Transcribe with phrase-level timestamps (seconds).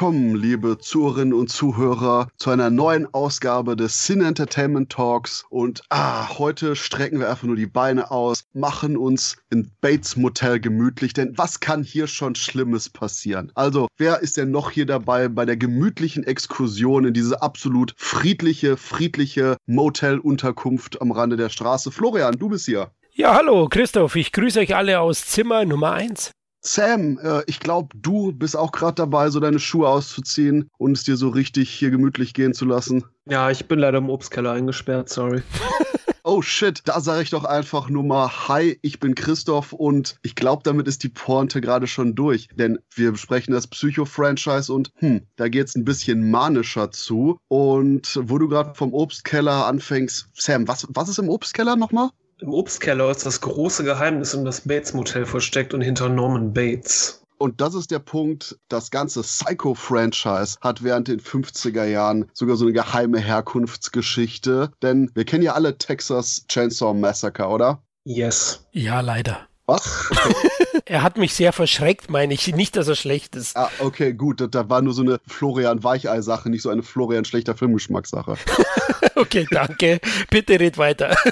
[0.00, 5.44] Willkommen, liebe Zuhörerinnen und Zuhörer, zu einer neuen Ausgabe des Sin Entertainment Talks.
[5.50, 10.58] Und ah, heute strecken wir einfach nur die Beine aus, machen uns in Bates Motel
[10.58, 13.52] gemütlich, denn was kann hier schon Schlimmes passieren?
[13.54, 18.78] Also, wer ist denn noch hier dabei bei der gemütlichen Exkursion in diese absolut friedliche,
[18.78, 21.90] friedliche Motel-Unterkunft am Rande der Straße?
[21.90, 22.90] Florian, du bist hier.
[23.12, 24.16] Ja, hallo, Christoph.
[24.16, 26.30] Ich grüße euch alle aus Zimmer Nummer 1.
[26.62, 31.04] Sam, äh, ich glaube, du bist auch gerade dabei, so deine Schuhe auszuziehen und es
[31.04, 33.04] dir so richtig hier gemütlich gehen zu lassen.
[33.26, 35.42] Ja, ich bin leider im Obstkeller eingesperrt, sorry.
[36.22, 40.34] oh shit, da sage ich doch einfach nur mal Hi, ich bin Christoph und ich
[40.34, 45.22] glaube, damit ist die Pointe gerade schon durch, denn wir besprechen das Psycho-Franchise und hm,
[45.36, 50.86] da geht's ein bisschen manischer zu und wo du gerade vom Obstkeller anfängst, Sam, was,
[50.90, 52.10] was ist im Obstkeller nochmal?
[52.40, 57.22] Im Obstkeller ist das große Geheimnis um das Bates Motel versteckt und hinter Norman Bates.
[57.36, 62.64] Und das ist der Punkt, das ganze Psycho-Franchise hat während den 50er Jahren sogar so
[62.64, 64.70] eine geheime Herkunftsgeschichte.
[64.82, 67.82] Denn wir kennen ja alle Texas Chainsaw Massacre, oder?
[68.04, 68.66] Yes.
[68.72, 69.46] Ja, leider.
[69.66, 70.10] Was?
[70.10, 70.34] Okay.
[70.90, 72.52] er hat mich sehr verschreckt, meine ich.
[72.52, 73.56] Nicht, dass er schlecht ist.
[73.56, 74.42] Ah, okay, gut.
[74.52, 78.36] Da war nur so eine Florian Weichei-Sache, nicht so eine Florian schlechter Filmgeschmackssache.
[79.14, 80.00] okay, danke.
[80.30, 81.16] Bitte red weiter.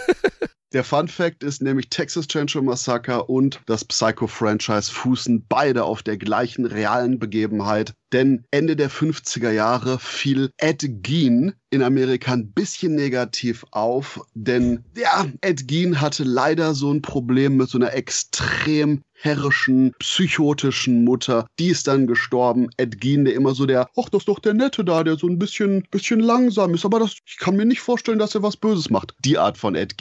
[0.75, 6.19] Der Fun Fact ist nämlich Texas Chainsaw Massacre und das Psycho-Franchise fußen beide auf der
[6.19, 7.95] gleichen realen Begebenheit.
[8.13, 14.21] Denn Ende der 50er Jahre fiel Ed Gein in Amerika ein bisschen negativ auf.
[14.35, 21.05] Denn ja, Ed Gein hatte leider so ein Problem mit so einer extrem herrischen, psychotischen
[21.05, 21.47] Mutter.
[21.59, 22.69] Die ist dann gestorben.
[22.77, 25.39] Ed der immer so der, ach, das ist doch der Nette da, der so ein
[25.39, 26.85] bisschen, bisschen langsam ist.
[26.85, 29.15] Aber das, ich kann mir nicht vorstellen, dass er was Böses macht.
[29.25, 29.97] Die Art von Ed.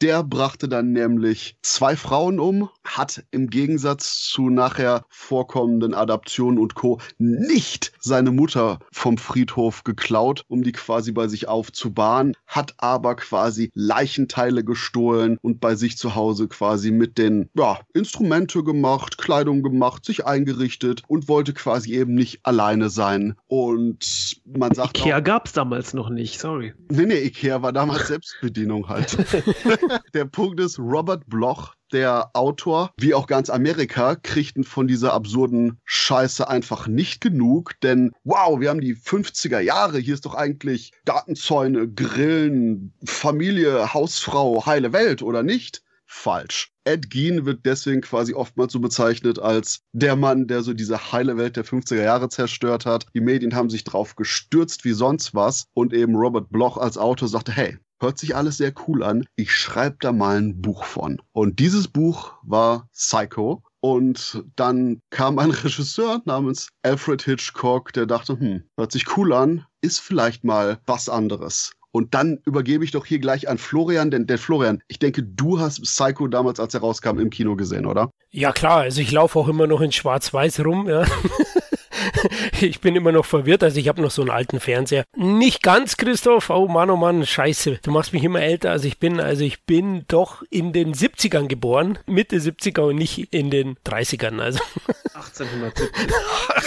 [0.00, 6.76] Der brachte dann nämlich zwei Frauen um, hat im Gegensatz zu nachher vorkommenden Adaptionen und
[6.76, 7.00] Co.
[7.18, 13.72] nicht seine Mutter vom Friedhof geklaut, um die quasi bei sich aufzubahren, hat aber quasi
[13.74, 20.04] Leichenteile gestohlen und bei sich zu Hause quasi mit den ja, Instrumente gemacht, Kleidung gemacht,
[20.04, 23.34] sich eingerichtet und wollte quasi eben nicht alleine sein.
[23.48, 24.98] Und man sagt.
[24.98, 26.72] Ikea gab es damals noch nicht, sorry.
[26.88, 29.16] Nee, nee, Ikea war damals Selbstbedienung halt.
[30.14, 35.80] der Punkt ist, Robert Bloch, der Autor, wie auch ganz Amerika, kriegten von dieser absurden
[35.84, 40.92] Scheiße einfach nicht genug, denn wow, wir haben die 50er Jahre, hier ist doch eigentlich
[41.04, 45.82] Datenzäune, Grillen, Familie, Hausfrau, heile Welt, oder nicht?
[46.10, 46.72] Falsch.
[46.84, 51.36] Ed Gein wird deswegen quasi oftmals so bezeichnet als der Mann, der so diese heile
[51.36, 53.06] Welt der 50er Jahre zerstört hat.
[53.14, 57.28] Die Medien haben sich drauf gestürzt wie sonst was und eben Robert Bloch als Autor
[57.28, 59.26] sagte, hey, hört sich alles sehr cool an.
[59.36, 61.20] Ich schreibe da mal ein Buch von.
[61.32, 63.62] Und dieses Buch war Psycho.
[63.80, 69.64] Und dann kam ein Regisseur namens Alfred Hitchcock, der dachte, hm, hört sich cool an,
[69.80, 71.72] ist vielleicht mal was anderes.
[71.90, 75.58] Und dann übergebe ich doch hier gleich an Florian, denn der Florian, ich denke, du
[75.58, 78.10] hast Psycho damals, als er rauskam, im Kino gesehen, oder?
[78.30, 81.04] Ja klar, also ich laufe auch immer noch in Schwarz-Weiß rum, ja.
[82.60, 85.04] ich bin immer noch verwirrt, also ich habe noch so einen alten Fernseher.
[85.16, 86.50] Nicht ganz, Christoph.
[86.50, 87.80] Oh Mann, oh Mann, scheiße.
[87.82, 89.20] Du machst mich immer älter, als ich bin.
[89.20, 94.40] Also ich bin doch in den 70ern geboren, Mitte 70er und nicht in den 30ern.
[94.40, 94.60] Also
[95.14, 95.88] 1870.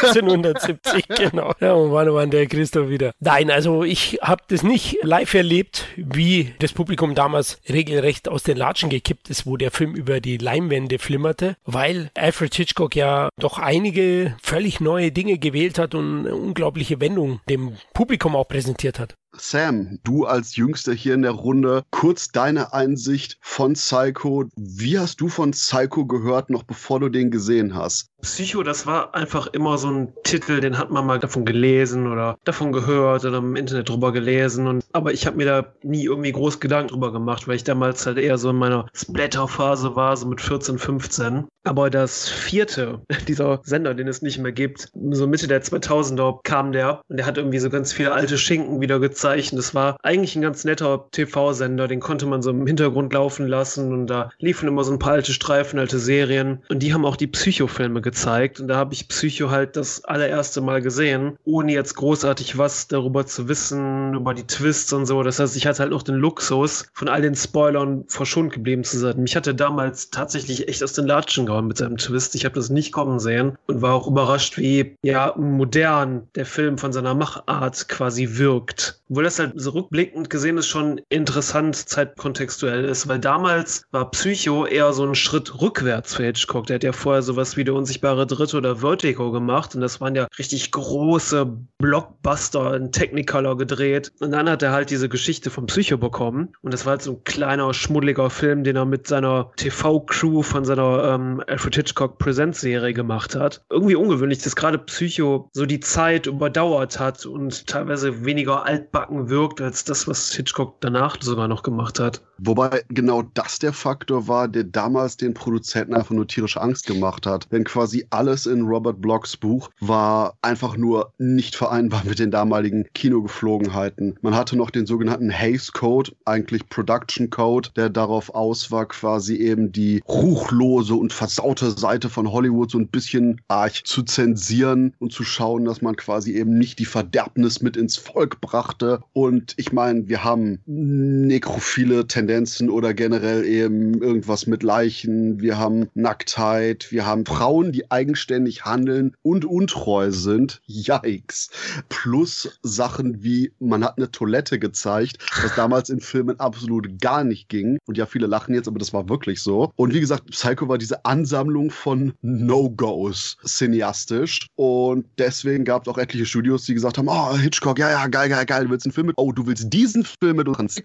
[0.03, 1.53] 1870, genau.
[1.59, 3.13] Ja, oh Mann, oh Mann, der Christoph wieder.
[3.19, 8.58] Nein, also ich habe das nicht live erlebt, wie das Publikum damals regelrecht aus den
[8.58, 13.58] Latschen gekippt ist, wo der Film über die Leinwände flimmerte, weil Alfred Hitchcock ja doch
[13.58, 19.15] einige völlig neue Dinge gewählt hat und eine unglaubliche Wendung dem Publikum auch präsentiert hat.
[19.44, 24.46] Sam, du als Jüngster hier in der Runde, kurz deine Einsicht von Psycho.
[24.56, 28.12] Wie hast du von Psycho gehört, noch bevor du den gesehen hast?
[28.22, 32.38] Psycho, das war einfach immer so ein Titel, den hat man mal davon gelesen oder
[32.44, 34.68] davon gehört oder im Internet drüber gelesen.
[34.68, 38.06] Und, aber ich habe mir da nie irgendwie groß Gedanken drüber gemacht, weil ich damals
[38.06, 41.48] halt eher so in meiner Splatter-Phase war, so mit 14, 15.
[41.64, 46.72] Aber das vierte, dieser Sender, den es nicht mehr gibt, so Mitte der 2000er kam
[46.72, 49.57] der und der hat irgendwie so ganz viele alte Schinken wieder gezeigt Anführungszeichen.
[49.57, 53.94] Das war eigentlich ein ganz netter TV-Sender, den konnte man so im Hintergrund laufen lassen
[53.94, 57.16] und da liefen immer so ein paar alte Streifen, alte Serien und die haben auch
[57.16, 61.95] die Psycho-Filme gezeigt und da habe ich Psycho halt das allererste Mal gesehen, ohne jetzt
[61.95, 65.24] großartig was darüber zu wissen, über die Twists und so.
[65.24, 68.98] Das heißt, ich hatte halt noch den Luxus, von all den Spoilern verschont geblieben zu
[68.98, 69.22] sein.
[69.22, 72.36] Mich hatte damals tatsächlich echt aus den Latschen gehauen mit seinem Twist.
[72.36, 76.78] Ich habe das nicht kommen sehen und war auch überrascht, wie ja modern der Film
[76.78, 82.86] von seiner Machart quasi wirkt Obwohl das halt so rückblickend gesehen ist, schon interessant zeitkontextuell
[82.86, 86.68] ist, weil damals war Psycho eher so ein Schritt rückwärts für Hitchcock.
[86.68, 90.16] Der hat ja vorher sowas wie der unsichtbare Dritte oder Vertigo gemacht und das waren
[90.16, 91.46] ja richtig große
[91.78, 94.13] Blockbuster in Technicolor gedreht.
[94.22, 97.12] Und dann hat er halt diese Geschichte vom Psycho bekommen und das war halt so
[97.12, 102.94] ein kleiner, schmuddeliger Film, den er mit seiner TV-Crew von seiner ähm, Alfred Hitchcock Presents-Serie
[102.94, 103.62] gemacht hat.
[103.69, 108.64] Irgendwie ungewöhnlich, dass gerade Psycho so die Zeit überdauert hat und teilweise weniger
[109.01, 112.21] altbacken wirkt als das, was Hitchcock danach sogar noch gemacht hat.
[112.38, 117.25] Wobei genau das der Faktor war, der damals den Produzenten einfach nur tierische Angst gemacht
[117.25, 117.51] hat.
[117.51, 122.88] Denn quasi alles in Robert Blocks Buch war einfach nur nicht vereinbar mit den damaligen
[122.94, 124.18] Kinogeflogenheiten.
[124.21, 129.36] Man hatte noch den sogenannten Hays Code, eigentlich Production Code, der darauf aus war, quasi
[129.36, 135.13] eben die ruchlose und versaute Seite von Hollywood so ein bisschen arg zu zensieren und
[135.13, 138.91] zu schauen, dass man quasi eben nicht die Verderbnis mit ins Volk brachte.
[139.14, 145.40] Und ich meine, wir haben nekrophile Tendenzen oder generell eben irgendwas mit Leichen.
[145.42, 146.92] Wir haben Nacktheit.
[146.92, 150.62] Wir haben Frauen, die eigenständig handeln und untreu sind.
[150.66, 151.50] Yikes.
[151.90, 157.50] Plus Sachen wie, man hat eine Toilette gezeigt, was damals in Filmen absolut gar nicht
[157.50, 157.78] ging.
[157.86, 159.72] Und ja, viele lachen jetzt, aber das war wirklich so.
[159.76, 164.48] Und wie gesagt, Psycho war diese Ansammlung von No-Gos cineastisch.
[164.56, 168.30] Und deswegen gab es auch etliche Studios, die gesagt haben, oh, Hitchcock, ja, ja, geil,
[168.30, 170.81] geil, geil, willst einen Film mit, oh, du willst diesen Film mit uns.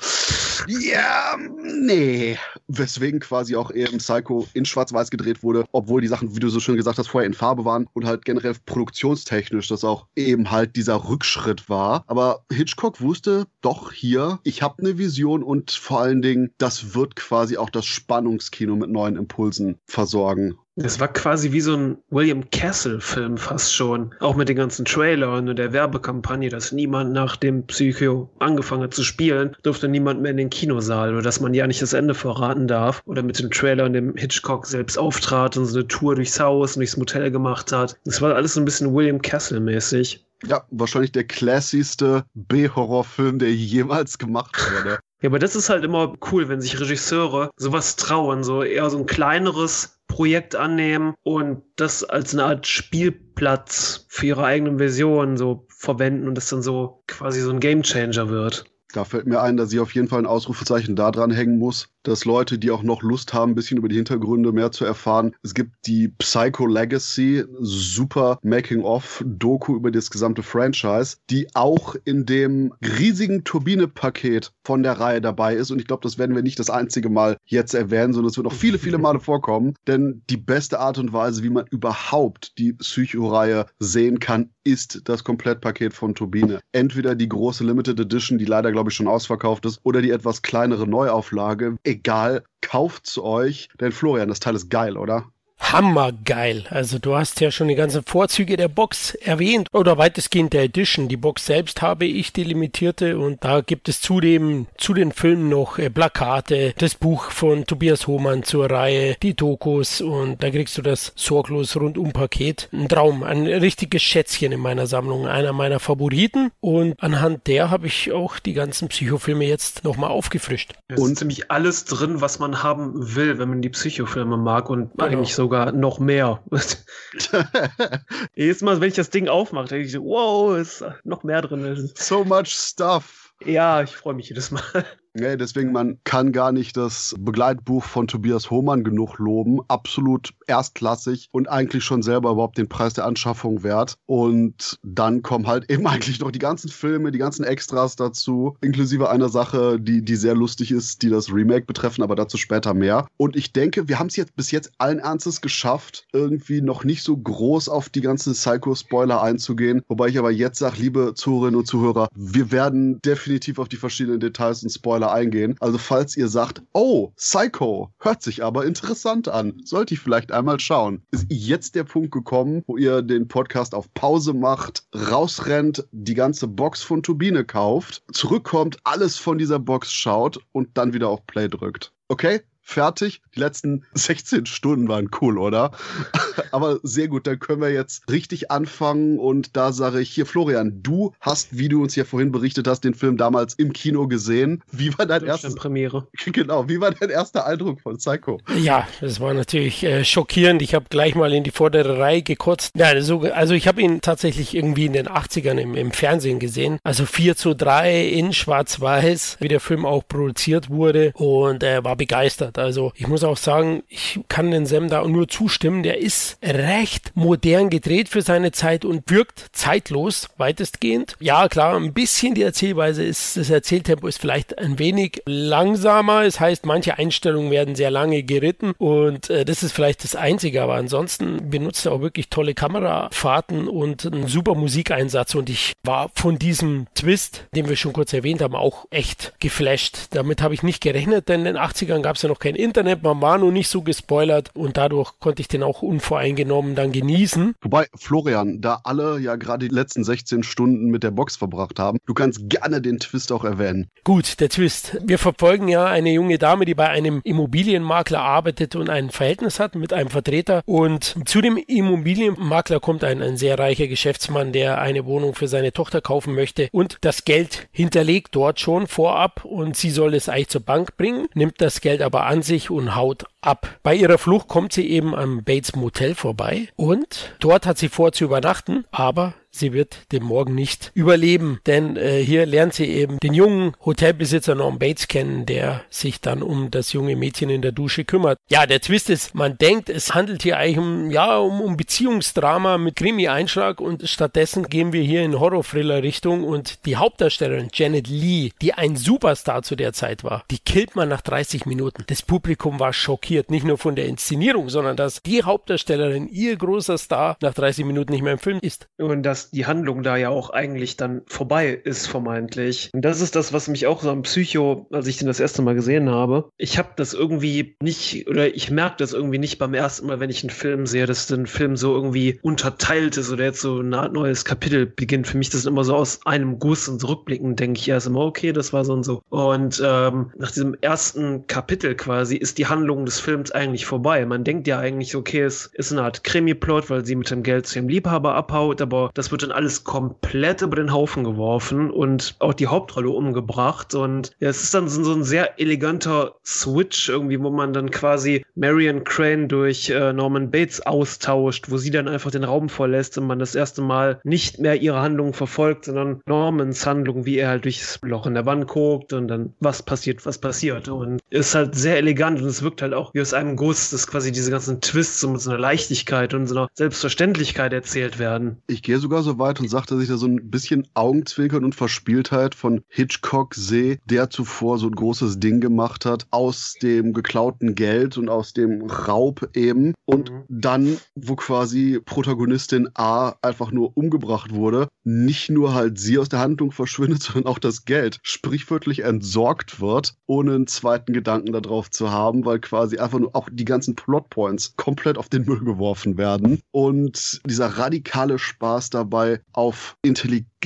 [0.69, 2.39] Ja, nee.
[2.69, 6.61] Weswegen quasi auch eben Psycho in Schwarz-Weiß gedreht wurde, obwohl die Sachen, wie du so
[6.61, 10.77] schön gesagt hast, vorher in Farbe waren und halt generell produktionstechnisch das auch eben halt
[10.77, 12.05] dieser Rückschritt war.
[12.07, 17.17] Aber Hitchcock wusste doch hier, ich habe eine Vision und vor allen Dingen, das wird
[17.17, 20.59] quasi auch das Spannungskino mit neuen Impulsen versorgen.
[20.79, 24.15] Das war quasi wie so ein William Castle-Film fast schon.
[24.21, 28.93] Auch mit den ganzen Trailern und der Werbekampagne, dass niemand nach dem Psycho angefangen hat
[28.93, 32.13] zu spielen, durfte niemand mehr in den Kinosaal oder dass man ja nicht das Ende
[32.13, 33.03] verraten darf.
[33.07, 36.77] Oder mit dem Trailer, in dem Hitchcock selbst auftrat und so eine Tour durchs Haus
[36.77, 37.97] und durchs Motel gemacht hat.
[38.05, 40.27] Das war alles so ein bisschen William Castle-mäßig.
[40.45, 44.99] Ja, wahrscheinlich der classigste B-Horrorfilm, der jemals gemacht wurde.
[45.23, 48.99] Ja, aber das ist halt immer cool, wenn sich Regisseure sowas trauen, so eher so
[48.99, 55.67] ein kleineres Projekt annehmen und das als eine Art Spielplatz für ihre eigenen Versionen so
[55.69, 58.65] verwenden und das dann so quasi so ein Gamechanger wird.
[58.97, 61.89] Da fällt mir ein, dass ich auf jeden Fall ein Ausrufezeichen da dran hängen muss,
[62.03, 65.35] dass Leute, die auch noch Lust haben, ein bisschen über die Hintergründe mehr zu erfahren,
[65.43, 72.73] es gibt die Psycho Legacy, super Making-of-Doku über das gesamte Franchise, die auch in dem
[72.81, 75.71] riesigen Turbine-Paket von der Reihe dabei ist.
[75.71, 78.47] Und ich glaube, das werden wir nicht das einzige Mal jetzt erwähnen, sondern es wird
[78.47, 79.75] noch viele, viele Male vorkommen.
[79.87, 85.25] Denn die beste Art und Weise, wie man überhaupt die Psycho-Reihe sehen kann, ist das
[85.25, 86.61] Komplettpaket von Turbine.
[86.73, 90.43] Entweder die große Limited Edition, die leider, glaube ich, schon ausverkauft ist, oder die etwas
[90.43, 93.69] kleinere Neuauflage egal, kauft's euch.
[93.81, 95.31] Denn Florian, das Teil ist geil, oder?
[95.73, 96.65] Hammergeil.
[96.71, 101.09] Also du hast ja schon die ganzen Vorzüge der Box erwähnt oder weitestgehend der Edition.
[101.09, 105.49] Die Box selbst habe ich die limitierte und da gibt es zudem zu den Filmen
[105.49, 110.79] noch äh, Plakate, das Buch von Tobias Hohmann zur Reihe, die Dokus und da kriegst
[110.79, 112.69] du das sorglos rundum Paket.
[112.73, 117.87] Ein Traum, ein richtiges Schätzchen in meiner Sammlung, einer meiner Favoriten und anhand der habe
[117.87, 120.75] ich auch die ganzen Psychofilme jetzt nochmal aufgefrischt.
[120.89, 124.93] Es und ziemlich alles drin, was man haben will, wenn man die Psychofilme mag und
[124.93, 125.05] genau.
[125.05, 126.43] eigentlich sogar sogar noch mehr.
[128.35, 131.89] Jedes Mal, wenn ich das Ding aufmache, denke ich so, wow, ist noch mehr drin.
[131.95, 133.33] So much stuff.
[133.45, 134.85] Ja, ich freue mich jedes Mal.
[135.19, 139.61] Nee, deswegen, man kann gar nicht das Begleitbuch von Tobias Hohmann genug loben.
[139.67, 143.97] Absolut erstklassig und eigentlich schon selber überhaupt den Preis der Anschaffung wert.
[144.05, 149.09] Und dann kommen halt eben eigentlich noch die ganzen Filme, die ganzen Extras dazu, inklusive
[149.09, 153.07] einer Sache, die, die sehr lustig ist, die das Remake betreffen, aber dazu später mehr.
[153.17, 157.03] Und ich denke, wir haben es jetzt bis jetzt allen Ernstes geschafft, irgendwie noch nicht
[157.03, 159.81] so groß auf die ganzen Psycho-Spoiler einzugehen.
[159.89, 164.21] Wobei ich aber jetzt sage, liebe Zuhörerinnen und Zuhörer, wir werden definitiv auf die verschiedenen
[164.21, 165.57] Details und Spoiler Spoiler eingehen.
[165.61, 170.61] Also falls ihr sagt, oh, Psycho, hört sich aber interessant an, sollte ich vielleicht einmal
[170.61, 176.15] schauen, ist jetzt der Punkt gekommen, wo ihr den Podcast auf Pause macht, rausrennt, die
[176.15, 181.27] ganze Box von Turbine kauft, zurückkommt, alles von dieser Box schaut und dann wieder auf
[181.27, 181.93] Play drückt.
[182.09, 182.41] Okay?
[182.67, 183.23] Fertig.
[183.35, 185.71] Die letzten 16 Stunden waren cool, oder?
[186.51, 190.83] Aber sehr gut, dann können wir jetzt richtig anfangen und da sage ich hier, Florian,
[190.83, 194.63] du hast, wie du uns ja vorhin berichtet hast, den Film damals im Kino gesehen.
[194.73, 196.07] Wie war dein erster Premiere?
[196.27, 198.41] Genau, wie war dein erster Eindruck von Psycho?
[198.59, 200.61] Ja, das war natürlich äh, schockierend.
[200.61, 202.73] Ich habe gleich mal in die vordere Reihe gekotzt.
[202.77, 206.79] Ja, also, also ich habe ihn tatsächlich irgendwie in den 80ern im, im Fernsehen gesehen.
[206.83, 211.85] Also 4 zu 3 in Schwarz-Weiß, wie der Film auch produziert wurde und er äh,
[211.85, 212.56] war begeistert.
[212.59, 215.83] Also ich muss auch sagen, ich kann den Sam da nur zustimmen.
[215.83, 221.17] Der ist recht modern gedreht für seine Zeit und wirkt zeitlos, weitestgehend.
[221.21, 226.25] Ja, klar, ein bisschen die Erzählweise ist, das Erzähltempo ist vielleicht ein wenig langsamer.
[226.25, 230.63] Es heißt, manche Einstellungen werden sehr lange geritten und äh, das ist vielleicht das Einzige,
[230.63, 236.11] aber ansonsten benutzt er auch wirklich tolle Kamerafahrten und einen super Musikeinsatz und ich war
[236.15, 240.09] von diesem Twist, den wir schon kurz erwähnt haben, auch echt geflasht.
[240.11, 243.03] Damit habe ich nicht gerechnet, denn in den 80ern gab es ja noch kein Internet,
[243.03, 247.57] man war noch nicht so gespoilert und dadurch konnte ich den auch unvoreingenommen dann genießen.
[247.61, 251.99] Wobei, Florian, da alle ja gerade die letzten 16 Stunden mit der Box verbracht haben,
[252.07, 253.89] du kannst gerne den Twist auch erwähnen.
[254.05, 254.97] Gut, der Twist.
[255.05, 259.75] Wir verfolgen ja eine junge Dame, die bei einem Immobilienmakler arbeitet und ein Verhältnis hat
[259.75, 265.05] mit einem Vertreter und zu dem Immobilienmakler kommt ein, ein sehr reicher Geschäftsmann, der eine
[265.05, 269.91] Wohnung für seine Tochter kaufen möchte und das Geld hinterlegt dort schon vorab und sie
[269.91, 273.79] soll es eigentlich zur Bank bringen, nimmt das Geld aber an sich und haut ab.
[273.83, 278.13] Bei ihrer Flucht kommt sie eben am Bates Motel vorbei und dort hat sie vor
[278.13, 283.19] zu übernachten, aber sie wird den Morgen nicht überleben, denn äh, hier lernt sie eben
[283.21, 287.73] den jungen Hotelbesitzer Norm Bates kennen, der sich dann um das junge Mädchen in der
[287.73, 288.39] Dusche kümmert.
[288.49, 292.79] Ja, der Twist ist, man denkt, es handelt hier eigentlich um, ja, um, um Beziehungsdrama
[292.79, 298.75] mit Krimi-Einschlag und stattdessen gehen wir hier in Horror-Thriller-Richtung und die Hauptdarstellerin Janet Lee, die
[298.75, 302.05] ein Superstar zu der Zeit war, die killt man nach 30 Minuten.
[302.07, 306.99] Das Publikum war schockiert, nicht nur von der Inszenierung, sondern dass die Hauptdarstellerin, ihr großer
[306.99, 308.89] Star, nach 30 Minuten nicht mehr im Film ist.
[308.99, 312.91] Und das die Handlung da ja auch eigentlich dann vorbei ist, vermeintlich.
[312.93, 315.63] Und das ist das, was mich auch so am Psycho, als ich den das erste
[315.63, 319.75] Mal gesehen habe, ich habe das irgendwie nicht, oder ich merke das irgendwie nicht beim
[319.75, 323.45] ersten Mal, wenn ich einen Film sehe, dass ein Film so irgendwie unterteilt ist oder
[323.45, 325.27] jetzt so ein neues Kapitel beginnt.
[325.27, 328.53] Für mich das immer so aus einem Guss und rückblickend denke ich erst immer, okay,
[328.53, 329.23] das war so und so.
[329.29, 334.25] Und ähm, nach diesem ersten Kapitel quasi ist die Handlung des Films eigentlich vorbei.
[334.27, 337.67] Man denkt ja eigentlich, okay, es ist eine Art Krimi-Plot, weil sie mit dem Geld
[337.67, 341.91] zu ihrem Liebhaber abhaut, aber das wird wird dann alles komplett über den Haufen geworfen
[341.91, 343.95] und auch die Hauptrolle umgebracht.
[343.95, 347.91] Und ja, es ist dann so, so ein sehr eleganter Switch irgendwie, wo man dann
[347.91, 353.19] quasi Marion Crane durch äh, Norman Bates austauscht, wo sie dann einfach den Raum verlässt
[353.19, 357.51] und man das erste Mal nicht mehr ihre Handlung verfolgt, sondern Normans Handlung, wie er
[357.51, 360.89] halt durchs Loch in der Wand guckt und dann was passiert, was passiert.
[360.89, 364.07] Und ist halt sehr elegant und es wirkt halt auch wie aus einem Guss, dass
[364.07, 368.63] quasi diese ganzen Twists so mit so einer Leichtigkeit und so einer Selbstverständlichkeit erzählt werden.
[368.67, 371.75] Ich gehe sogar so weit und sagt, dass ich da so ein bisschen Augenzwinkern und
[371.75, 377.75] Verspieltheit von Hitchcock sehe, der zuvor so ein großes Ding gemacht hat aus dem geklauten
[377.75, 379.95] Geld und aus dem Raub eben.
[380.05, 380.45] Und mhm.
[380.49, 386.41] dann, wo quasi Protagonistin A einfach nur umgebracht wurde, nicht nur halt sie aus der
[386.41, 392.11] Handlung verschwindet, sondern auch das Geld sprichwörtlich entsorgt wird, ohne einen zweiten Gedanken darauf zu
[392.11, 396.61] haben, weil quasi einfach nur auch die ganzen Plotpoints komplett auf den Müll geworfen werden.
[396.71, 399.97] Und dieser radikale Spaß dabei, dabei auf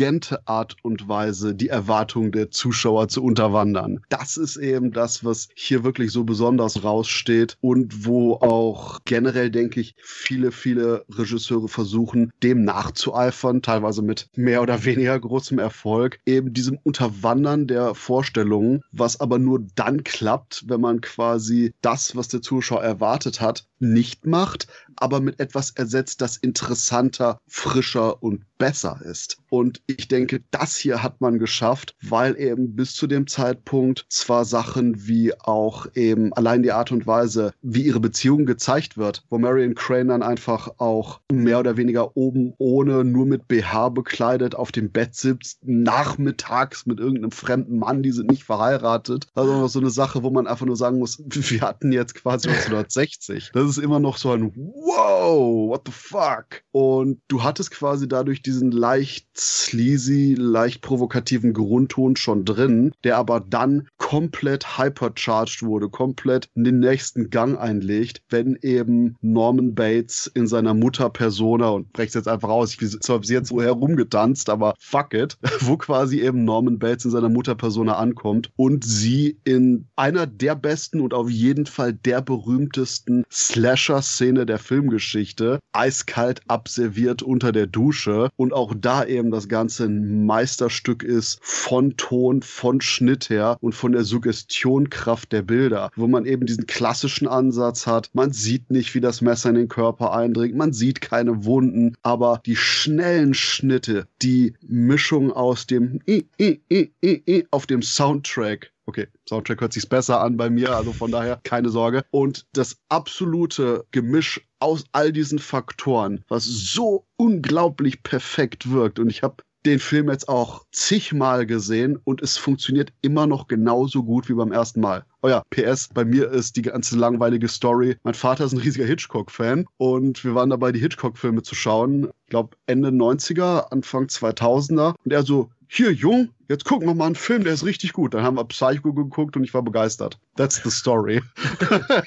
[0.00, 4.00] intelligente Art und Weise die Erwartungen der Zuschauer zu unterwandern.
[4.08, 9.80] Das ist eben das, was hier wirklich so besonders raussteht und wo auch generell, denke
[9.80, 16.54] ich, viele, viele Regisseure versuchen, dem nachzueifern, teilweise mit mehr oder weniger großem Erfolg, eben
[16.54, 22.40] diesem Unterwandern der Vorstellungen, was aber nur dann klappt, wenn man quasi das, was der
[22.40, 24.66] Zuschauer erwartet hat, nicht macht,
[24.96, 29.38] aber mit etwas ersetzt, das interessanter, frischer und besser ist.
[29.48, 34.44] Und ich denke, das hier hat man geschafft, weil eben bis zu dem Zeitpunkt zwar
[34.44, 39.38] Sachen wie auch eben allein die Art und Weise, wie ihre Beziehung gezeigt wird, wo
[39.38, 44.70] Marion Crane dann einfach auch mehr oder weniger oben ohne, nur mit BH bekleidet auf
[44.70, 49.26] dem Bett sitzt, nachmittags mit irgendeinem fremden Mann, die sind nicht verheiratet.
[49.34, 53.52] Also so eine Sache, wo man einfach nur sagen muss, wir hatten jetzt quasi 1960.
[53.54, 56.62] Das ist immer noch so ein Wow, what the fuck?
[56.72, 63.38] Und du hattest quasi dadurch diesen leicht sleazy, leicht provokativen Grundton schon drin, der aber
[63.38, 70.48] dann komplett hypercharged wurde, komplett in den nächsten Gang einlegt, wenn eben Norman Bates in
[70.48, 75.14] seiner Mutter-Persona und brech's jetzt einfach aus, ich habe sie jetzt so herumgetanzt, aber fuck
[75.14, 80.56] it, wo quasi eben Norman Bates in seiner Mutter-Persona ankommt und sie in einer der
[80.56, 88.28] besten und auf jeden Fall der berühmtesten Slasher-Szene der Filmgeschichte eiskalt abserviert unter der Dusche
[88.40, 93.74] und auch da eben das Ganze ein Meisterstück ist von Ton, von Schnitt her und
[93.74, 98.08] von der Suggestionkraft der Bilder, wo man eben diesen klassischen Ansatz hat.
[98.14, 102.40] Man sieht nicht, wie das Messer in den Körper eindringt, man sieht keine Wunden, aber
[102.46, 108.72] die schnellen Schnitte, die Mischung aus dem I, I, I, I, I auf dem Soundtrack
[108.90, 112.02] Okay, Soundtrack hört sich besser an bei mir, also von daher keine Sorge.
[112.10, 118.98] Und das absolute Gemisch aus all diesen Faktoren, was so unglaublich perfekt wirkt.
[118.98, 124.02] Und ich habe den Film jetzt auch zigmal gesehen und es funktioniert immer noch genauso
[124.02, 125.04] gut wie beim ersten Mal.
[125.22, 127.96] Oh ja, PS, bei mir ist die ganze langweilige Story.
[128.02, 132.08] Mein Vater ist ein riesiger Hitchcock-Fan und wir waren dabei, die Hitchcock-Filme zu schauen.
[132.24, 134.94] Ich glaube, Ende 90er, Anfang 2000er.
[135.04, 138.12] Und er so, hier, Jung, jetzt gucken wir mal einen Film, der ist richtig gut.
[138.12, 140.18] Dann haben wir Psycho geguckt und ich war begeistert.
[140.36, 141.22] That's the story.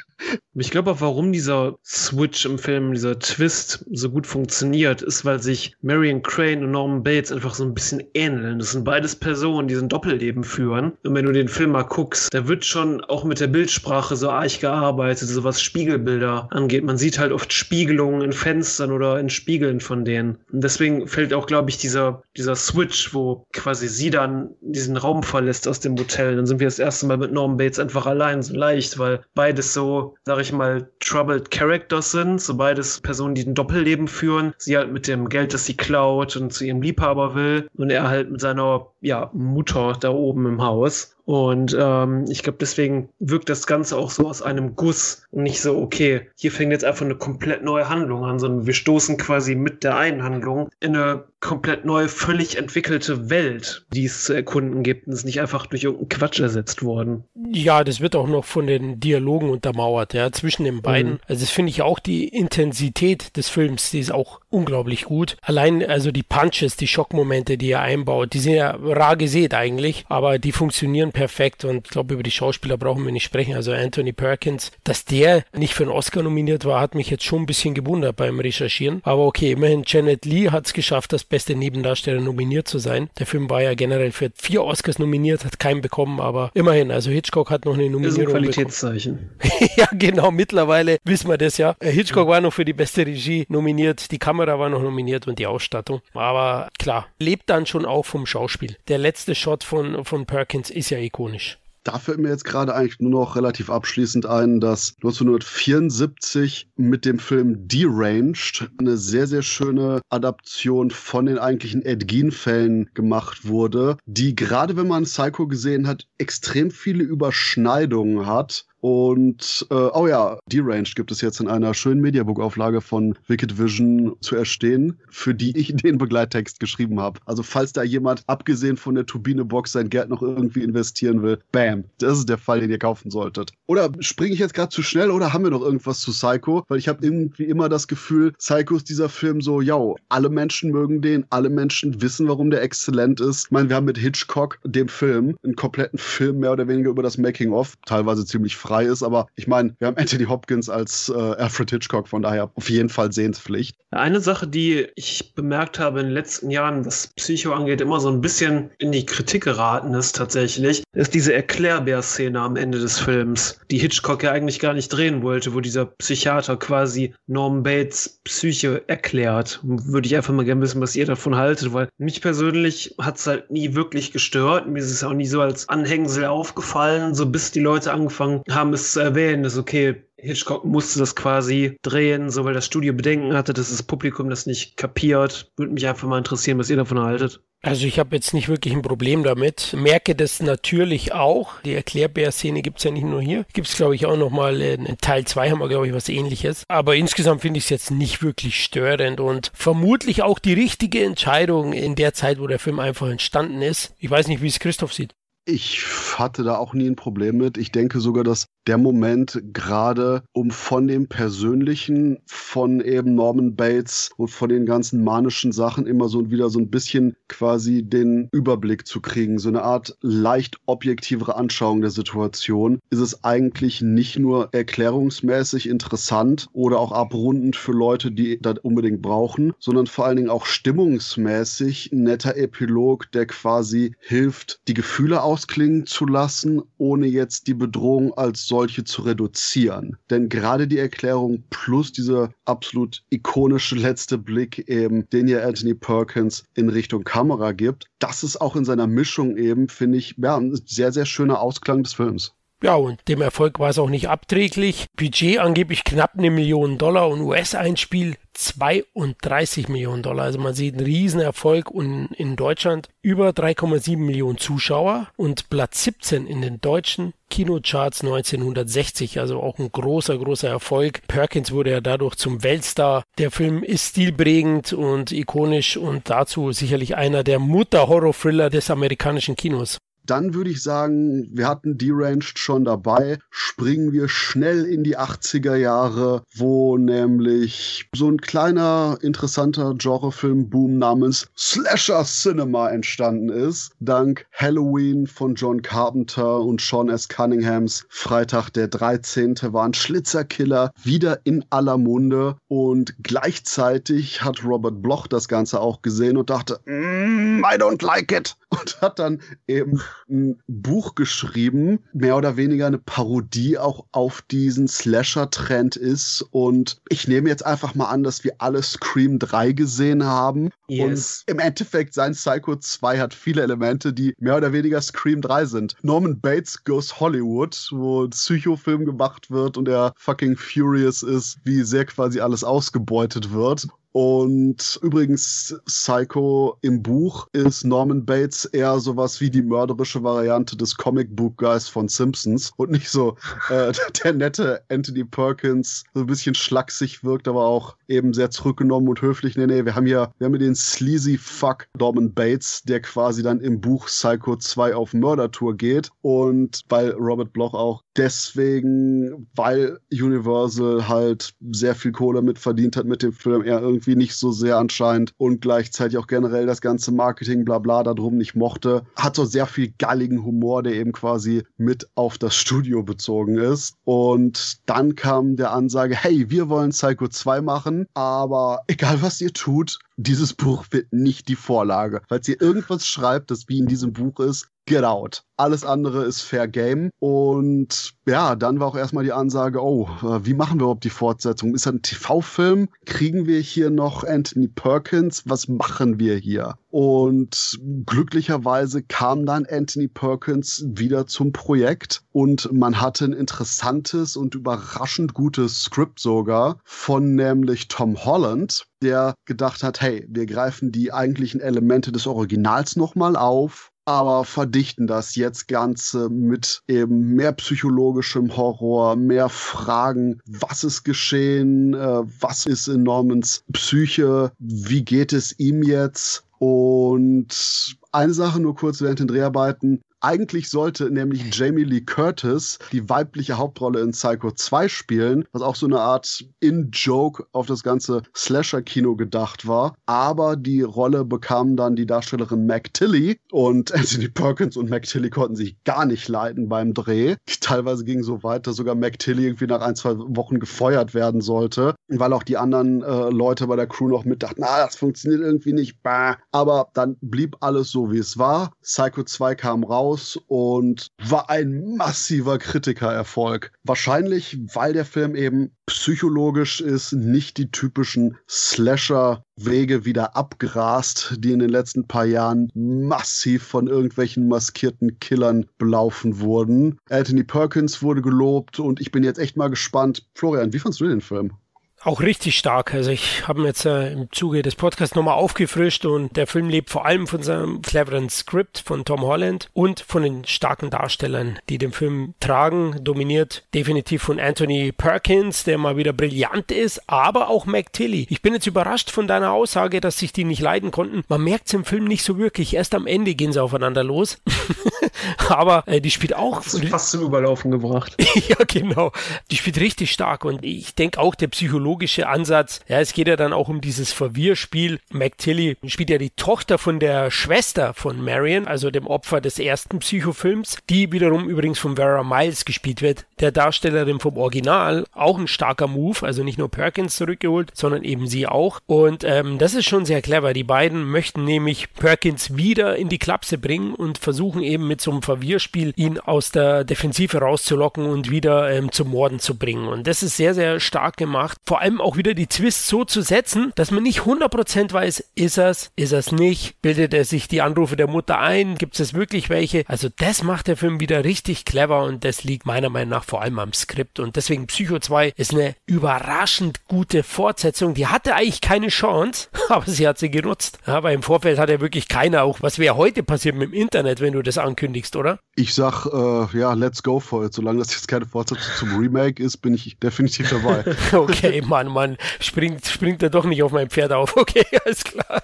[0.53, 5.41] ich glaube auch, warum dieser Switch im Film, dieser Twist so gut funktioniert, ist, weil
[5.41, 8.59] sich Marion Crane und Norman Bates einfach so ein bisschen ähneln.
[8.59, 10.91] Das sind beides Personen, die ein Doppelleben führen.
[11.03, 14.29] Und wenn du den Film mal guckst, da wird schon auch mit der Bildsprache so
[14.29, 16.83] arg gearbeitet, so was Spiegelbilder angeht.
[16.83, 20.37] Man sieht halt oft Spiegelungen in Fenstern oder in Spiegeln von denen.
[20.51, 25.23] Und deswegen fällt auch, glaube ich, dieser, dieser Switch, wo quasi sie dann diesen Raum
[25.23, 26.35] verlässt aus dem Hotel.
[26.35, 29.73] Dann sind wir das erste Mal mit Norman Bates einfach allein, so leicht, weil beides
[29.73, 32.41] so, sag ich mal, troubled Characters sind.
[32.41, 34.53] So beides Personen, die ein Doppelleben führen.
[34.57, 37.67] Sie halt mit dem Geld, das sie klaut und zu ihrem Liebhaber will.
[37.75, 41.13] Und er halt mit seiner, ja, Mutter da oben im Haus.
[41.25, 45.61] Und ähm, ich glaube, deswegen wirkt das Ganze auch so aus einem Guss und nicht
[45.61, 49.55] so, okay, hier fängt jetzt einfach eine komplett neue Handlung an, sondern wir stoßen quasi
[49.55, 54.83] mit der einen Handlung in eine komplett neue, völlig entwickelte Welt, die es zu erkunden
[54.83, 57.23] gibt und ist nicht einfach durch irgendeinen Quatsch ersetzt worden.
[57.51, 60.92] Ja, das wird auch noch von den Dialogen untermauert, ja, zwischen den beiden.
[60.93, 61.19] Mhm.
[61.27, 65.37] Also das finde ich auch die Intensität des Films, die ist auch unglaublich gut.
[65.41, 70.05] Allein also die Punches, die Schockmomente, die er einbaut, die sind ja rar gesät eigentlich,
[70.09, 73.55] aber die funktionieren perfekt und ich glaube, über die Schauspieler brauchen wir nicht sprechen.
[73.55, 77.43] Also Anthony Perkins, dass der nicht für einen Oscar nominiert war, hat mich jetzt schon
[77.43, 79.01] ein bisschen gewundert beim Recherchieren.
[79.03, 83.09] Aber okay, immerhin Janet Lee hat es geschafft, das beste Nebendarsteller nominiert zu sein.
[83.19, 87.09] Der Film war ja generell für vier Oscars nominiert, hat keinen bekommen, aber immerhin, also
[87.09, 88.03] Hitchcock hat noch eine Nominierung.
[88.03, 89.29] Das ist ein Qualitätszeichen.
[89.75, 91.75] ja, genau, mittlerweile wissen wir das ja.
[91.81, 95.47] Hitchcock war noch für die beste Regie nominiert, die Kamera war noch nominiert und die
[95.47, 96.01] Ausstattung.
[96.13, 98.77] Aber klar, lebt dann schon auch vom Schauspiel.
[98.87, 101.57] Der letzte Shot von, von Perkins ist ja ikonisch.
[101.83, 107.19] Da fällt mir jetzt gerade eigentlich nur noch relativ abschließend ein, dass 1974 mit dem
[107.19, 114.33] Film Deranged eine sehr, sehr schöne Adaption von den eigentlichen Ed Gein-Fällen gemacht wurde, die
[114.33, 120.97] gerade wenn man Psycho gesehen hat, extrem viele Überschneidungen hat und äh, oh ja, Deranged
[120.97, 125.73] gibt es jetzt in einer schönen Mediabook-Auflage von Wicked Vision zu erstehen, für die ich
[125.83, 127.17] den Begleittext geschrieben habe.
[127.25, 131.85] Also falls da jemand, abgesehen von der Turbine-Box, sein Geld noch irgendwie investieren will, bam,
[131.99, 133.53] das ist der Fall, den ihr kaufen solltet.
[133.67, 136.65] Oder springe ich jetzt gerade zu schnell oder haben wir noch irgendwas zu Psycho?
[136.67, 140.71] Weil ich habe irgendwie immer das Gefühl, Psycho ist dieser Film so, ja, alle Menschen
[140.71, 143.45] mögen den, alle Menschen wissen, warum der exzellent ist.
[143.45, 147.01] Ich meine, wir haben mit Hitchcock, dem Film, einen kompletten Film mehr oder weniger über
[147.01, 149.03] das Making-of, teilweise ziemlich frei frei ist.
[149.03, 152.89] Aber ich meine, wir haben Anthony Hopkins als äh, Alfred Hitchcock, von daher auf jeden
[152.89, 153.75] Fall Sehenspflicht.
[153.91, 158.09] Eine Sache, die ich bemerkt habe in den letzten Jahren, was Psycho angeht, immer so
[158.09, 163.59] ein bisschen in die Kritik geraten ist tatsächlich, ist diese Erklärbär-Szene am Ende des Films,
[163.69, 168.83] die Hitchcock ja eigentlich gar nicht drehen wollte, wo dieser Psychiater quasi Norman Bates Psyche
[168.87, 169.59] erklärt.
[169.63, 173.27] Würde ich einfach mal gerne wissen, was ihr davon haltet, weil mich persönlich hat es
[173.27, 174.67] halt nie wirklich gestört.
[174.67, 178.62] Mir ist es auch nie so als Anhängsel aufgefallen, so bis die Leute angefangen haben,
[178.63, 182.93] haben es zu erwähnen, dass okay, Hitchcock musste das quasi drehen, so weil das Studio
[182.93, 185.51] Bedenken hatte, dass das Publikum das nicht kapiert.
[185.57, 187.41] Würde mich einfach mal interessieren, was ihr davon haltet.
[187.61, 189.73] Also ich habe jetzt nicht wirklich ein Problem damit.
[189.77, 191.59] Merke das natürlich auch.
[191.61, 193.45] Die Erklärbär-Szene gibt es ja nicht nur hier.
[193.51, 196.63] Gibt es, glaube ich, auch nochmal in Teil 2 haben wir, glaube ich, was ähnliches.
[196.69, 201.73] Aber insgesamt finde ich es jetzt nicht wirklich störend und vermutlich auch die richtige Entscheidung
[201.73, 203.93] in der Zeit, wo der Film einfach entstanden ist.
[203.97, 205.15] Ich weiß nicht, wie es Christoph sieht.
[205.45, 207.57] Ich hatte da auch nie ein Problem mit.
[207.57, 214.11] Ich denke sogar, dass der Moment gerade, um von dem Persönlichen von eben Norman Bates
[214.17, 218.87] und von den ganzen manischen Sachen immer so wieder so ein bisschen quasi den Überblick
[218.87, 224.49] zu kriegen, so eine Art leicht objektivere Anschauung der Situation, ist es eigentlich nicht nur
[224.53, 230.29] erklärungsmäßig interessant oder auch abrundend für Leute, die das unbedingt brauchen, sondern vor allen Dingen
[230.29, 237.47] auch stimmungsmäßig ein netter Epilog, der quasi hilft, die Gefühle ausklingen zu lassen, ohne jetzt
[237.47, 239.97] die Bedrohung als solche zu reduzieren.
[240.11, 246.43] Denn gerade die Erklärung plus dieser absolut ikonische letzte Blick eben, den ja Anthony Perkins
[246.53, 250.55] in Richtung Kamera gibt, das ist auch in seiner Mischung eben, finde ich, ja, ein
[250.67, 252.35] sehr, sehr schöner Ausklang des Films.
[252.63, 254.85] Ja, und dem Erfolg war es auch nicht abträglich.
[254.95, 260.23] Budget angeblich knapp eine Million Dollar und US-Einspiel 32 Millionen Dollar.
[260.23, 266.25] Also man sieht einen Riesenerfolg und in Deutschland über 3,7 Millionen Zuschauer und Platz 17
[266.25, 269.19] in den deutschen Kinocharts 1960.
[269.19, 271.01] Also auch ein großer, großer Erfolg.
[271.09, 273.03] Perkins wurde ja dadurch zum Weltstar.
[273.17, 279.79] Der Film ist stilprägend und ikonisch und dazu sicherlich einer der Mutter-Horror-Thriller des amerikanischen Kinos.
[280.05, 283.19] Dann würde ich sagen, wir hatten Deranged schon dabei.
[283.29, 291.27] Springen wir schnell in die 80er Jahre, wo nämlich so ein kleiner, interessanter Genrefilm-Boom namens
[291.37, 293.71] Slasher Cinema entstanden ist.
[293.79, 297.07] Dank Halloween von John Carpenter und Sean S.
[297.07, 297.85] Cunninghams.
[297.89, 299.35] Freitag der 13.
[299.53, 302.35] war ein Schlitzerkiller wieder in aller Munde.
[302.47, 308.11] Und gleichzeitig hat Robert Bloch das Ganze auch gesehen und dachte, mm, I don't like
[308.11, 308.35] it.
[308.53, 314.67] Und hat dann eben ein Buch geschrieben, mehr oder weniger eine Parodie auch auf diesen
[314.67, 316.25] Slasher-Trend ist.
[316.31, 320.49] Und ich nehme jetzt einfach mal an, dass wir alle Scream 3 gesehen haben.
[320.67, 321.23] Yes.
[321.27, 325.45] Und im Endeffekt sein Psycho 2 hat viele Elemente, die mehr oder weniger Scream 3
[325.45, 325.75] sind.
[325.81, 331.63] Norman Bates Goes Hollywood, wo ein Psychofilm gemacht wird und er fucking furious ist, wie
[331.63, 333.67] sehr quasi alles ausgebeutet wird.
[333.93, 340.75] Und übrigens, Psycho im Buch ist Norman Bates eher sowas wie die mörderische Variante des
[340.75, 343.15] Comic Book Guys von Simpsons und nicht so
[343.49, 343.71] äh,
[344.03, 349.01] der nette Anthony Perkins, so ein bisschen schlaksig wirkt, aber auch eben sehr zurückgenommen und
[349.03, 349.37] höflich.
[349.37, 353.21] Nee, nee, wir haben hier, wir haben hier den sleazy Fuck Norman Bates, der quasi
[353.21, 359.79] dann im Buch Psycho 2 auf Mördertour geht und weil Robert Bloch auch deswegen, weil
[359.91, 364.31] Universal halt sehr viel Kohle mit verdient hat mit dem Film, er irgendwie nicht so
[364.31, 368.83] sehr anscheinend und gleichzeitig auch generell das ganze Marketing, bla bla, darum nicht mochte.
[368.95, 373.75] Hat so sehr viel galligen Humor, der eben quasi mit auf das Studio bezogen ist.
[373.83, 379.33] Und dann kam der Ansage, hey, wir wollen Psycho 2 machen, aber egal was ihr
[379.33, 382.01] tut, dieses Buch wird nicht die Vorlage.
[382.09, 385.23] Falls ihr irgendwas schreibt, das wie in diesem Buch ist, get out.
[385.35, 386.89] Alles andere ist Fair Game.
[386.99, 390.89] Und ja, dann war auch erstmal die Ansage, oh, äh, wie machen wir überhaupt die
[390.89, 391.55] Fortsetzung?
[391.55, 392.69] Ist das ein TV-Film?
[392.85, 395.23] Kriegen wir hier noch Anthony Perkins?
[395.25, 396.55] Was machen wir hier?
[396.69, 404.35] Und glücklicherweise kam dann Anthony Perkins wieder zum Projekt und man hatte ein interessantes und
[404.35, 410.93] überraschend gutes Skript sogar von nämlich Tom Holland, der gedacht hat, hey, wir greifen die
[410.93, 418.35] eigentlichen Elemente des Originals nochmal auf aber verdichten das jetzt Ganze mit eben mehr psychologischem
[418.35, 425.37] Horror, mehr Fragen, was ist geschehen, äh, was ist in Normans Psyche, wie geht es
[425.39, 426.23] ihm jetzt?
[426.39, 429.81] Und eine Sache nur kurz während den Dreharbeiten.
[430.03, 435.55] Eigentlich sollte nämlich Jamie Lee Curtis die weibliche Hauptrolle in Psycho 2 spielen, was auch
[435.55, 439.75] so eine Art In-Joke auf das ganze Slasher-Kino gedacht war.
[439.85, 445.09] Aber die Rolle bekam dann die Darstellerin Mac Tilly und Anthony Perkins und Mac Tilly
[445.09, 447.15] konnten sich gar nicht leiden beim Dreh.
[447.39, 451.21] Teilweise ging so weit, dass sogar Mac Tilly irgendwie nach ein, zwei Wochen gefeuert werden
[451.21, 455.21] sollte, weil auch die anderen äh, Leute bei der Crew noch mitdachten, na, das funktioniert
[455.21, 455.81] irgendwie nicht.
[455.81, 456.17] Bah.
[456.33, 458.51] Aber dann blieb alles so, wie es war.
[458.61, 463.51] Psycho 2 kam raus raus und war ein massiver Kritikererfolg.
[463.63, 471.39] Wahrscheinlich, weil der Film eben psychologisch ist, nicht die typischen Slasher-Wege wieder abgrast, die in
[471.39, 476.79] den letzten paar Jahren massiv von irgendwelchen maskierten Killern belaufen wurden.
[476.89, 480.07] Anthony Perkins wurde gelobt und ich bin jetzt echt mal gespannt.
[480.15, 481.33] Florian, wie fandest du den Film?
[481.83, 482.73] Auch richtig stark.
[482.73, 486.47] Also ich habe ihn jetzt äh, im Zuge des Podcasts nochmal aufgefrischt und der Film
[486.47, 491.39] lebt vor allem von seinem cleveren Skript von Tom Holland und von den starken Darstellern,
[491.49, 492.81] die den Film tragen.
[492.83, 498.07] Dominiert definitiv von Anthony Perkins, der mal wieder brillant ist, aber auch Mac Tilly.
[498.09, 501.03] Ich bin jetzt überrascht von deiner Aussage, dass sich die nicht leiden konnten.
[501.09, 502.53] Man merkt es im Film nicht so wirklich.
[502.53, 504.21] Erst am Ende gehen sie aufeinander los.
[505.29, 506.43] Aber äh, die spielt auch.
[506.43, 507.95] Das ist fast zum Überlaufen gebracht.
[508.27, 508.91] ja, genau.
[509.31, 513.15] Die spielt richtig stark und ich denke auch der psychologische Ansatz, ja, es geht ja
[513.15, 514.79] dann auch um dieses Verwirrspiel.
[514.91, 519.79] McTilly spielt ja die Tochter von der Schwester von Marion, also dem Opfer des ersten
[519.79, 524.85] Psychofilms, die wiederum übrigens von Vera Miles gespielt wird, der Darstellerin vom Original.
[524.93, 528.59] Auch ein starker Move, also nicht nur Perkins zurückgeholt, sondern eben sie auch.
[528.65, 530.33] Und ähm, das ist schon sehr clever.
[530.33, 534.89] Die beiden möchten nämlich Perkins wieder in die Klapse bringen und versuchen eben mit so
[534.89, 539.67] einem Verwirrspiel ihn aus der Defensive rauszulocken und wieder ähm, zum Morden zu bringen.
[539.67, 541.37] Und das ist sehr, sehr stark gemacht.
[541.45, 545.37] Vor allem auch wieder die Twist so zu setzen, dass man nicht 100% weiß, ist
[545.37, 549.29] er's, ist er's nicht, bildet er sich die Anrufe der Mutter ein, gibt es wirklich
[549.29, 549.63] welche.
[549.67, 553.21] Also das macht der Film wieder richtig clever und das liegt meiner Meinung nach vor
[553.21, 553.99] allem am Skript.
[553.99, 557.75] Und deswegen Psycho 2 ist eine überraschend gute Fortsetzung.
[557.75, 560.57] Die hatte eigentlich keine Chance, aber sie hat sie genutzt.
[560.65, 564.01] Weil im Vorfeld hat ja wirklich keiner auch, was wäre heute passiert mit dem Internet,
[564.01, 564.62] wenn du das ankündigst,
[564.95, 565.19] oder?
[565.35, 567.33] Ich sag, äh, ja, let's go for it.
[567.33, 570.63] Solange das jetzt keine Fortsetzung zum Remake ist, bin ich definitiv dabei.
[570.93, 574.15] okay, Mann, Mann, springt, springt er doch nicht auf mein Pferd auf.
[574.23, 575.21] Okay, alles klar.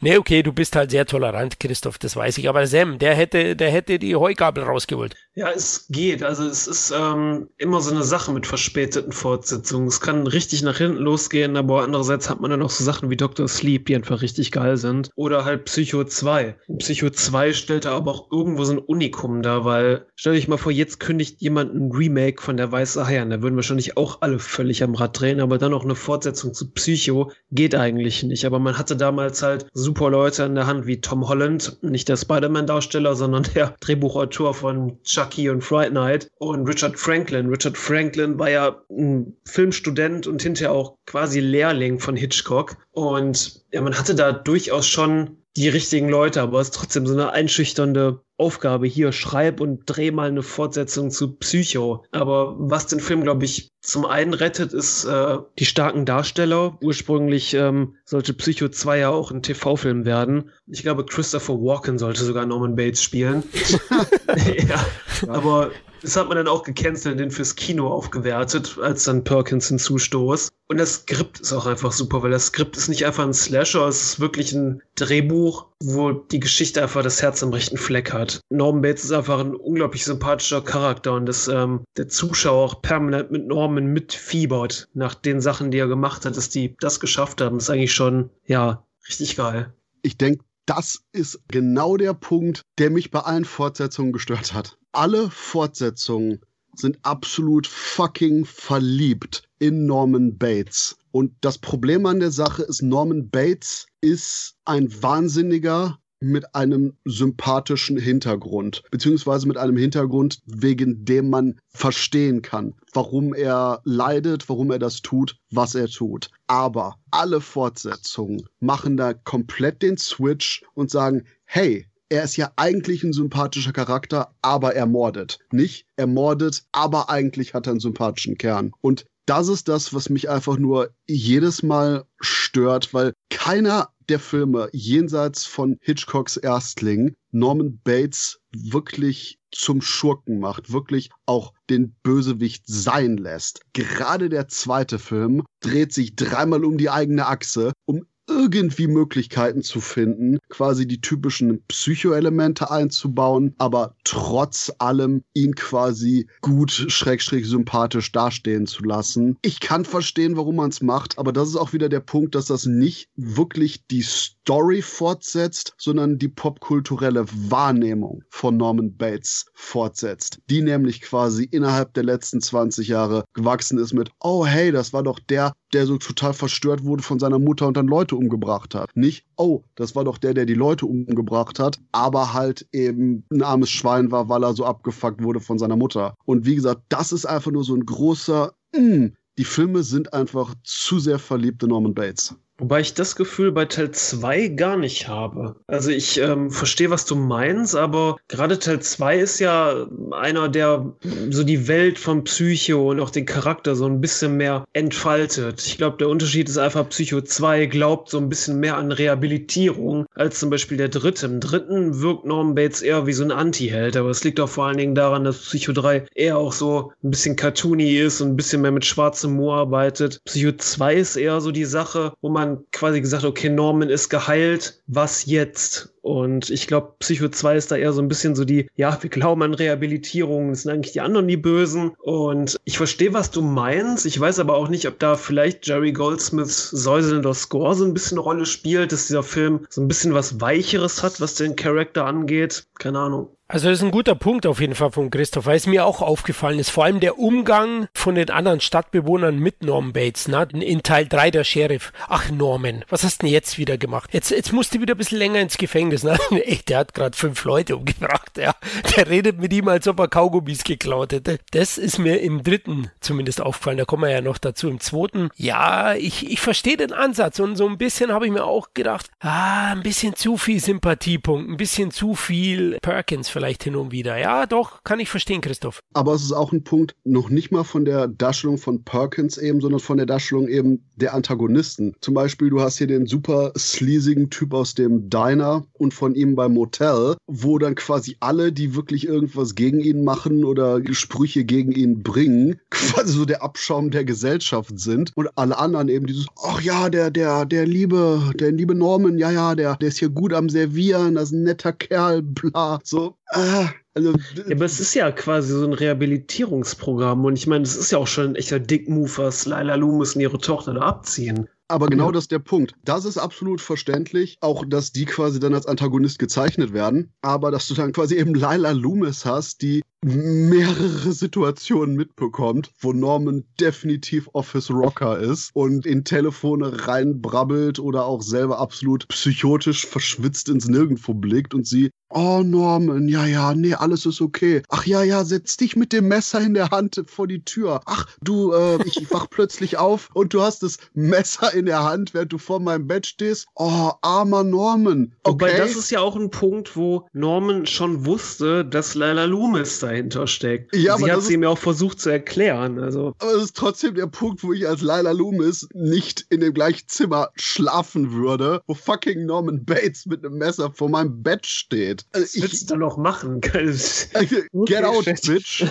[0.00, 2.48] Nee, okay, du bist halt sehr tolerant, Christoph, das weiß ich.
[2.48, 5.14] Aber Sam, der hätte, der hätte die Heugabel rausgeholt.
[5.40, 6.22] Ja, es geht.
[6.22, 9.88] Also es ist ähm, immer so eine Sache mit verspäteten Fortsetzungen.
[9.88, 13.16] Es kann richtig nach hinten losgehen, aber andererseits hat man dann auch so Sachen wie
[13.16, 13.48] Dr.
[13.48, 15.08] Sleep, die einfach richtig geil sind.
[15.14, 16.56] Oder halt Psycho 2.
[16.80, 20.58] Psycho 2 stellt da aber auch irgendwo so ein Unikum da, weil stell dich mal
[20.58, 23.30] vor, jetzt kündigt jemand ein Remake von der Weiße Hai an.
[23.30, 26.70] Da würden wahrscheinlich auch alle völlig am Rad drehen, aber dann auch eine Fortsetzung zu
[26.72, 28.44] Psycho geht eigentlich nicht.
[28.44, 32.18] Aber man hatte damals halt super Leute in der Hand wie Tom Holland, nicht der
[32.18, 34.98] Spider-Man-Darsteller, sondern der Drehbuchautor von
[35.30, 37.48] Chucky und Fright Night und Richard Franklin.
[37.48, 42.76] Richard Franklin war ja ein Filmstudent und hinterher auch quasi Lehrling von Hitchcock.
[42.90, 47.14] Und ja, man hatte da durchaus schon die richtigen Leute, aber es ist trotzdem so
[47.14, 52.04] eine einschüchternde Aufgabe hier, schreib und dreh mal eine Fortsetzung zu Psycho.
[52.10, 56.78] Aber was den Film, glaube ich, zum einen rettet, ist äh, die starken Darsteller.
[56.82, 60.50] Ursprünglich ähm, sollte Psycho 2 ja auch ein TV-Film werden.
[60.66, 63.44] Ich glaube, Christopher Walken sollte sogar Norman Bates spielen.
[64.68, 64.84] ja,
[65.28, 65.70] aber
[66.02, 70.48] das hat man dann auch gecancelt, den fürs Kino aufgewertet, als dann Perkins hinzustoß.
[70.68, 73.86] Und das Skript ist auch einfach super, weil das Skript ist nicht einfach ein Slasher,
[73.88, 78.29] es ist wirklich ein Drehbuch, wo die Geschichte einfach das Herz am rechten Fleck hat.
[78.50, 83.30] Norman Bates ist einfach ein unglaublich sympathischer Charakter und dass ähm, der Zuschauer auch permanent
[83.30, 87.58] mit Norman mitfiebert nach den Sachen, die er gemacht hat, dass die das geschafft haben,
[87.58, 89.72] ist eigentlich schon, ja, richtig geil.
[90.02, 94.78] Ich denke, das ist genau der Punkt, der mich bei allen Fortsetzungen gestört hat.
[94.92, 96.40] Alle Fortsetzungen
[96.76, 100.96] sind absolut fucking verliebt in Norman Bates.
[101.12, 107.96] Und das Problem an der Sache ist, Norman Bates ist ein Wahnsinniger, mit einem sympathischen
[107.96, 114.78] Hintergrund, beziehungsweise mit einem Hintergrund, wegen dem man verstehen kann, warum er leidet, warum er
[114.78, 116.30] das tut, was er tut.
[116.46, 123.04] Aber alle Fortsetzungen machen da komplett den Switch und sagen, hey, er ist ja eigentlich
[123.04, 125.38] ein sympathischer Charakter, aber er mordet.
[125.52, 128.72] Nicht er mordet, aber eigentlich hat er einen sympathischen Kern.
[128.80, 134.68] Und das ist das, was mich einfach nur jedes Mal stört, weil keiner der Filme
[134.72, 143.16] jenseits von Hitchcocks Erstling Norman Bates wirklich zum Schurken macht, wirklich auch den Bösewicht sein
[143.16, 143.60] lässt.
[143.72, 149.80] Gerade der zweite Film dreht sich dreimal um die eigene Achse, um irgendwie Möglichkeiten zu
[149.80, 158.66] finden, quasi die typischen Psychoelemente einzubauen, aber trotz allem ihn quasi gut, schrägstrich sympathisch dastehen
[158.66, 159.36] zu lassen.
[159.42, 162.46] Ich kann verstehen, warum man es macht, aber das ist auch wieder der Punkt, dass
[162.46, 170.62] das nicht wirklich die Story fortsetzt, sondern die popkulturelle Wahrnehmung von Norman Bates fortsetzt, die
[170.62, 175.18] nämlich quasi innerhalb der letzten 20 Jahre gewachsen ist mit, oh hey, das war doch
[175.18, 178.90] der, der so total verstört wurde von seiner Mutter und dann Leute umgebracht hat.
[178.94, 183.42] Nicht, oh, das war doch der, der die Leute umgebracht hat, aber halt eben ein
[183.42, 186.14] armes Schwein war, weil er so abgefuckt wurde von seiner Mutter.
[186.24, 189.06] Und wie gesagt, das ist einfach nur so ein großer, mm,
[189.38, 192.34] die Filme sind einfach zu sehr verliebt in Norman Bates.
[192.60, 195.56] Wobei ich das Gefühl bei Teil 2 gar nicht habe.
[195.66, 200.92] Also ich ähm, verstehe, was du meinst, aber gerade Teil 2 ist ja einer, der
[201.30, 205.64] so die Welt von Psycho und auch den Charakter so ein bisschen mehr entfaltet.
[205.64, 210.04] Ich glaube, der Unterschied ist einfach, Psycho 2 glaubt so ein bisschen mehr an Rehabilitierung
[210.14, 211.26] als zum Beispiel der dritte.
[211.26, 214.66] Im dritten wirkt Norman Bates eher wie so ein Anti-Held, aber es liegt auch vor
[214.66, 218.36] allen Dingen daran, dass Psycho 3 eher auch so ein bisschen cartoony ist und ein
[218.36, 220.20] bisschen mehr mit schwarzem Humor arbeitet.
[220.26, 224.08] Psycho 2 ist eher so die Sache, wo man man quasi gesagt, okay, Norman ist
[224.08, 225.94] geheilt, was jetzt?
[226.02, 229.10] Und ich glaube, Psycho 2 ist da eher so ein bisschen so die, ja, wir
[229.10, 231.92] glauben an Rehabilitierung, es sind eigentlich die anderen die Bösen.
[231.98, 234.06] Und ich verstehe, was du meinst.
[234.06, 238.18] Ich weiß aber auch nicht, ob da vielleicht Jerry Goldsmiths säuselnder Score so ein bisschen
[238.18, 242.06] eine Rolle spielt, dass dieser Film so ein bisschen was Weicheres hat, was den Charakter
[242.06, 242.66] angeht.
[242.78, 243.28] Keine Ahnung.
[243.52, 246.02] Also das ist ein guter Punkt auf jeden Fall von Christoph, weil es mir auch
[246.02, 250.46] aufgefallen ist, vor allem der Umgang von den anderen Stadtbewohnern mit Norman Bates, ne?
[250.52, 251.92] in Teil 3 der Sheriff.
[252.08, 254.10] Ach Norman, was hast du denn jetzt wieder gemacht?
[254.12, 256.04] Jetzt, jetzt musst du wieder ein bisschen länger ins Gefängnis.
[256.04, 256.16] Ne?
[256.44, 258.38] Echt, der hat gerade fünf Leute umgebracht.
[258.38, 258.54] Ja.
[258.96, 261.40] Der redet mit ihm, als ob er Kaugummis geklaut hätte.
[261.50, 264.68] Das ist mir im dritten zumindest aufgefallen, da kommen wir ja noch dazu.
[264.68, 268.44] Im zweiten, ja, ich, ich verstehe den Ansatz und so ein bisschen habe ich mir
[268.44, 273.64] auch gedacht, ah, ein bisschen zu viel Sympathiepunkt, ein bisschen zu viel Perkins vielleicht vielleicht
[273.64, 274.18] hin und wieder.
[274.18, 275.80] Ja, doch, kann ich verstehen, Christoph.
[275.94, 279.62] Aber es ist auch ein Punkt, noch nicht mal von der Darstellung von Perkins eben,
[279.62, 281.94] sondern von der Darstellung eben der Antagonisten.
[282.02, 286.34] Zum Beispiel, du hast hier den super sleasigen Typ aus dem Diner und von ihm
[286.34, 291.72] beim Motel, wo dann quasi alle, die wirklich irgendwas gegen ihn machen oder Sprüche gegen
[291.72, 296.60] ihn bringen, quasi so der Abschaum der Gesellschaft sind und alle anderen eben dieses, ach
[296.60, 300.34] ja, der, der, der liebe, der liebe Norman, ja, ja, der, der ist hier gut
[300.34, 304.94] am Servieren, das ist ein netter Kerl, bla, so, ah, also, ja, aber es ist
[304.94, 308.60] ja quasi so ein Rehabilitierungsprogramm und ich meine, es ist ja auch schon ein echter
[308.60, 311.48] Dickmove, was Laila Loomis und ihre Tochter da abziehen.
[311.70, 312.12] Aber genau ja.
[312.12, 312.74] das ist der Punkt.
[312.84, 317.68] Das ist absolut verständlich, auch dass die quasi dann als Antagonist gezeichnet werden, aber dass
[317.68, 324.70] du dann quasi eben Lila Loomis hast, die mehrere Situationen mitbekommt, wo Norman definitiv Office
[324.70, 331.54] Rocker ist und in Telefone reinbrabbelt oder auch selber absolut psychotisch verschwitzt ins Nirgendwo blickt
[331.54, 334.62] und sie, oh Norman, ja, ja, nee, alles ist okay.
[334.68, 337.82] Ach ja, ja, setz dich mit dem Messer in der Hand vor die Tür.
[337.84, 342.14] Ach, du, äh, ich wach plötzlich auf und du hast das Messer in der Hand,
[342.14, 343.46] während du vor meinem Bett stehst.
[343.54, 345.12] Oh, armer Norman.
[345.22, 345.32] Okay.
[345.32, 349.90] Wobei das ist ja auch ein Punkt, wo Norman schon wusste, dass Lila Loomis da
[349.90, 350.74] dahinter steckt.
[350.74, 352.78] Ja, Sie hat sie mir auch versucht zu erklären.
[352.78, 353.14] Also.
[353.18, 356.88] Aber es ist trotzdem der Punkt, wo ich als Lila Loomis nicht in dem gleichen
[356.88, 361.99] Zimmer schlafen würde, wo fucking Norman Bates mit einem Messer vor meinem Bett steht.
[362.12, 363.40] Also Was willst ich, du noch machen?
[363.40, 365.64] Get out, bitch.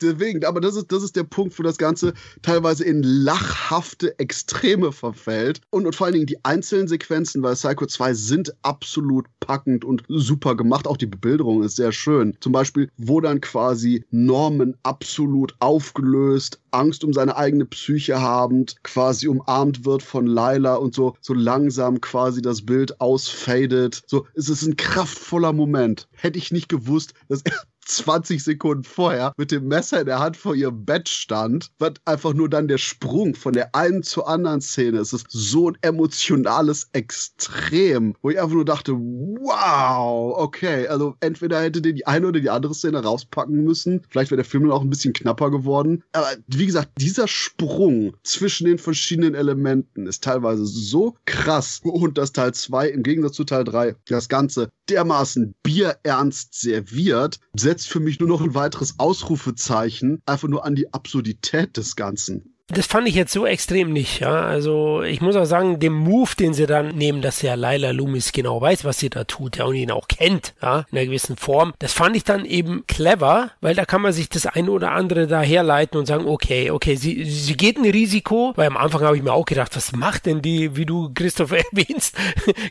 [0.00, 4.92] Deswegen, aber das ist, das ist der Punkt, wo das Ganze teilweise in lachhafte Extreme
[4.92, 5.60] verfällt.
[5.70, 10.02] Und, und vor allen Dingen die einzelnen Sequenzen, weil Psycho 2 sind absolut packend und
[10.08, 10.86] super gemacht.
[10.86, 12.36] Auch die Bebilderung ist sehr schön.
[12.40, 19.28] Zum Beispiel, wo dann quasi Norman absolut aufgelöst, Angst um seine eigene Psyche habend, quasi
[19.28, 24.02] umarmt wird von Lila und so, so langsam quasi das Bild ausfadet.
[24.06, 26.08] So, es ist ein kraftvoller Moment.
[26.12, 30.36] Hätte ich nicht gewusst, dass er 20 Sekunden vorher mit dem Messer in der Hand
[30.36, 34.60] vor ihrem Bett stand, wird einfach nur dann der Sprung von der einen zur anderen
[34.60, 34.98] Szene.
[34.98, 41.60] Es ist so ein emotionales Extrem, wo ich einfach nur dachte, wow, okay, also entweder
[41.60, 44.02] hätte die eine oder die andere Szene rauspacken müssen.
[44.08, 46.02] Vielleicht wäre der Film dann auch ein bisschen knapper geworden.
[46.12, 52.32] Aber wie gesagt, dieser Sprung zwischen den verschiedenen Elementen ist teilweise so krass und das
[52.32, 57.38] Teil 2 im Gegensatz zu Teil 3 das Ganze dermaßen bierernst serviert,
[57.74, 62.53] setzt für mich nur noch ein weiteres Ausrufezeichen einfach nur an die Absurdität des Ganzen.
[62.68, 64.40] Das fand ich jetzt so extrem nicht, ja.
[64.40, 68.32] Also ich muss auch sagen, dem Move, den sie dann nehmen, dass ja Laila Loomis
[68.32, 71.36] genau weiß, was sie da tut, ja, und ihn auch kennt, ja, in einer gewissen
[71.36, 74.92] Form, das fand ich dann eben clever, weil da kann man sich das eine oder
[74.92, 79.02] andere da herleiten und sagen, okay, okay, sie, sie geht ein Risiko, weil am Anfang
[79.02, 82.16] habe ich mir auch gedacht, was macht denn die, wie du Christoph erwähnst,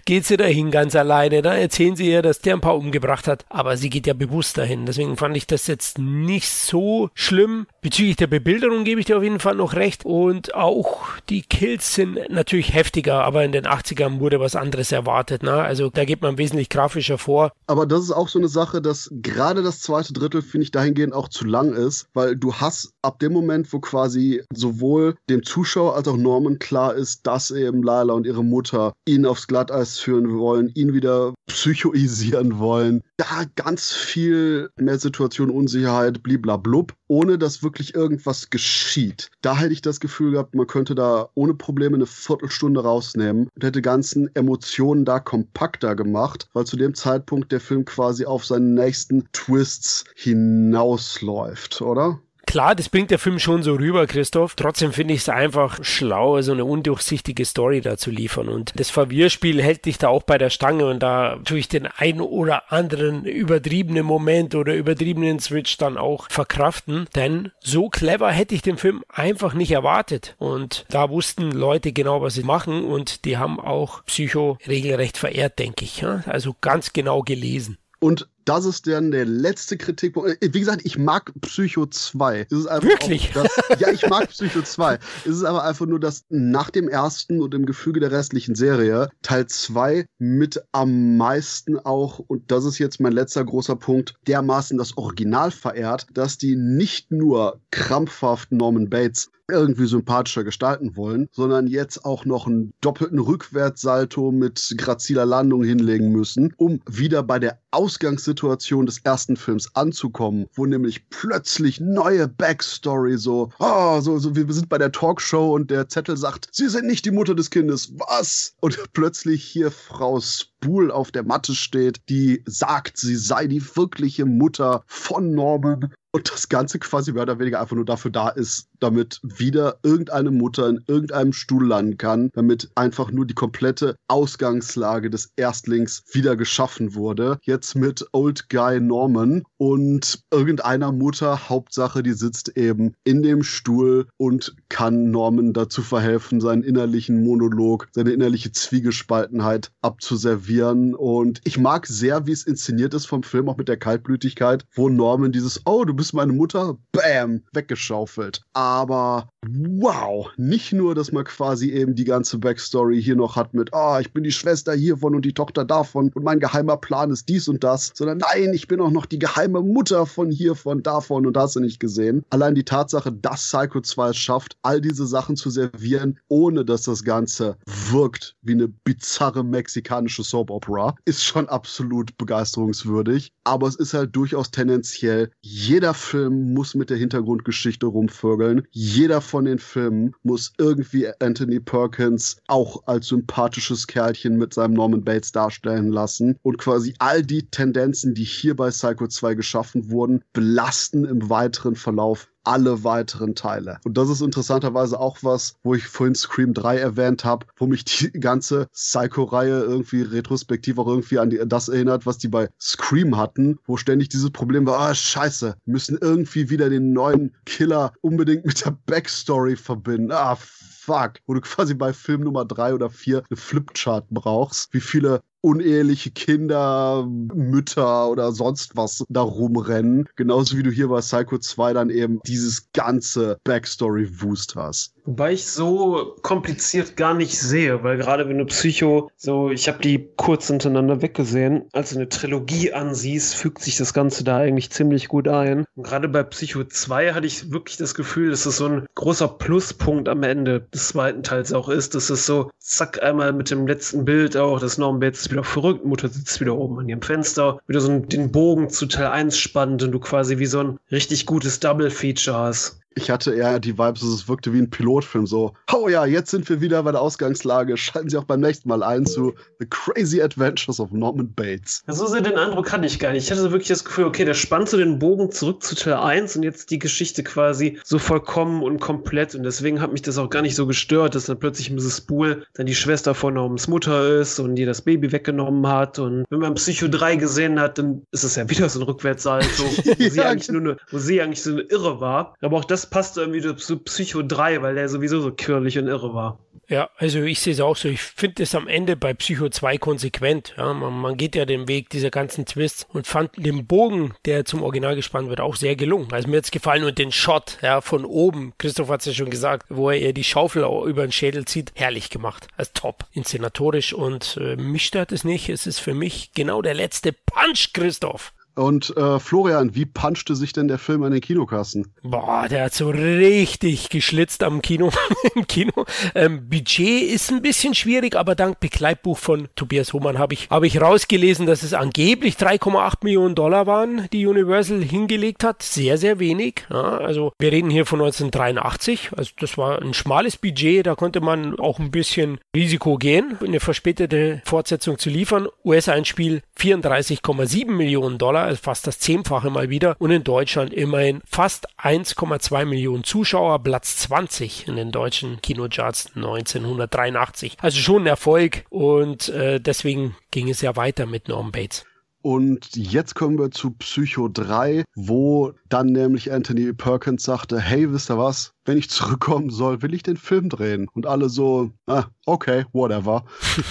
[0.05, 3.45] geht sie dahin ganz alleine, da erzählen sie ihr, dass der ein paar umgebracht hat,
[3.47, 7.67] aber sie geht ja bewusst dahin, deswegen fand ich das jetzt nicht so schlimm.
[7.83, 10.05] Bezüglich der Bebilderung gebe ich dir auf jeden Fall noch recht recht.
[10.05, 15.43] Und auch die Kills sind natürlich heftiger, aber in den 80ern wurde was anderes erwartet.
[15.43, 15.53] Ne?
[15.53, 17.51] Also da geht man wesentlich grafischer vor.
[17.67, 21.13] Aber das ist auch so eine Sache, dass gerade das zweite Drittel, finde ich, dahingehend
[21.13, 25.95] auch zu lang ist, weil du hast ab dem Moment, wo quasi sowohl dem Zuschauer
[25.95, 30.37] als auch Norman klar ist, dass eben Lila und ihre Mutter ihn aufs Glatteis führen
[30.37, 37.93] wollen, ihn wieder psychoisieren wollen, da ganz viel mehr Situation, Unsicherheit, bliblablub, ohne dass wirklich
[37.95, 39.29] irgendwas geschieht.
[39.41, 43.81] Da hätte das Gefühl gehabt, man könnte da ohne Probleme eine Viertelstunde rausnehmen und hätte
[43.81, 49.27] ganzen Emotionen da kompakter gemacht, weil zu dem Zeitpunkt der Film quasi auf seinen nächsten
[49.31, 52.19] Twists hinausläuft, oder?
[52.53, 54.53] Klar, das bringt der Film schon so rüber, Christoph.
[54.53, 58.47] Trotzdem finde ich es einfach schlau, so eine undurchsichtige Story da zu liefern.
[58.47, 61.87] Und das Verwirrspiel hält dich da auch bei der Stange und da tue ich den
[61.87, 67.07] einen oder anderen übertriebenen Moment oder übertriebenen Switch dann auch verkraften.
[67.15, 70.35] Denn so clever hätte ich den Film einfach nicht erwartet.
[70.37, 75.57] Und da wussten Leute genau, was sie machen und die haben auch Psycho regelrecht verehrt,
[75.57, 76.05] denke ich.
[76.05, 77.79] Also ganz genau gelesen.
[77.99, 80.41] Und das ist dann der letzte Kritikpunkt.
[80.41, 82.47] Äh, wie gesagt, ich mag Psycho 2.
[82.49, 83.31] Wirklich?
[83.33, 83.47] Das,
[83.79, 84.99] ja, ich mag Psycho 2.
[85.25, 89.09] Es ist aber einfach nur, dass nach dem ersten und im Gefüge der restlichen Serie
[89.21, 94.77] Teil 2 mit am meisten auch, und das ist jetzt mein letzter großer Punkt, dermaßen
[94.77, 101.67] das Original verehrt, dass die nicht nur krampfhaft Norman Bates irgendwie sympathischer gestalten wollen, sondern
[101.67, 107.59] jetzt auch noch einen doppelten Rückwärtssalto mit graziler Landung hinlegen müssen, um wieder bei der
[107.71, 114.51] Ausgangssituation des ersten Films anzukommen, wo nämlich plötzlich neue Backstory so, oh, so, so, wir
[114.53, 117.93] sind bei der Talkshow und der Zettel sagt, Sie sind nicht die Mutter des Kindes.
[117.97, 118.55] Was?
[118.61, 120.19] Und plötzlich hier Frau
[120.63, 126.31] Spool auf der Matte steht, die sagt, sie sei die wirkliche Mutter von Norman und
[126.31, 130.69] das Ganze quasi mehr oder weniger einfach nur dafür da ist, damit wieder irgendeine Mutter
[130.69, 136.93] in irgendeinem Stuhl landen kann, damit einfach nur die komplette Ausgangslage des Erstlings wieder geschaffen
[136.93, 137.39] wurde.
[137.41, 144.07] Jetzt mit Old Guy Norman und irgendeiner Mutter, Hauptsache, die sitzt eben in dem Stuhl
[144.17, 150.52] und kann Norman dazu verhelfen, seinen innerlichen Monolog, seine innerliche Zwiegespaltenheit abzuservieren.
[150.95, 154.89] Und ich mag sehr, wie es inszeniert ist vom Film, auch mit der Kaltblütigkeit, wo
[154.89, 158.43] Norman dieses, oh, du bist bist meine Mutter, bam, weggeschaufelt.
[158.53, 163.73] Aber wow, nicht nur, dass man quasi eben die ganze Backstory hier noch hat mit,
[163.73, 167.11] ah, oh, ich bin die Schwester hiervon und die Tochter davon und mein geheimer Plan
[167.11, 170.83] ist dies und das, sondern nein, ich bin auch noch die geheime Mutter von hiervon,
[170.83, 172.23] davon und hast du nicht gesehen.
[172.29, 176.83] Allein die Tatsache, dass Psycho 2 es schafft, all diese Sachen zu servieren, ohne dass
[176.83, 177.57] das Ganze
[177.91, 183.31] wirkt wie eine bizarre mexikanische Soap Opera, ist schon absolut begeisterungswürdig.
[183.43, 188.67] Aber es ist halt durchaus tendenziell jeder Film muss mit der Hintergrundgeschichte rumvögeln.
[188.71, 195.03] Jeder von den Filmen muss irgendwie Anthony Perkins auch als sympathisches Kerlchen mit seinem Norman
[195.03, 196.37] Bates darstellen lassen.
[196.43, 201.75] Und quasi all die Tendenzen, die hier bei Psycho 2 geschaffen wurden, belasten im weiteren
[201.75, 203.79] Verlauf alle weiteren Teile.
[203.83, 207.85] Und das ist interessanterweise auch was, wo ich vorhin Scream 3 erwähnt habe, wo mich
[207.85, 213.17] die ganze Psycho-Reihe irgendwie retrospektiv auch irgendwie an die, das erinnert, was die bei Scream
[213.17, 218.45] hatten, wo ständig dieses Problem war, ah, scheiße, müssen irgendwie wieder den neuen Killer unbedingt
[218.45, 220.11] mit der Backstory verbinden.
[220.11, 220.37] Ah,
[220.85, 225.21] fuck, wo du quasi bei Film Nummer drei oder vier eine Flipchart brauchst, wie viele
[225.41, 230.07] uneheliche Kinder, Mütter oder sonst was da rumrennen.
[230.15, 234.92] Genauso wie du hier bei Psycho 2 dann eben dieses ganze Backstory-Wust hast.
[235.05, 239.79] Wobei ich so kompliziert gar nicht sehe, weil gerade wenn du Psycho, so, ich habe
[239.79, 244.69] die kurz hintereinander weggesehen, als du eine Trilogie ansiehst, fügt sich das Ganze da eigentlich
[244.69, 245.65] ziemlich gut ein.
[245.75, 249.27] Und gerade bei Psycho 2 hatte ich wirklich das Gefühl, dass es so ein großer
[249.27, 251.95] Pluspunkt am Ende des zweiten Teils auch ist.
[251.95, 255.83] dass es so, zack, einmal mit dem letzten Bild auch, dass Norman Bates wieder verrückt,
[255.83, 259.83] Mutter sitzt wieder oben an ihrem Fenster, wieder so den Bogen zu Teil 1 spannt
[259.83, 264.01] und du quasi wie so ein richtig gutes Double-Feature hast ich hatte eher die Vibes,
[264.01, 265.27] dass es wirkte wie ein Pilotfilm.
[265.27, 267.77] So, oh ja, jetzt sind wir wieder bei der Ausgangslage.
[267.77, 271.83] Schalten Sie auch beim nächsten Mal ein zu The Crazy Adventures of Norman Bates.
[271.87, 273.25] so sehr den Eindruck hatte ich gar nicht.
[273.25, 275.95] Ich hatte so wirklich das Gefühl, okay, der spannt so den Bogen zurück zu Teil
[275.95, 279.35] 1 und jetzt die Geschichte quasi so vollkommen und komplett.
[279.35, 281.97] Und deswegen hat mich das auch gar nicht so gestört, dass dann plötzlich Mrs.
[281.97, 285.99] Spool dann die Schwester von Normans Mutter ist und die das Baby weggenommen hat.
[285.99, 289.63] Und wenn man Psycho 3 gesehen hat, dann ist es ja wieder so ein Rückwärtssalto,
[289.63, 292.35] wo, sie eigentlich nur eine, wo sie eigentlich so eine Irre war.
[292.41, 295.87] Aber auch das das passt irgendwie zu Psycho 3, weil der sowieso so quirlig und
[295.87, 296.39] irre war.
[296.67, 297.87] Ja, also ich sehe es auch so.
[297.87, 300.53] Ich finde es am Ende bei Psycho 2 konsequent.
[300.57, 304.43] Ja, man, man, geht ja den Weg dieser ganzen Twists und fand den Bogen, der
[304.43, 306.11] zum Original gespannt wird, auch sehr gelungen.
[306.11, 309.13] Also mir hat es gefallen und den Shot ja, von oben, Christoph hat es ja
[309.13, 312.47] schon gesagt, wo er ihr die Schaufel über den Schädel zieht, herrlich gemacht.
[312.57, 315.47] Also top, inszenatorisch und äh, mich stört es nicht.
[315.47, 318.33] Es ist für mich genau der letzte Punch, Christoph.
[318.55, 321.91] Und äh, Florian, wie punchte sich denn der Film an den Kinokassen?
[322.03, 324.91] Boah, der hat so richtig geschlitzt am Kino.
[325.35, 325.85] im Kino.
[326.13, 330.63] Ähm, Budget ist ein bisschen schwierig, aber dank Begleitbuch von Tobias Hohmann habe ich, hab
[330.63, 335.63] ich rausgelesen, dass es angeblich 3,8 Millionen Dollar waren, die Universal hingelegt hat.
[335.63, 336.65] Sehr, sehr wenig.
[336.69, 339.11] Ja, also wir reden hier von 1983.
[339.17, 343.59] Also das war ein schmales Budget, da konnte man auch ein bisschen Risiko gehen, eine
[343.59, 345.47] verspätete Fortsetzung zu liefern.
[345.65, 349.95] US-Einspiel 34,7 Millionen Dollar also fast das Zehnfache mal wieder.
[349.99, 357.57] Und in Deutschland immerhin fast 1,2 Millionen Zuschauer, Platz 20 in den deutschen Kinocharts 1983.
[357.61, 361.85] Also schon ein Erfolg und äh, deswegen ging es ja weiter mit Norm Bates.
[362.23, 368.09] Und jetzt kommen wir zu Psycho 3, wo dann nämlich Anthony Perkins sagte, hey, wisst
[368.09, 368.52] ihr was?
[368.65, 370.87] Wenn ich zurückkommen soll, will ich den Film drehen.
[370.93, 373.25] Und alle so, ah, okay, whatever.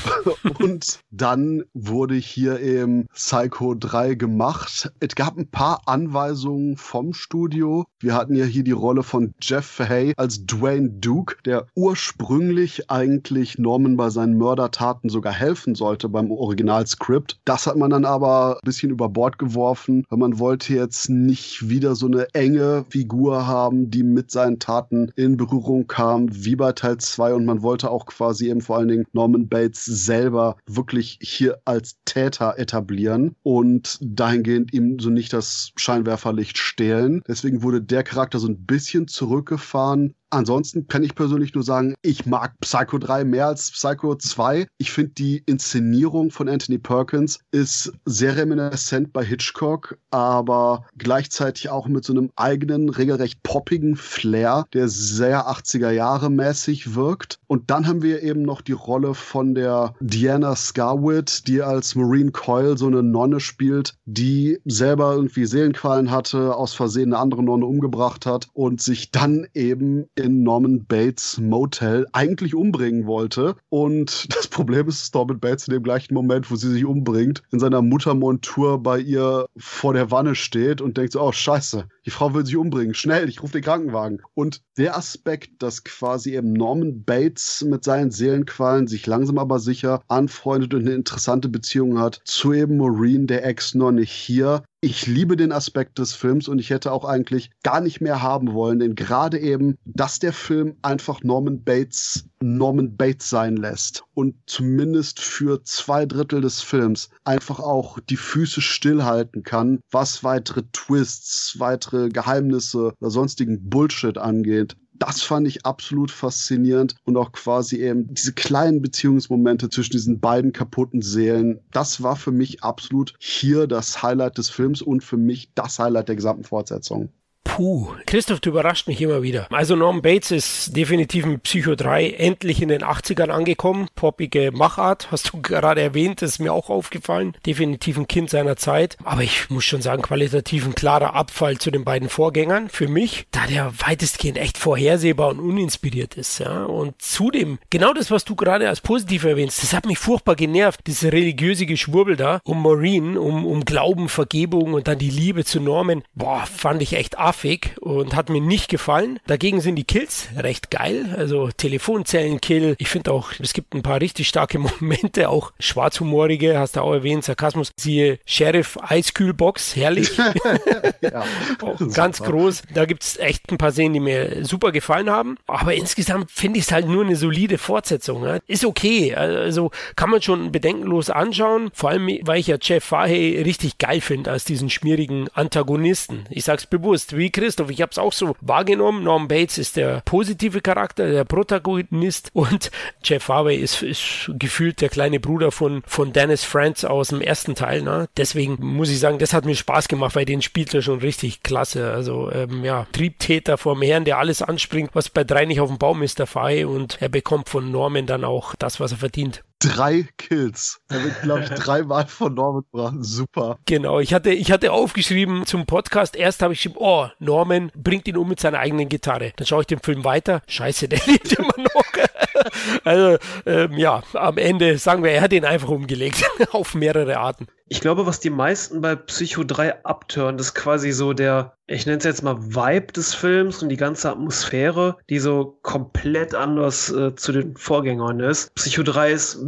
[0.59, 4.93] und dann wurde hier eben Psycho 3 gemacht.
[5.01, 7.87] Es gab ein paar Anweisungen vom Studio.
[8.01, 13.59] Wir hatten ja hier die Rolle von Jeff Fahey als Dwayne Duke, der ursprünglich eigentlich
[13.59, 17.41] Norman bei seinen Mördertaten sogar helfen sollte beim Originalskript.
[17.45, 21.69] Das hat man dann aber ein bisschen über Bord geworfen, weil man wollte jetzt nicht
[21.69, 26.57] wieder so eine enge Figur haben, die mit seinen Taten Taten in Berührung kam, wie
[26.57, 30.57] bei Teil 2 und man wollte auch quasi eben vor allen Dingen Norman Bates selber
[30.67, 37.23] wirklich hier als Täter etablieren und dahingehend ihm so nicht das Scheinwerferlicht stehlen.
[37.29, 42.25] Deswegen wurde der Charakter so ein bisschen zurückgefahren, Ansonsten kann ich persönlich nur sagen, ich
[42.25, 44.67] mag Psycho 3 mehr als Psycho 2.
[44.79, 51.87] Ich finde die Inszenierung von Anthony Perkins ist sehr reminiscent bei Hitchcock, aber gleichzeitig auch
[51.87, 57.39] mit so einem eigenen, regelrecht poppigen Flair, der sehr 80er Jahre mäßig wirkt.
[57.47, 62.33] Und dann haben wir eben noch die Rolle von der Diana Scarwit, die als Marine
[62.33, 67.67] Coyle so eine Nonne spielt, die selber irgendwie Seelenqualen hatte, aus Versehen eine andere Nonne
[67.67, 73.57] umgebracht hat und sich dann eben in Norman Bates Motel eigentlich umbringen wollte.
[73.69, 77.43] Und das Problem ist, dass Norman Bates in dem gleichen Moment, wo sie sich umbringt,
[77.51, 82.11] in seiner Muttermontur bei ihr vor der Wanne steht und denkt so, oh scheiße, die
[82.11, 84.21] Frau will sich umbringen, schnell, ich rufe den Krankenwagen.
[84.35, 90.03] Und der Aspekt, dass quasi eben Norman Bates mit seinen Seelenqualen sich langsam aber sicher
[90.09, 95.53] anfreundet und eine interessante Beziehung hat zu eben Maureen, der Ex-Nonne hier, ich liebe den
[95.53, 99.39] Aspekt des Films und ich hätte auch eigentlich gar nicht mehr haben wollen, denn gerade
[99.39, 106.05] eben, dass der Film einfach Norman Bates Norman Bates sein lässt und zumindest für zwei
[106.05, 113.11] Drittel des Films einfach auch die Füße stillhalten kann, was weitere Twists, weitere Geheimnisse oder
[113.11, 119.69] sonstigen Bullshit angeht das fand ich absolut faszinierend und auch quasi eben diese kleinen Beziehungsmomente
[119.71, 121.61] zwischen diesen beiden kaputten Seelen.
[121.73, 126.09] Das war für mich absolut hier das Highlight des Films und für mich das Highlight
[126.09, 127.11] der gesamten Fortsetzung.
[127.55, 129.47] Puh, Christoph, du überrascht mich immer wieder.
[129.53, 133.89] Also Norm Bates ist definitiv ein Psycho 3 endlich in den 80ern angekommen.
[133.95, 137.37] Poppige Machart, hast du gerade erwähnt, ist mir auch aufgefallen.
[137.45, 138.97] Definitiv ein Kind seiner Zeit.
[139.05, 143.27] Aber ich muss schon sagen, qualitativ ein klarer Abfall zu den beiden Vorgängern für mich,
[143.33, 146.39] da der weitestgehend echt vorhersehbar und uninspiriert ist.
[146.39, 146.65] Ja?
[146.65, 150.81] Und zudem, genau das, was du gerade als positiv erwähnst, das hat mich furchtbar genervt.
[150.87, 155.61] Diese religiöse Geschwurbel da um Maureen, um, um Glauben, Vergebung und dann die Liebe zu
[155.61, 156.03] Norman.
[156.15, 159.19] Boah, fand ich echt affig nervig und hat mir nicht gefallen.
[159.27, 161.15] Dagegen sind die Kills recht geil.
[161.17, 162.77] Also Telefonzellenkill.
[162.79, 166.93] Ich finde auch, es gibt ein paar richtig starke Momente, auch schwarzhumorige, hast du auch
[166.93, 167.73] erwähnt, Sarkasmus.
[167.77, 170.17] Siehe Sheriff Eiskühlbox, herrlich.
[171.01, 171.25] ja,
[171.95, 172.63] ganz groß.
[172.75, 175.37] Da gibt es echt ein paar Szenen, die mir super gefallen haben.
[175.47, 178.23] Aber insgesamt finde ich es halt nur eine solide Fortsetzung.
[178.23, 178.41] Ne?
[178.47, 179.15] Ist okay.
[179.15, 181.71] Also kann man schon bedenkenlos anschauen.
[181.75, 186.25] Vor allem, weil ich ja Jeff Fahey richtig geil finde als diesen schmierigen Antagonisten.
[186.31, 187.71] Ich sag's bewusst, wie Christoph.
[187.71, 189.05] Ich habe es auch so wahrgenommen.
[189.05, 192.71] Norm Bates ist der positive Charakter, der Protagonist und
[193.03, 197.55] Jeff Harvey ist, ist gefühlt der kleine Bruder von, von Dennis Franz aus dem ersten
[197.55, 197.83] Teil.
[197.83, 198.09] Ne?
[198.17, 201.43] Deswegen muss ich sagen, das hat mir Spaß gemacht, weil den spielt er schon richtig
[201.43, 201.93] klasse.
[201.93, 205.79] Also ähm, ja, Triebtäter vom Herrn, der alles anspringt, was bei drei nicht auf dem
[205.79, 209.43] Baum ist, der Fei und er bekommt von Norman dann auch das, was er verdient
[209.63, 210.81] drei Kills.
[210.89, 212.95] Da wird, glaube ich, dreimal von Norman gebracht.
[213.01, 213.59] Super.
[213.67, 218.09] Genau, ich hatte, ich hatte aufgeschrieben zum Podcast, erst habe ich geschrieben, oh, Norman bringt
[218.09, 219.33] ihn um mit seiner eigenen Gitarre.
[219.37, 220.43] Dann schaue ich den Film weiter.
[220.47, 221.83] Scheiße, der lebt immer noch.
[222.85, 226.25] also, ähm, ja, am Ende sagen wir, er hat ihn einfach umgelegt.
[226.53, 227.47] auf mehrere Arten.
[227.69, 231.99] Ich glaube, was die meisten bei Psycho 3 abtören, ist quasi so der, ich nenne
[231.99, 237.15] es jetzt mal Vibe des Films und die ganze Atmosphäre, die so komplett anders äh,
[237.15, 238.55] zu den Vorgängern ist.
[238.57, 239.39] Psycho 3 ist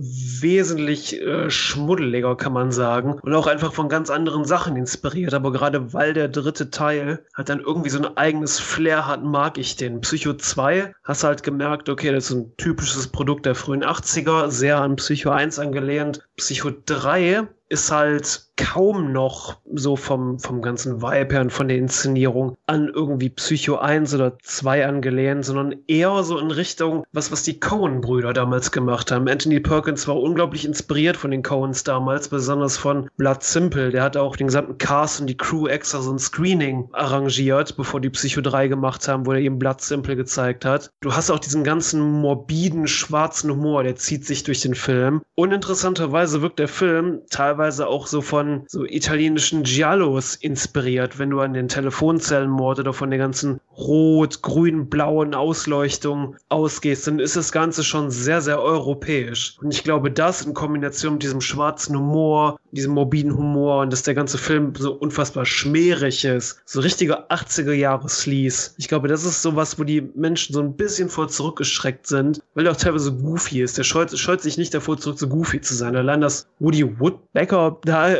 [0.41, 3.19] wesentlich äh, schmuddeliger, kann man sagen.
[3.21, 5.35] Und auch einfach von ganz anderen Sachen inspiriert.
[5.35, 9.59] Aber gerade weil der dritte Teil hat dann irgendwie so ein eigenes Flair hat, mag
[9.59, 10.01] ich den.
[10.01, 14.81] Psycho 2 hast halt gemerkt, okay, das ist ein typisches Produkt der frühen 80er, sehr
[14.81, 16.27] an Psycho 1 angelehnt.
[16.39, 21.79] Psycho 3 ist halt kaum noch so vom, vom ganzen Vibe her und von der
[21.79, 27.43] Inszenierung an irgendwie Psycho 1 oder 2 angelehnt, sondern eher so in Richtung, was, was
[27.43, 29.29] die Cohen-Brüder damals gemacht haben.
[29.29, 33.91] Anthony Perkins war unglaublich inspiriert von den Coens damals, besonders von Blood Simple.
[33.91, 38.01] Der hat auch den gesamten Cast und die Crew extra so ein Screening arrangiert, bevor
[38.01, 40.93] die Psycho 3 gemacht haben, wo er eben Blood Simple gezeigt hat.
[41.01, 45.23] Du hast auch diesen ganzen morbiden, schwarzen Humor, der zieht sich durch den Film.
[45.35, 51.41] Uninteressanterweise wirkt der Film teilweise auch so von von so italienischen Giallos inspiriert, wenn du
[51.41, 57.53] an den Telefonzellenmord oder von der ganzen rot, grün, blauen Ausleuchtung ausgehst, dann ist das
[57.53, 59.57] Ganze schon sehr, sehr europäisch.
[59.61, 64.03] Und ich glaube, das in Kombination mit diesem schwarzen Humor, diesem morbiden Humor und dass
[64.03, 68.73] der ganze Film so unfassbar schmierig ist, so richtiger 80er Jahre Sleaze.
[68.79, 72.67] Ich glaube, das ist sowas, wo die Menschen so ein bisschen vor zurückgeschreckt sind, weil
[72.67, 73.79] er auch teilweise goofy ist.
[73.79, 75.97] Der scheut, scheut sich nicht davor zurück, so goofy zu sein.
[75.97, 78.11] Allein, dass Woody Woodbecker da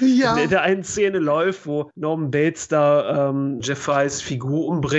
[0.00, 0.36] ja.
[0.36, 3.88] in der einen Szene läuft, wo Norman Bates da ähm, Jeff
[4.22, 4.91] Figur umbringt,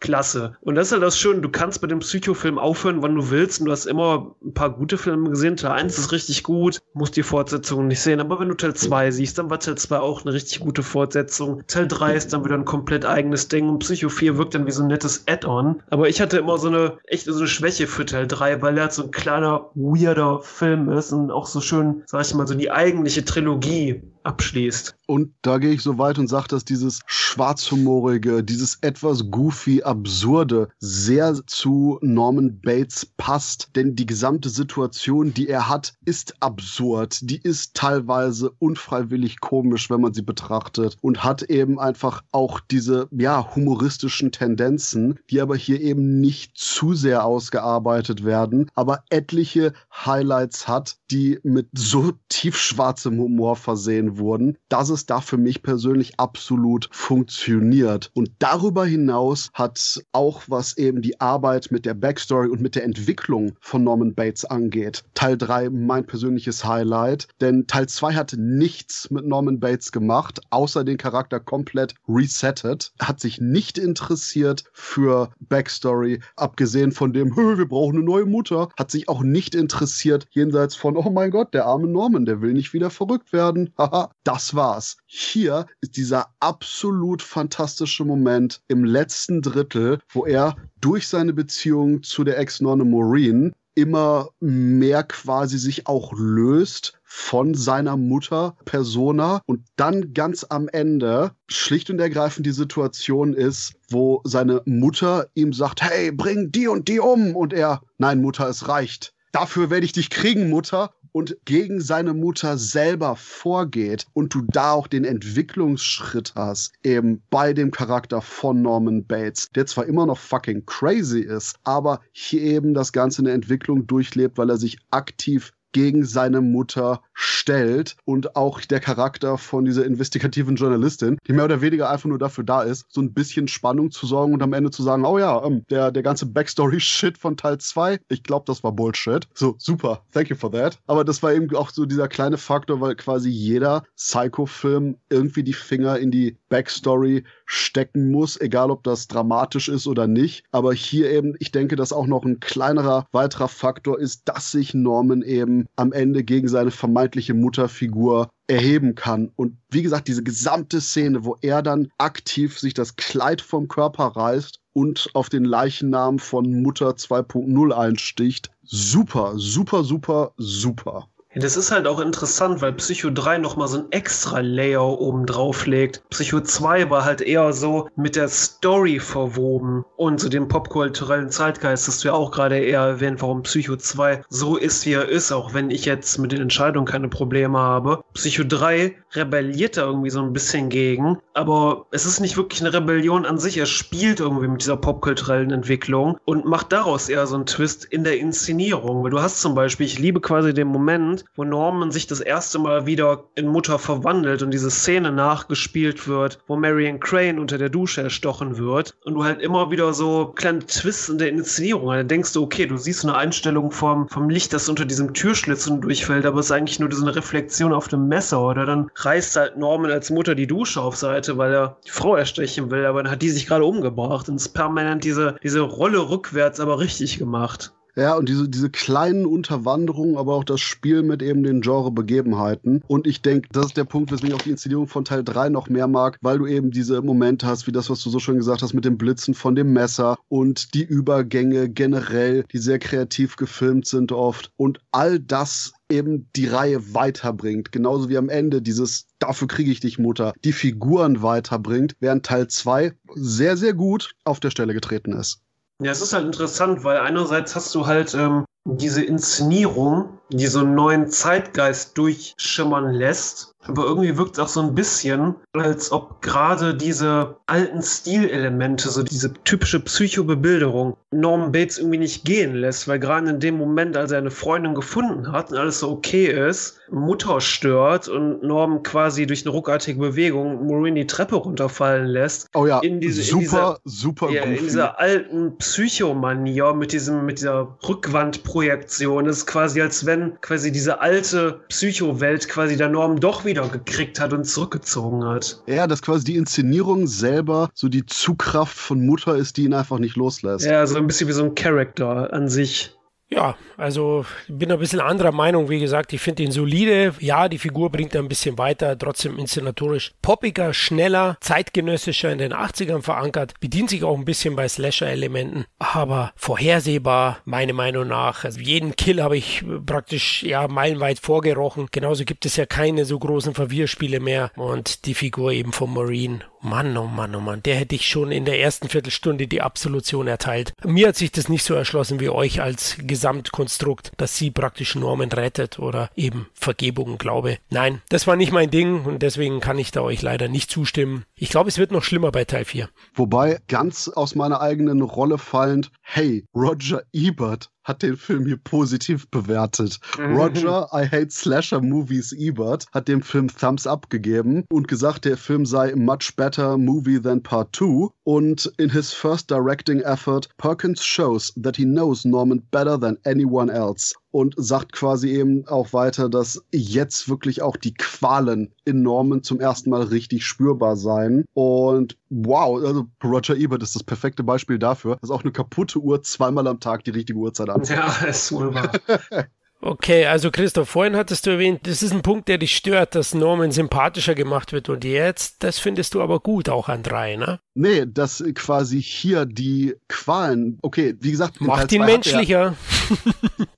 [0.00, 0.56] klasse.
[0.60, 3.60] Und das ist halt das Schöne, du kannst bei dem Psychofilm aufhören, wann du willst
[3.60, 5.56] und du hast immer ein paar gute Filme gesehen.
[5.56, 9.10] Teil 1 ist richtig gut, musst die Fortsetzung nicht sehen, aber wenn du Teil 2
[9.10, 11.62] siehst, dann war Teil 2 auch eine richtig gute Fortsetzung.
[11.66, 14.70] Teil 3 ist dann wieder ein komplett eigenes Ding und Psycho 4 wirkt dann wie
[14.70, 15.82] so ein nettes Add-on.
[15.90, 18.84] Aber ich hatte immer so eine, echt so eine Schwäche für Teil 3, weil er
[18.84, 22.54] halt so ein kleiner, weirder Film ist und auch so schön, sag ich mal, so
[22.54, 24.96] die eigentliche Trilogie abschließt.
[25.06, 30.68] Und da gehe ich so weit und sage, dass dieses schwarzhumorige, dieses etwas goofy, absurde
[30.78, 33.70] sehr zu Norman Bates passt.
[33.74, 37.18] Denn die gesamte Situation, die er hat, ist absurd.
[37.22, 40.96] Die ist teilweise unfreiwillig komisch, wenn man sie betrachtet.
[41.00, 46.94] Und hat eben einfach auch diese, ja, humoristischen Tendenzen, die aber hier eben nicht zu
[46.94, 54.90] sehr ausgearbeitet werden, aber etliche Highlights hat, die mit so tiefschwarzem Humor versehen wurden, dass
[54.90, 58.10] es da für mich persönlich absolut funktioniert.
[58.14, 62.84] Und darüber hinaus hat auch, was eben die Arbeit mit der Backstory und mit der
[62.84, 69.10] Entwicklung von Norman Bates angeht, Teil 3 mein persönliches Highlight, denn Teil 2 hat nichts
[69.10, 76.20] mit Norman Bates gemacht, außer den Charakter komplett resettet, hat sich nicht interessiert für Backstory,
[76.36, 80.96] abgesehen von dem, wir brauchen eine neue Mutter, hat sich auch nicht interessiert, jenseits von,
[80.96, 83.72] oh mein Gott, der arme Norman, der will nicht wieder verrückt werden.
[83.78, 84.96] Haha, das war's.
[85.06, 92.24] Hier ist dieser absolut fantastische Moment im letzten Drittel, wo er durch seine Beziehung zu
[92.24, 100.12] der Ex-Nonne Maureen immer mehr quasi sich auch löst von seiner Mutter Persona und dann
[100.12, 106.12] ganz am Ende schlicht und ergreifend die Situation ist, wo seine Mutter ihm sagt, hey,
[106.12, 109.14] bring die und die um und er, nein, Mutter, es reicht.
[109.32, 114.72] Dafür werde ich dich kriegen, Mutter und gegen seine Mutter selber vorgeht und du da
[114.72, 120.18] auch den Entwicklungsschritt hast, eben bei dem Charakter von Norman Bates, der zwar immer noch
[120.18, 125.52] fucking crazy ist, aber hier eben das Ganze eine Entwicklung durchlebt, weil er sich aktiv
[125.72, 131.60] gegen seine Mutter stellt und auch der Charakter von dieser investigativen Journalistin, die mehr oder
[131.60, 134.70] weniger einfach nur dafür da ist, so ein bisschen Spannung zu sorgen und am Ende
[134.70, 138.62] zu sagen, oh ja, ähm, der, der ganze Backstory-Shit von Teil 2, ich glaube, das
[138.62, 139.28] war Bullshit.
[139.34, 140.78] So, super, thank you for that.
[140.86, 145.52] Aber das war eben auch so dieser kleine Faktor, weil quasi jeder Psycho-Film irgendwie die
[145.52, 150.44] Finger in die Backstory stecken muss, egal ob das dramatisch ist oder nicht.
[150.52, 154.74] Aber hier eben, ich denke, dass auch noch ein kleinerer weiterer Faktor ist, dass sich
[154.74, 159.30] Norman eben am Ende gegen seine vermeintliche Mutterfigur erheben kann.
[159.36, 164.06] Und wie gesagt, diese gesamte Szene, wo er dann aktiv sich das Kleid vom Körper
[164.06, 168.50] reißt und auf den Leichnam von Mutter 2.0 einsticht.
[168.62, 171.08] Super, super, super, super.
[171.36, 175.64] Das ist halt auch interessant, weil Psycho 3 nochmal so ein extra Layer oben drauf
[175.66, 176.02] legt.
[176.10, 181.30] Psycho 2 war halt eher so mit der Story verwoben und zu so dem popkulturellen
[181.30, 185.08] Zeitgeist, das du ja auch gerade eher erwähnt, warum Psycho 2 so ist, wie er
[185.08, 188.02] ist, auch wenn ich jetzt mit den Entscheidungen keine Probleme habe.
[188.14, 192.72] Psycho 3 rebelliert da irgendwie so ein bisschen gegen, aber es ist nicht wirklich eine
[192.72, 193.56] Rebellion an sich.
[193.56, 198.02] Er spielt irgendwie mit dieser popkulturellen Entwicklung und macht daraus eher so einen Twist in
[198.02, 199.02] der Inszenierung.
[199.04, 202.58] Weil du hast zum Beispiel, ich liebe quasi den Moment, wo Norman sich das erste
[202.58, 207.68] Mal wieder in Mutter verwandelt und diese Szene nachgespielt wird, wo Marion Crane unter der
[207.68, 211.88] Dusche erstochen wird und du halt immer wieder so kleine Twists in der Inszenierung.
[211.88, 215.80] Dann denkst du, okay, du siehst eine Einstellung vom, vom Licht, das unter diesem Türschlitzen
[215.80, 218.40] durchfällt, aber es ist eigentlich nur so eine Reflexion auf dem Messer.
[218.40, 222.16] Oder dann reißt halt Norman als Mutter die Dusche auf Seite, weil er die Frau
[222.16, 226.10] erstechen will, aber dann hat die sich gerade umgebracht und ist permanent diese, diese Rolle
[226.10, 227.72] rückwärts, aber richtig gemacht.
[227.96, 232.82] Ja, und diese, diese kleinen Unterwanderungen, aber auch das Spiel mit eben den Genre-Begebenheiten.
[232.86, 235.48] Und ich denke, das ist der Punkt, weswegen ich auch die Inszenierung von Teil 3
[235.48, 238.36] noch mehr mag, weil du eben diese Momente hast, wie das, was du so schön
[238.36, 243.36] gesagt hast, mit dem Blitzen von dem Messer und die Übergänge generell, die sehr kreativ
[243.36, 244.52] gefilmt sind oft.
[244.56, 247.72] Und all das eben die Reihe weiterbringt.
[247.72, 252.48] Genauso wie am Ende dieses Dafür kriege ich dich, Mutter, die Figuren weiterbringt, während Teil
[252.48, 255.42] 2 sehr, sehr gut auf der Stelle getreten ist.
[255.82, 260.60] Ja, es ist halt interessant, weil einerseits hast du halt ähm, diese Inszenierung, die so
[260.60, 263.49] einen neuen Zeitgeist durchschimmern lässt.
[263.66, 269.02] Aber irgendwie wirkt es auch so ein bisschen, als ob gerade diese alten Stilelemente, so
[269.02, 274.12] diese typische Psychobebilderung, Norman Bates irgendwie nicht gehen lässt, weil gerade in dem Moment, als
[274.12, 279.26] er eine Freundin gefunden hat und alles so okay ist, Mutter stört und Norman quasi
[279.26, 282.48] durch eine ruckartige Bewegung Maureen die Treppe runterfallen lässt.
[282.54, 287.26] Oh ja, in diese, super, in dieser, super ja, in dieser alten Psychomanier mit diesem,
[287.26, 289.26] mit dieser Rückwandprojektion.
[289.26, 294.20] Es ist quasi, als wenn quasi diese alte Psychowelt quasi der Norm doch wieder gekriegt
[294.20, 295.62] hat und zurückgezogen hat.
[295.66, 299.98] Ja, dass quasi die Inszenierung selber so die Zugkraft von Mutter ist, die ihn einfach
[299.98, 300.66] nicht loslässt.
[300.66, 302.96] Ja, so ein bisschen wie so ein Charakter an sich.
[303.32, 305.68] Ja, also bin ein bisschen anderer Meinung.
[305.68, 307.14] Wie gesagt, ich finde ihn solide.
[307.20, 312.52] Ja, die Figur bringt er ein bisschen weiter, trotzdem inszenatorisch poppiger, schneller, zeitgenössischer in den
[312.52, 318.44] 80ern verankert, bedient sich auch ein bisschen bei Slasher-Elementen, aber vorhersehbar, meine Meinung nach.
[318.44, 321.86] Also jeden Kill habe ich praktisch ja meilenweit vorgerochen.
[321.92, 326.40] Genauso gibt es ja keine so großen Verwirrspiele mehr und die Figur eben von Marine
[326.62, 330.26] Mann, oh Mann, oh Mann, der hätte ich schon in der ersten Viertelstunde die Absolution
[330.26, 330.74] erteilt.
[330.84, 335.30] Mir hat sich das nicht so erschlossen wie euch als Gesamtkonstrukt, dass sie praktisch Norman
[335.30, 337.58] rettet oder eben Vergebung glaube.
[337.68, 341.24] Nein, das war nicht mein Ding und deswegen kann ich da euch leider nicht zustimmen.
[341.34, 342.88] Ich glaube, es wird noch schlimmer bei Teil 4.
[343.12, 349.28] Wobei, ganz aus meiner eigenen Rolle fallend, hey, Roger Ebert hat den Film hier positiv
[349.30, 349.98] bewertet.
[350.16, 350.36] Mhm.
[350.36, 355.36] Roger, I Hate Slasher Movies Ebert, hat dem Film Thumbs Up gegeben und gesagt, der
[355.36, 358.10] Film sei much better movie than Part 2.
[358.22, 363.72] Und in his first directing effort, Perkins shows that he knows Norman better than anyone
[363.72, 369.42] else und sagt quasi eben auch weiter, dass jetzt wirklich auch die Qualen in Norman
[369.42, 371.44] zum ersten Mal richtig spürbar seien.
[371.54, 376.22] Und wow, also Roger Ebert ist das perfekte Beispiel dafür, dass auch eine kaputte Uhr
[376.22, 378.00] zweimal am Tag die richtige Uhrzeit anzeigt.
[378.00, 378.92] Ja, ist wohl wahr.
[379.82, 383.32] Okay, also Christoph, vorhin hattest du erwähnt, das ist ein Punkt, der dich stört, dass
[383.32, 384.90] Norman sympathischer gemacht wird.
[384.90, 387.60] Und jetzt, das findest du aber gut auch an drei, ne?
[387.74, 392.76] Nee, dass quasi hier die Qualen, okay, wie gesagt, macht ihn menschlicher.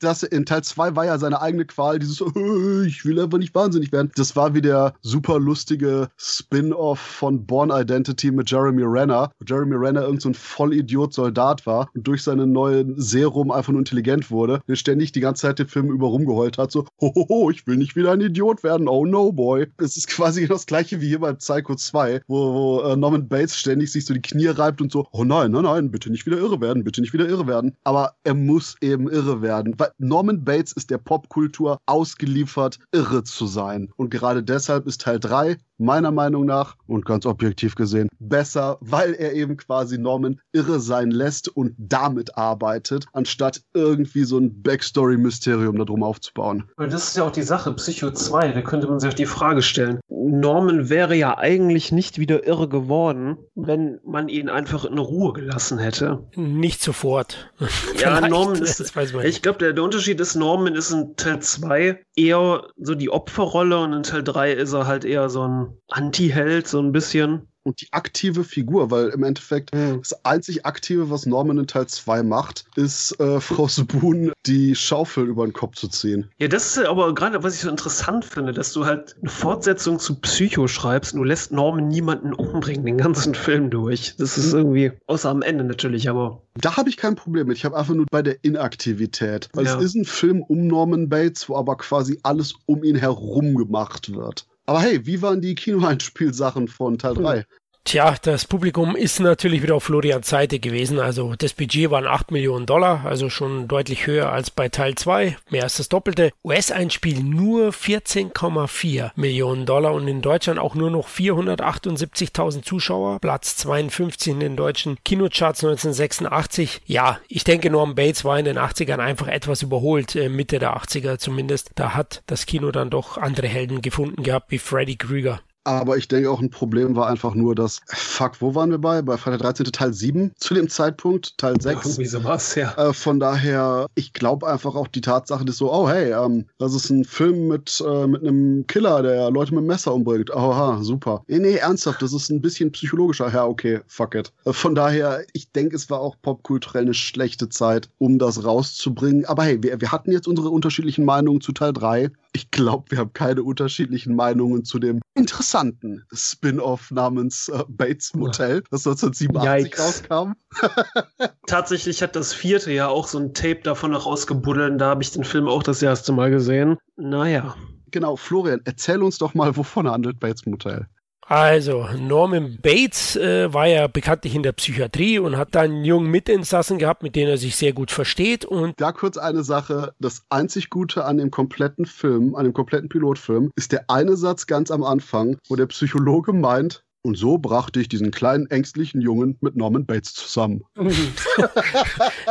[0.00, 3.54] Das in Teil 2 war ja seine eigene Qual, dieses äh, ich will einfach nicht
[3.54, 4.10] wahnsinnig werden.
[4.16, 10.02] Das war wie der super lustige Spin-off von Born Identity mit Jeremy Renner, Jeremy Renner
[10.02, 14.76] irgendein so Vollidiot Soldat war und durch seinen neuen Serum einfach nur intelligent wurde, der
[14.76, 18.12] ständig die ganze Zeit den Film über rumgeheult hat, so, hohoho, ich will nicht wieder
[18.12, 19.66] ein Idiot werden, oh no, boy.
[19.78, 23.56] Es ist quasi das gleiche wie hier bei Psycho 2, wo, wo äh, Norman Bates
[23.56, 26.38] ständig sich so die Knie reibt und so, oh nein, nein, nein, bitte nicht wieder
[26.38, 27.76] irre werden, bitte nicht wieder irre werden.
[27.84, 33.46] Aber er muss eben irre werden, weil Norman Bates ist der Popkultur ausgeliefert, irre zu
[33.46, 33.90] sein.
[33.96, 39.14] Und gerade deshalb ist Teil 3 meiner Meinung nach und ganz objektiv gesehen besser, weil
[39.14, 45.76] er eben quasi Norman irre sein lässt und damit arbeitet, anstatt irgendwie so ein Backstory-Mysterium
[45.76, 46.70] darum aufzubauen.
[46.76, 49.62] Das ist ja auch die Sache, Psycho 2, da könnte man sich auch die Frage
[49.62, 50.00] stellen.
[50.08, 55.78] Norman wäre ja eigentlich nicht wieder irre geworden, wenn man ihn einfach in Ruhe gelassen
[55.78, 56.24] hätte.
[56.36, 57.52] Nicht sofort.
[58.00, 58.80] ja, Norman ist,
[59.24, 63.80] ich glaube, der, der Unterschied ist, Norman ist in Teil 2 eher so die Opferrolle
[63.80, 67.80] und in Teil 3 ist er halt eher so ein Anti-Held, so ein bisschen und
[67.80, 69.98] die aktive Figur, weil im Endeffekt mhm.
[69.98, 75.26] das einzig Aktive, was Norman in Teil 2 macht, ist äh, Frau Spoon die Schaufel
[75.26, 76.30] über den Kopf zu ziehen.
[76.38, 79.98] Ja, das ist aber gerade, was ich so interessant finde, dass du halt eine Fortsetzung
[79.98, 84.14] zu Psycho schreibst und du lässt Norman niemanden umbringen, den ganzen Film durch.
[84.18, 86.42] Das ist irgendwie, außer am Ende natürlich, aber.
[86.54, 87.56] Da habe ich kein Problem mit.
[87.56, 89.48] Ich habe einfach nur bei der Inaktivität.
[89.54, 89.78] Weil ja.
[89.78, 94.14] es ist ein Film um Norman Bates, wo aber quasi alles um ihn herum gemacht
[94.14, 94.46] wird.
[94.66, 97.44] Aber hey, wie waren die Kinoeinspielsachen von Teil 3?
[97.84, 101.00] Tja, das Publikum ist natürlich wieder auf Florians Seite gewesen.
[101.00, 105.36] Also das Budget waren 8 Millionen Dollar, also schon deutlich höher als bei Teil 2,
[105.50, 106.30] mehr als das Doppelte.
[106.44, 114.32] US-Einspiel nur 14,4 Millionen Dollar und in Deutschland auch nur noch 478.000 Zuschauer, Platz 52
[114.32, 116.82] in den deutschen Kinocharts 1986.
[116.86, 120.76] Ja, ich denke Norm Bates war in den 80ern einfach etwas überholt, äh, Mitte der
[120.76, 121.72] 80er zumindest.
[121.74, 125.40] Da hat das Kino dann doch andere Helden gefunden gehabt wie Freddy Krüger.
[125.64, 129.02] Aber ich denke auch ein Problem war einfach nur, dass, fuck, wo waren wir bei?
[129.02, 129.66] Bei Freitag 13.
[129.66, 131.86] Teil 7 zu dem Zeitpunkt, Teil 6.
[131.86, 132.74] Irgendwie sowas, ja.
[132.76, 136.74] Äh, von daher, ich glaube einfach auch die Tatsache, dass so, oh hey, ähm, das
[136.74, 140.34] ist ein Film mit, äh, mit einem Killer, der Leute mit dem Messer umbringt.
[140.34, 141.22] Aha, super.
[141.28, 143.32] Nee, nee, ernsthaft, das ist ein bisschen psychologischer.
[143.32, 144.32] Ja, okay, fuck it.
[144.44, 149.26] Äh, von daher, ich denke, es war auch popkulturell eine schlechte Zeit, um das rauszubringen.
[149.26, 152.10] Aber hey, wir, wir hatten jetzt unsere unterschiedlichen Meinungen zu Teil 3.
[152.34, 158.62] Ich glaube, wir haben keine unterschiedlichen Meinungen zu dem interessanten Spin-off namens äh, Bates Motel,
[158.70, 159.80] das 1987 Yikes.
[159.80, 160.32] rauskam.
[161.46, 164.78] Tatsächlich hat das vierte ja auch so ein Tape davon noch ausgebuddeln.
[164.78, 166.78] Da habe ich den Film auch das erste Mal gesehen.
[166.96, 167.54] Naja.
[167.90, 170.86] Genau, Florian, erzähl uns doch mal, wovon handelt Bates Motel.
[171.26, 176.10] Also, Norman Bates äh, war ja bekanntlich in der Psychiatrie und hat dann einen jungen
[176.10, 178.44] Mitinsassen gehabt, mit dem er sich sehr gut versteht.
[178.44, 182.88] Und da kurz eine Sache: Das einzig Gute an dem kompletten Film, an dem kompletten
[182.88, 187.80] Pilotfilm, ist der eine Satz ganz am Anfang, wo der Psychologe meint, und so brachte
[187.80, 190.64] ich diesen kleinen ängstlichen Jungen mit Norman Bates zusammen.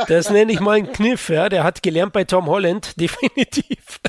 [0.07, 1.49] Das nenne ich mal einen Kniff, ja.
[1.49, 3.99] Der hat gelernt bei Tom Holland, definitiv.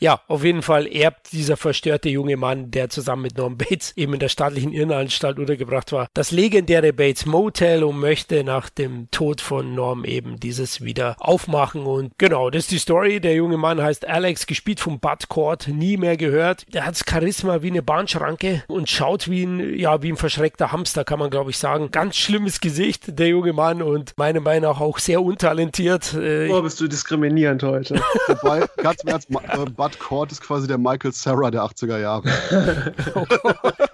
[0.00, 4.14] Ja, auf jeden Fall erbt dieser verstörte junge Mann, der zusammen mit Norman Bates eben
[4.14, 9.40] in der staatlichen Irrenanstalt untergebracht war, das legendäre Bates Motel und möchte nach dem Tod
[9.40, 11.82] von Norm eben dieses wieder aufmachen.
[11.82, 13.20] Und genau, das ist die Story.
[13.20, 16.66] Der junge Mann heißt Alex, gespielt von Bud Cord, nie mehr gehört.
[16.72, 21.04] Der hat Charisma wie eine Bahnschranke und schaut wie ein, ja, wie ein verschreckter Hamster,
[21.04, 21.90] kann man glaube ich sagen.
[21.90, 26.14] Ganz schlimmes Gesicht, der junge Mann und meiner Meinung nach auch sehr untalentiert.
[26.14, 27.94] Oh, bist du diskriminierend heute.
[28.28, 32.28] Wobei, ganz im Ernst, äh, Bud Cord ist quasi der Michael Sarah der 80er Jahre.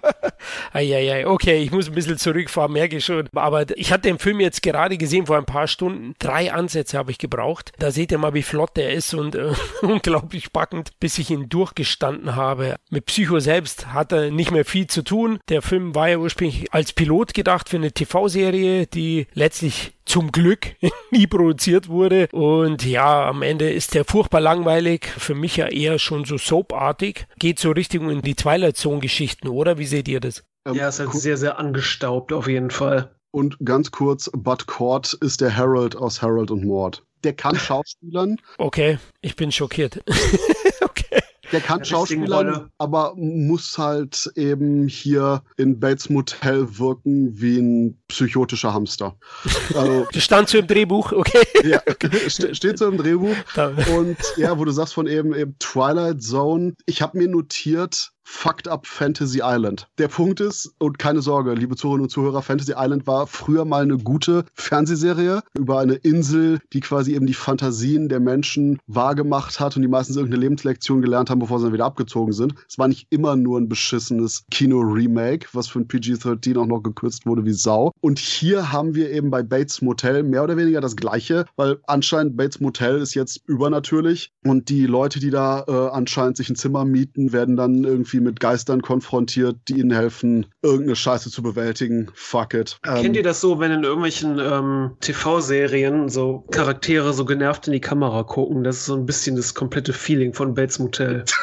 [0.76, 3.28] Eieiei, okay, ich muss ein bisschen zurückfahren, merke ich schon.
[3.34, 6.14] Aber ich hatte den Film jetzt gerade gesehen vor ein paar Stunden.
[6.18, 7.72] Drei Ansätze habe ich gebraucht.
[7.78, 9.52] Da seht ihr mal, wie flott der ist und äh,
[9.82, 12.76] unglaublich packend, bis ich ihn durchgestanden habe.
[12.90, 15.38] Mit Psycho selbst hat er nicht mehr viel zu tun.
[15.48, 20.76] Der Film war ja ursprünglich als Pilot gedacht für eine TV-Serie, die letztlich zum Glück
[21.10, 22.28] nie produziert wurde.
[22.32, 25.06] Und ja, am Ende ist der furchtbar langweilig.
[25.06, 27.26] Für mich ja eher schon so soapartig.
[27.38, 29.78] Geht so Richtung in die Twilight Zone Geschichten, oder?
[29.78, 30.44] Wie seht ihr das?
[30.72, 33.14] Ja, ist halt sehr, sehr angestaubt auf jeden Fall.
[33.30, 37.04] Und ganz kurz, Bud Cord ist der Harold aus Harold und Mord.
[37.22, 38.36] Der kann Schauspielern.
[38.58, 40.02] Okay, ich bin schockiert.
[41.52, 48.72] Der kann Schauspieler, aber muss halt eben hier in Bates Motel wirken wie ein psychotischer
[48.72, 49.16] Hamster.
[49.74, 51.44] Also, das stand so im Drehbuch, okay.
[51.64, 51.82] Ja,
[52.28, 53.36] steht so im Drehbuch.
[53.96, 58.66] Und ja, wo du sagst von eben, eben Twilight Zone, ich habe mir notiert, Fucked
[58.66, 59.86] Up Fantasy Island.
[59.98, 63.82] Der Punkt ist, und keine Sorge, liebe Zuhörerinnen und Zuhörer, Fantasy Island war früher mal
[63.82, 69.76] eine gute Fernsehserie über eine Insel, die quasi eben die Fantasien der Menschen wahrgemacht hat
[69.76, 72.54] und die meistens irgendeine Lebenslektion gelernt haben, bevor sie dann wieder abgezogen sind.
[72.68, 77.44] Es war nicht immer nur ein beschissenes Kino-Remake, was ein PG-13 auch noch gekürzt wurde
[77.44, 77.92] wie Sau.
[78.00, 82.36] Und hier haben wir eben bei Bates Motel mehr oder weniger das Gleiche, weil anscheinend
[82.36, 86.84] Bates Motel ist jetzt übernatürlich und die Leute, die da äh, anscheinend sich ein Zimmer
[86.84, 92.10] mieten, werden dann irgendwie irgendwie mit Geistern konfrontiert, die ihnen helfen, irgendeine Scheiße zu bewältigen.
[92.14, 92.78] Fuck it.
[92.84, 97.72] Ähm, Kennt ihr das so, wenn in irgendwelchen ähm, TV-Serien so Charaktere so genervt in
[97.72, 98.64] die Kamera gucken?
[98.64, 101.24] Das ist so ein bisschen das komplette Feeling von Bates Motel.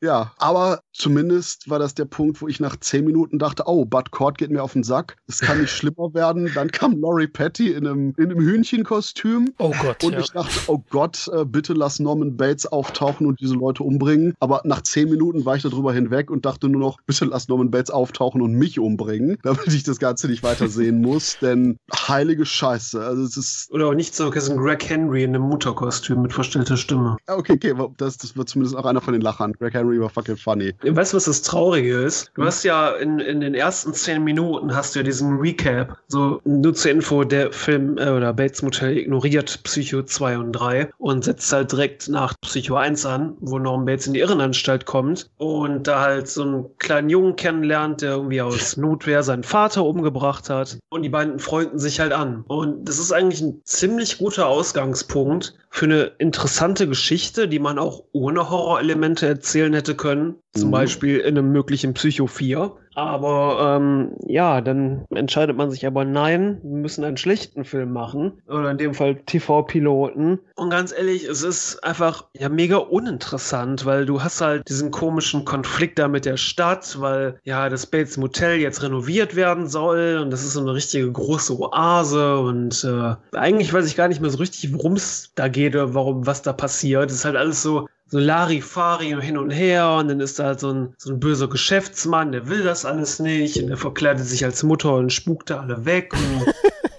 [0.00, 4.10] ja, aber zumindest war das der Punkt, wo ich nach zehn Minuten dachte, oh, Bud
[4.10, 5.16] Cord geht mir auf den Sack.
[5.26, 6.50] Es kann nicht schlimmer werden.
[6.54, 9.52] Dann kam Laurie Patty in einem, in einem Hühnchenkostüm.
[9.58, 10.04] Oh Gott.
[10.04, 10.20] Und ja.
[10.20, 14.34] ich dachte, oh Gott, äh, bitte lass Norman Bates auftauchen und diese Leute umbringen.
[14.40, 17.70] Aber nach zehn Minuten war ich darüber hinweg und dachte nur noch, bitte lass Norman
[17.70, 21.38] Bates auftauchen und mich umbringen, damit ich das Ganze nicht weiter sehen muss.
[21.40, 23.04] Denn heilige Scheiße.
[23.04, 23.70] Also es ist.
[23.70, 27.16] Oder auch nicht so, es ist ein Greg Henry in einem Mutterkostüm mit verstellter Stimme.
[27.26, 29.54] Okay, okay, das, das wird zumindest auch einer von den Lachern.
[29.58, 30.74] Greg Henry war fucking funny.
[30.82, 32.30] Weißt du, was das Traurige ist?
[32.34, 35.98] Du hast ja in, in den ersten zehn Minuten hast du ja diesen Recap.
[36.08, 40.90] So, nur zur Info, der Film äh, oder Bates Motel ignoriert Psycho 2 und 3
[40.98, 45.30] und setzt halt direkt nach Psycho 1 an, wo Norman Bates in die Irrenanstalt kommt
[45.38, 50.50] und da halt so einen kleinen Jungen kennenlernt, der irgendwie aus Notwehr seinen Vater umgebracht
[50.50, 50.78] hat.
[50.88, 52.44] Und die beiden freunden sich halt an.
[52.48, 58.04] Und das ist eigentlich ein ziemlich guter Ausgangspunkt für eine interessante Geschichte, die man auch
[58.12, 60.34] ohne Horrorelemente erzählen hätte können.
[60.54, 60.72] Zum mhm.
[60.72, 62.72] Beispiel in einem möglichen Psycho 4.
[62.96, 68.40] Aber ähm, ja, dann entscheidet man sich aber nein, wir müssen einen schlechten Film machen.
[68.48, 70.40] Oder in dem Fall TV-Piloten.
[70.56, 75.44] Und ganz ehrlich, es ist einfach ja mega uninteressant, weil du hast halt diesen komischen
[75.44, 80.30] Konflikt da mit der Stadt, weil ja das Bates Motel jetzt renoviert werden soll und
[80.30, 84.30] das ist so eine richtige große Oase und äh, eigentlich weiß ich gar nicht mehr
[84.30, 87.10] so richtig, worum es da geht oder warum was da passiert.
[87.10, 90.60] Es ist halt alles so so Larifari hin und her und dann ist da halt
[90.60, 94.44] so ein, so ein böser Geschäftsmann, der will das alles nicht und der verkleidet sich
[94.44, 96.46] als Mutter und spukt da alle weg und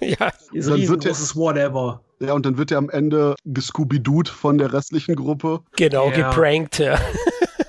[0.06, 2.00] ja, ist riesengroßes Whatever.
[2.20, 5.60] Ja, und dann wird er am Ende gescooby-dooed von der restlichen Gruppe.
[5.76, 6.28] Genau, Ja.
[6.30, 6.98] geprankt, ja.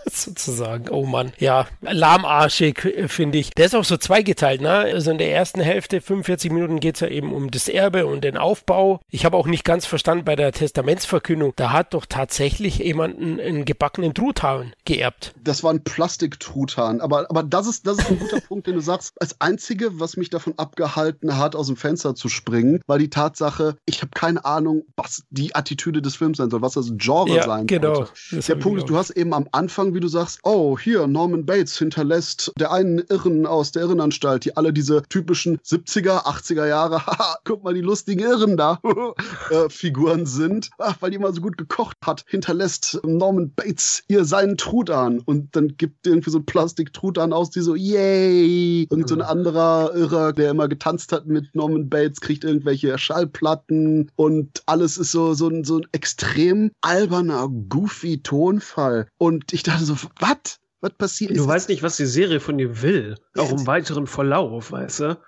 [0.20, 0.90] Sozusagen.
[0.90, 1.32] Oh Mann.
[1.40, 3.52] Ja, lahmarschig, äh, finde ich.
[3.52, 4.72] Der ist auch so zweigeteilt, ne?
[4.72, 8.38] Also in der ersten Hälfte, 45 Minuten, geht's ja eben um das Erbe und den
[8.38, 9.00] Aufbau.
[9.10, 11.54] Ich habe auch nicht ganz verstanden bei der Testamentsverkündung.
[11.56, 15.34] Da hat doch tatsächlich jemand einen, einen gebackenen Truthahn geerbt.
[15.44, 17.02] Das war ein Plastiktruthahn.
[17.02, 19.14] Aber, aber das, ist, das ist ein guter Punkt, den du sagst.
[19.20, 23.76] Als einzige, was mich davon abgehalten hat, aus dem Fenster zu springen, war die Tatsache,
[23.86, 27.44] ich habe keine Ahnung, was die Attitüde des Films sein soll, was das Genre Ja,
[27.44, 27.96] sein genau.
[27.96, 28.12] sollte.
[28.32, 31.46] Das Der Punkt ist, du hast eben am Anfang, wie du sagst, oh, hier, Norman
[31.46, 37.06] Bates hinterlässt der einen Irren aus der Irrenanstalt, die alle diese typischen 70er, 80er Jahre,
[37.06, 38.80] haha, guck mal, die lustigen Irren da,
[39.50, 40.70] äh, Figuren sind.
[40.78, 45.56] Ach, weil die mal so gut gekocht hat, hinterlässt Norman Bates ihr seinen Truthahn und
[45.56, 48.88] dann gibt irgendwie so ein Plastik-Truthahn aus, die so, yay!
[48.90, 54.12] Irgend so ein anderer Irrer, der immer getanzt hat mit Norman Bates, kriegt irgendwelche Schallplatten
[54.16, 59.08] und alles ist so, so, ein, so ein extrem alberner, goofy Tonfall.
[59.18, 60.60] Und ich dachte so, was?
[60.82, 61.36] Was passiert?
[61.36, 63.18] Du weißt nicht, was die Serie von dir will.
[63.38, 65.20] Auch im weiteren Verlauf, weißt du?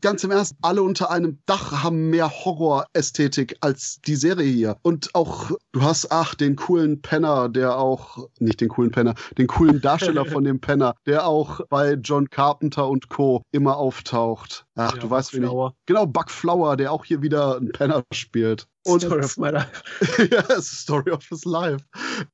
[0.00, 4.76] Ganz im Ernst, alle unter einem Dach haben mehr Horrorästhetik als die Serie hier.
[4.82, 9.48] Und auch, du hast, ach, den coolen Penner, der auch, nicht den coolen Penner, den
[9.48, 13.42] coolen Darsteller von dem Penner, der auch bei John Carpenter und Co.
[13.50, 14.64] immer auftaucht.
[14.76, 15.50] Ach, Ja, du weißt, wen ich.
[15.86, 18.68] Genau, Buck Flower, der auch hier wieder einen Penner spielt.
[18.90, 19.68] Und Story of my life.
[20.30, 21.84] ja, es ist Story of his life.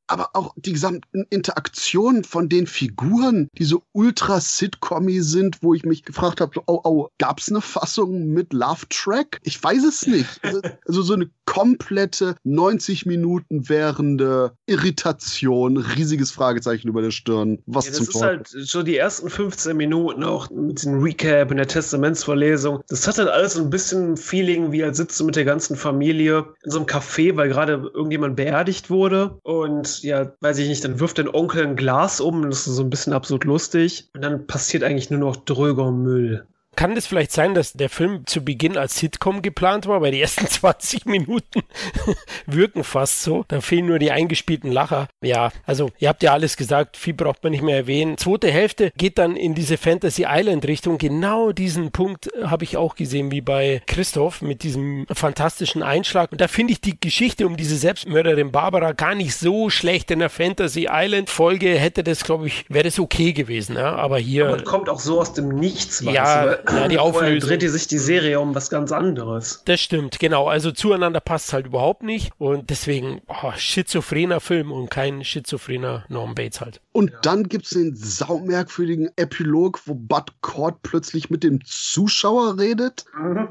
[0.07, 5.85] Aber auch die gesamten Interaktionen von den Figuren, die so ultra sitcommy sind, wo ich
[5.85, 9.41] mich gefragt habe, oh, oh, gab's eine Fassung mit Love Track?
[9.43, 10.29] Ich weiß es nicht.
[10.43, 17.59] Also, also so eine komplette 90 Minuten währende Irritation, riesiges Fragezeichen über der Stirn.
[17.67, 18.37] Was Ja, zum das ist Teufel?
[18.37, 22.83] halt so die ersten 15 Minuten auch mit dem Recap und der Testamentsverlesung.
[22.89, 25.77] Das hat halt alles so ein bisschen Feeling, wie als sitzt du mit der ganzen
[25.77, 29.39] Familie in so einem Café, weil gerade irgendjemand beerdigt wurde.
[29.43, 32.77] Und ja, weiß ich nicht, dann wirft dein Onkel ein Glas um und das ist
[32.77, 34.09] so ein bisschen absurd lustig.
[34.15, 36.47] Und dann passiert eigentlich nur noch dröger Müll.
[36.77, 40.21] Kann das vielleicht sein, dass der Film zu Beginn als Sitcom geplant war, weil die
[40.21, 41.63] ersten 20 Minuten
[42.47, 43.45] wirken fast so.
[43.49, 45.09] Da fehlen nur die eingespielten Lacher.
[45.23, 48.19] Ja, also ihr habt ja alles gesagt, viel braucht man nicht mehr erwähnen.
[48.19, 50.99] Zweite Hälfte geht dann in diese Fantasy Island Richtung.
[50.99, 56.33] Genau diesen Punkt habe ich auch gesehen, wie bei Christoph mit diesem fantastischen Einschlag.
[56.33, 60.11] Und da finde ich die Geschichte um diese Selbstmörderin Barbara gar nicht so schlecht.
[60.11, 63.77] In der Fantasy Island Folge hätte das, glaube ich, wäre das okay gewesen.
[63.77, 63.95] Ja?
[63.97, 64.49] Aber hier.
[64.49, 67.49] Aber kommt auch so aus dem Nichts, Ja, ja, die Auflösung.
[67.49, 69.63] dreht die sich die Serie um was ganz anderes.
[69.65, 70.49] Das stimmt, genau.
[70.49, 72.33] Also zueinander passt halt überhaupt nicht.
[72.39, 76.81] Und deswegen, oh, schizophrener Film und kein schizophrener Norm Bates halt.
[76.93, 83.05] Und dann gibt's den saumerkwürdigen Epilog, wo Bud Cord plötzlich mit dem Zuschauer redet.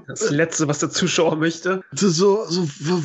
[0.08, 1.84] Das Letzte, was der Zuschauer möchte.
[1.92, 2.62] So, so,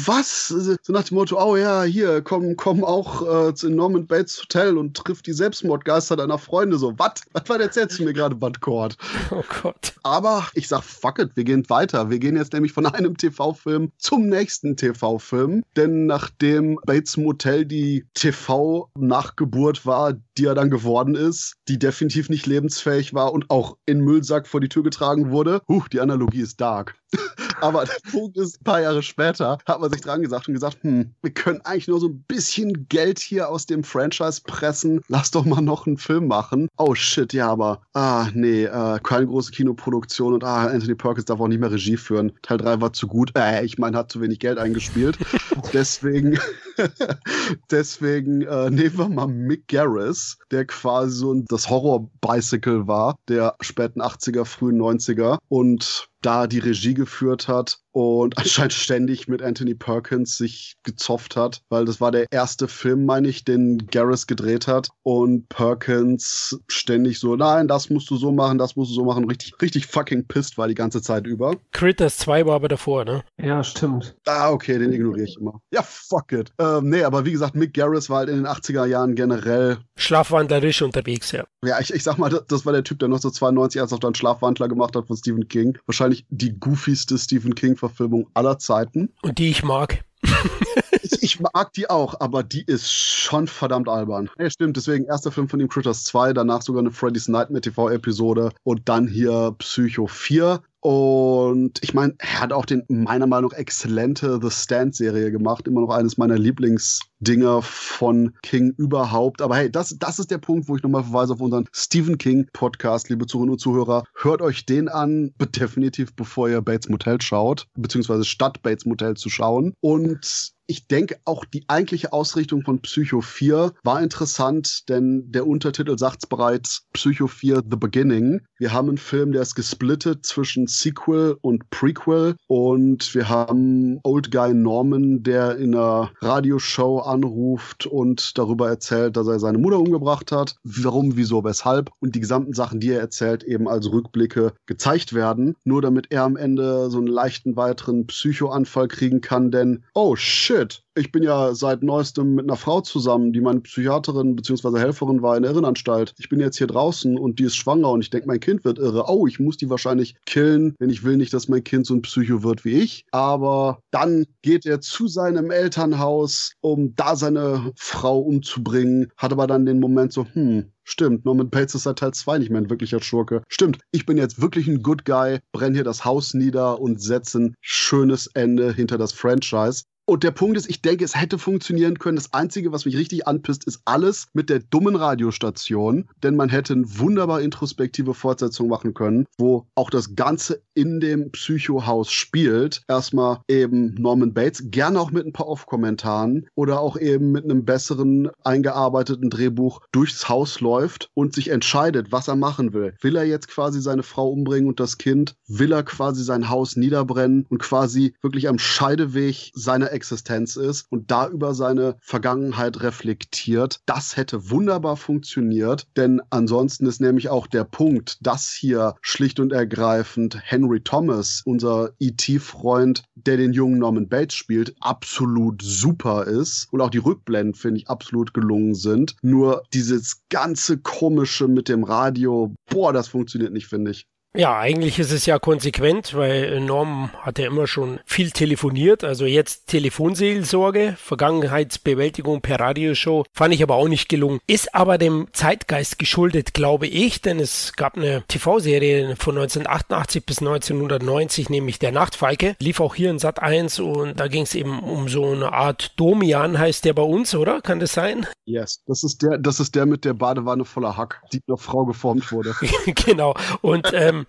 [0.07, 0.49] was?
[0.49, 4.79] So nach dem Motto, oh ja, hier, komm, komm auch äh, zu Norman Bates Hotel
[4.79, 6.79] und triff die Selbstmordgeister deiner Freunde.
[6.79, 7.15] So, was?
[7.33, 8.97] Was war erzählst du mir gerade, Bud Cord?
[9.33, 9.93] Oh Gott.
[10.03, 12.11] Aber ich sag, fuck it, wir gehen weiter.
[12.11, 15.63] Wir gehen jetzt nämlich von einem TV-Film zum nächsten TV-Film.
[15.77, 22.47] Denn nachdem Bates Motel die TV-Nachgeburt war, die er dann geworden ist, die definitiv nicht
[22.47, 26.61] lebensfähig war und auch in Müllsack vor die Tür getragen wurde, huch, die Analogie ist
[26.61, 26.95] dark.
[27.61, 30.79] Aber der Punkt ist, ein paar Jahre später hat man sich dran gesagt und gesagt,
[30.83, 35.01] hm, wir können eigentlich nur so ein bisschen Geld hier aus dem Franchise pressen.
[35.09, 36.69] Lass doch mal noch einen Film machen.
[36.79, 41.41] Oh shit, ja, aber ah, nee, äh, keine große Kinoproduktion und ah, Anthony Perkins darf
[41.41, 42.33] auch nicht mehr Regie führen.
[42.43, 43.33] Teil 3 war zu gut.
[43.37, 45.19] Äh, ich meine, hat zu wenig Geld eingespielt.
[45.73, 46.39] deswegen,
[47.71, 53.55] deswegen äh, nehmen wir mal Mick Garris, der quasi so ein- das Horror-Bicycle war, der
[53.61, 59.75] späten 80er, frühen 90er und da die Regie geführt hat und anscheinend ständig mit Anthony
[59.75, 64.67] Perkins sich gezofft hat, weil das war der erste Film, meine ich, den Garris gedreht
[64.67, 69.05] hat und Perkins ständig so, nein, das musst du so machen, das musst du so
[69.05, 71.57] machen, richtig, richtig fucking pisst war die ganze Zeit über.
[71.73, 73.23] Critters 2 war aber davor, ne?
[73.41, 74.17] Ja, stimmt.
[74.27, 75.61] Ah, okay, den ignoriere ich immer.
[75.73, 76.53] Ja, fuck it.
[76.59, 80.83] Ähm, nee, aber wie gesagt, Mick Garris war halt in den 80er Jahren generell Schlafwandlerisch
[80.83, 81.45] unterwegs, ja.
[81.63, 84.67] Ja, ich, ich sag mal, das, das war der Typ, der 1992 ernsthaft einen Schlafwandler
[84.67, 85.79] gemacht hat von Stephen King.
[85.87, 89.11] Wahrscheinlich die goofieste Stephen King-Verfilmung aller Zeiten.
[89.23, 90.05] Und die ich mag.
[91.21, 94.31] ich mag die auch, aber die ist schon verdammt albern.
[94.39, 98.51] Ja, stimmt, deswegen erster Film von ihm Critters 2, danach sogar eine Freddy's Nightmare TV-Episode
[98.65, 100.61] und dann hier Psycho 4.
[100.83, 105.69] Und ich meine, er hat auch den meiner Meinung nach exzellente The Stand-Serie gemacht.
[105.69, 109.43] Immer noch eines meiner Lieblingsdinger von King überhaupt.
[109.43, 113.11] Aber hey, das, das ist der Punkt, wo ich nochmal verweise auf unseren Stephen King-Podcast,
[113.11, 114.05] liebe Zuhörerinnen und Zuhörer.
[114.15, 119.29] Hört euch den an, definitiv bevor ihr Bates Motel schaut, beziehungsweise statt Bates Motel zu
[119.29, 119.75] schauen.
[119.81, 125.99] Und ich denke, auch die eigentliche Ausrichtung von Psycho 4 war interessant, denn der Untertitel
[125.99, 128.43] sagt es bereits, Psycho 4 The Beginning.
[128.57, 134.31] Wir haben einen Film, der ist gesplittet zwischen Sequel und Prequel und wir haben Old
[134.31, 140.31] Guy Norman, der in einer Radioshow anruft und darüber erzählt, dass er seine Mutter umgebracht
[140.31, 140.55] hat.
[140.63, 145.57] Warum, wieso, weshalb und die gesamten Sachen, die er erzählt, eben als Rückblicke gezeigt werden,
[145.65, 150.60] nur damit er am Ende so einen leichten weiteren Psychoanfall kriegen kann, denn oh shit,
[150.61, 150.83] shit.
[150.95, 154.79] Ich bin ja seit neuestem mit einer Frau zusammen, die meine Psychiaterin bzw.
[154.79, 156.15] Helferin war in der Irrenanstalt.
[156.19, 158.79] Ich bin jetzt hier draußen und die ist schwanger und ich denke, mein Kind wird
[158.79, 159.05] irre.
[159.09, 162.03] Oh, ich muss die wahrscheinlich killen, denn ich will nicht, dass mein Kind so ein
[162.03, 163.07] Psycho wird wie ich.
[163.13, 169.67] Aber dann geht er zu seinem Elternhaus, um da seine Frau umzubringen, hat aber dann
[169.67, 173.01] den Moment so, hm, Stimmt, Norman Bates ist seit Teil 2 nicht mehr ein wirklicher
[173.01, 173.45] Schurke.
[173.47, 177.39] Stimmt, ich bin jetzt wirklich ein Good Guy, brenne hier das Haus nieder und setze
[177.39, 179.85] ein schönes Ende hinter das Franchise.
[180.11, 182.17] Und der Punkt ist, ich denke, es hätte funktionieren können.
[182.17, 186.09] Das Einzige, was mich richtig anpisst, ist alles mit der dummen Radiostation.
[186.25, 191.31] Denn man hätte eine wunderbar introspektive Fortsetzung machen können, wo auch das Ganze in dem
[191.31, 192.83] Psychohaus spielt.
[192.89, 197.65] Erstmal eben Norman Bates, gerne auch mit ein paar Off-Kommentaren oder auch eben mit einem
[197.65, 202.95] besseren eingearbeiteten Drehbuch durchs Haus läuft und sich entscheidet, was er machen will.
[203.01, 205.37] Will er jetzt quasi seine Frau umbringen und das Kind?
[205.47, 211.11] Will er quasi sein Haus niederbrennen und quasi wirklich am Scheideweg seiner Existenz ist und
[211.11, 213.81] da über seine Vergangenheit reflektiert.
[213.85, 219.53] Das hätte wunderbar funktioniert, denn ansonsten ist nämlich auch der Punkt, dass hier schlicht und
[219.53, 226.81] ergreifend Henry Thomas, unser E.T.-Freund, der den jungen Norman Bates spielt, absolut super ist und
[226.81, 229.17] auch die Rückblenden, finde ich, absolut gelungen sind.
[229.21, 234.07] Nur dieses ganze Komische mit dem Radio, boah, das funktioniert nicht, finde ich.
[234.37, 239.03] Ja, eigentlich ist es ja konsequent, weil Norm hat ja immer schon viel telefoniert.
[239.03, 244.39] Also jetzt Telefonseelsorge, Vergangenheitsbewältigung per Radioshow, fand ich aber auch nicht gelungen.
[244.47, 250.39] Ist aber dem Zeitgeist geschuldet, glaube ich, denn es gab eine TV-Serie von 1988 bis
[250.39, 254.79] 1990, nämlich Der Nachtfalke, lief auch hier in Sat 1 und da ging es eben
[254.79, 257.61] um so eine Art Domian, heißt der bei uns, oder?
[257.63, 258.29] Kann das sein?
[258.45, 261.85] Yes, das ist der, das ist der mit der Badewanne voller Hack, die noch Frau
[261.85, 262.55] geformt wurde.
[263.07, 263.35] genau.
[263.61, 264.20] Und ähm,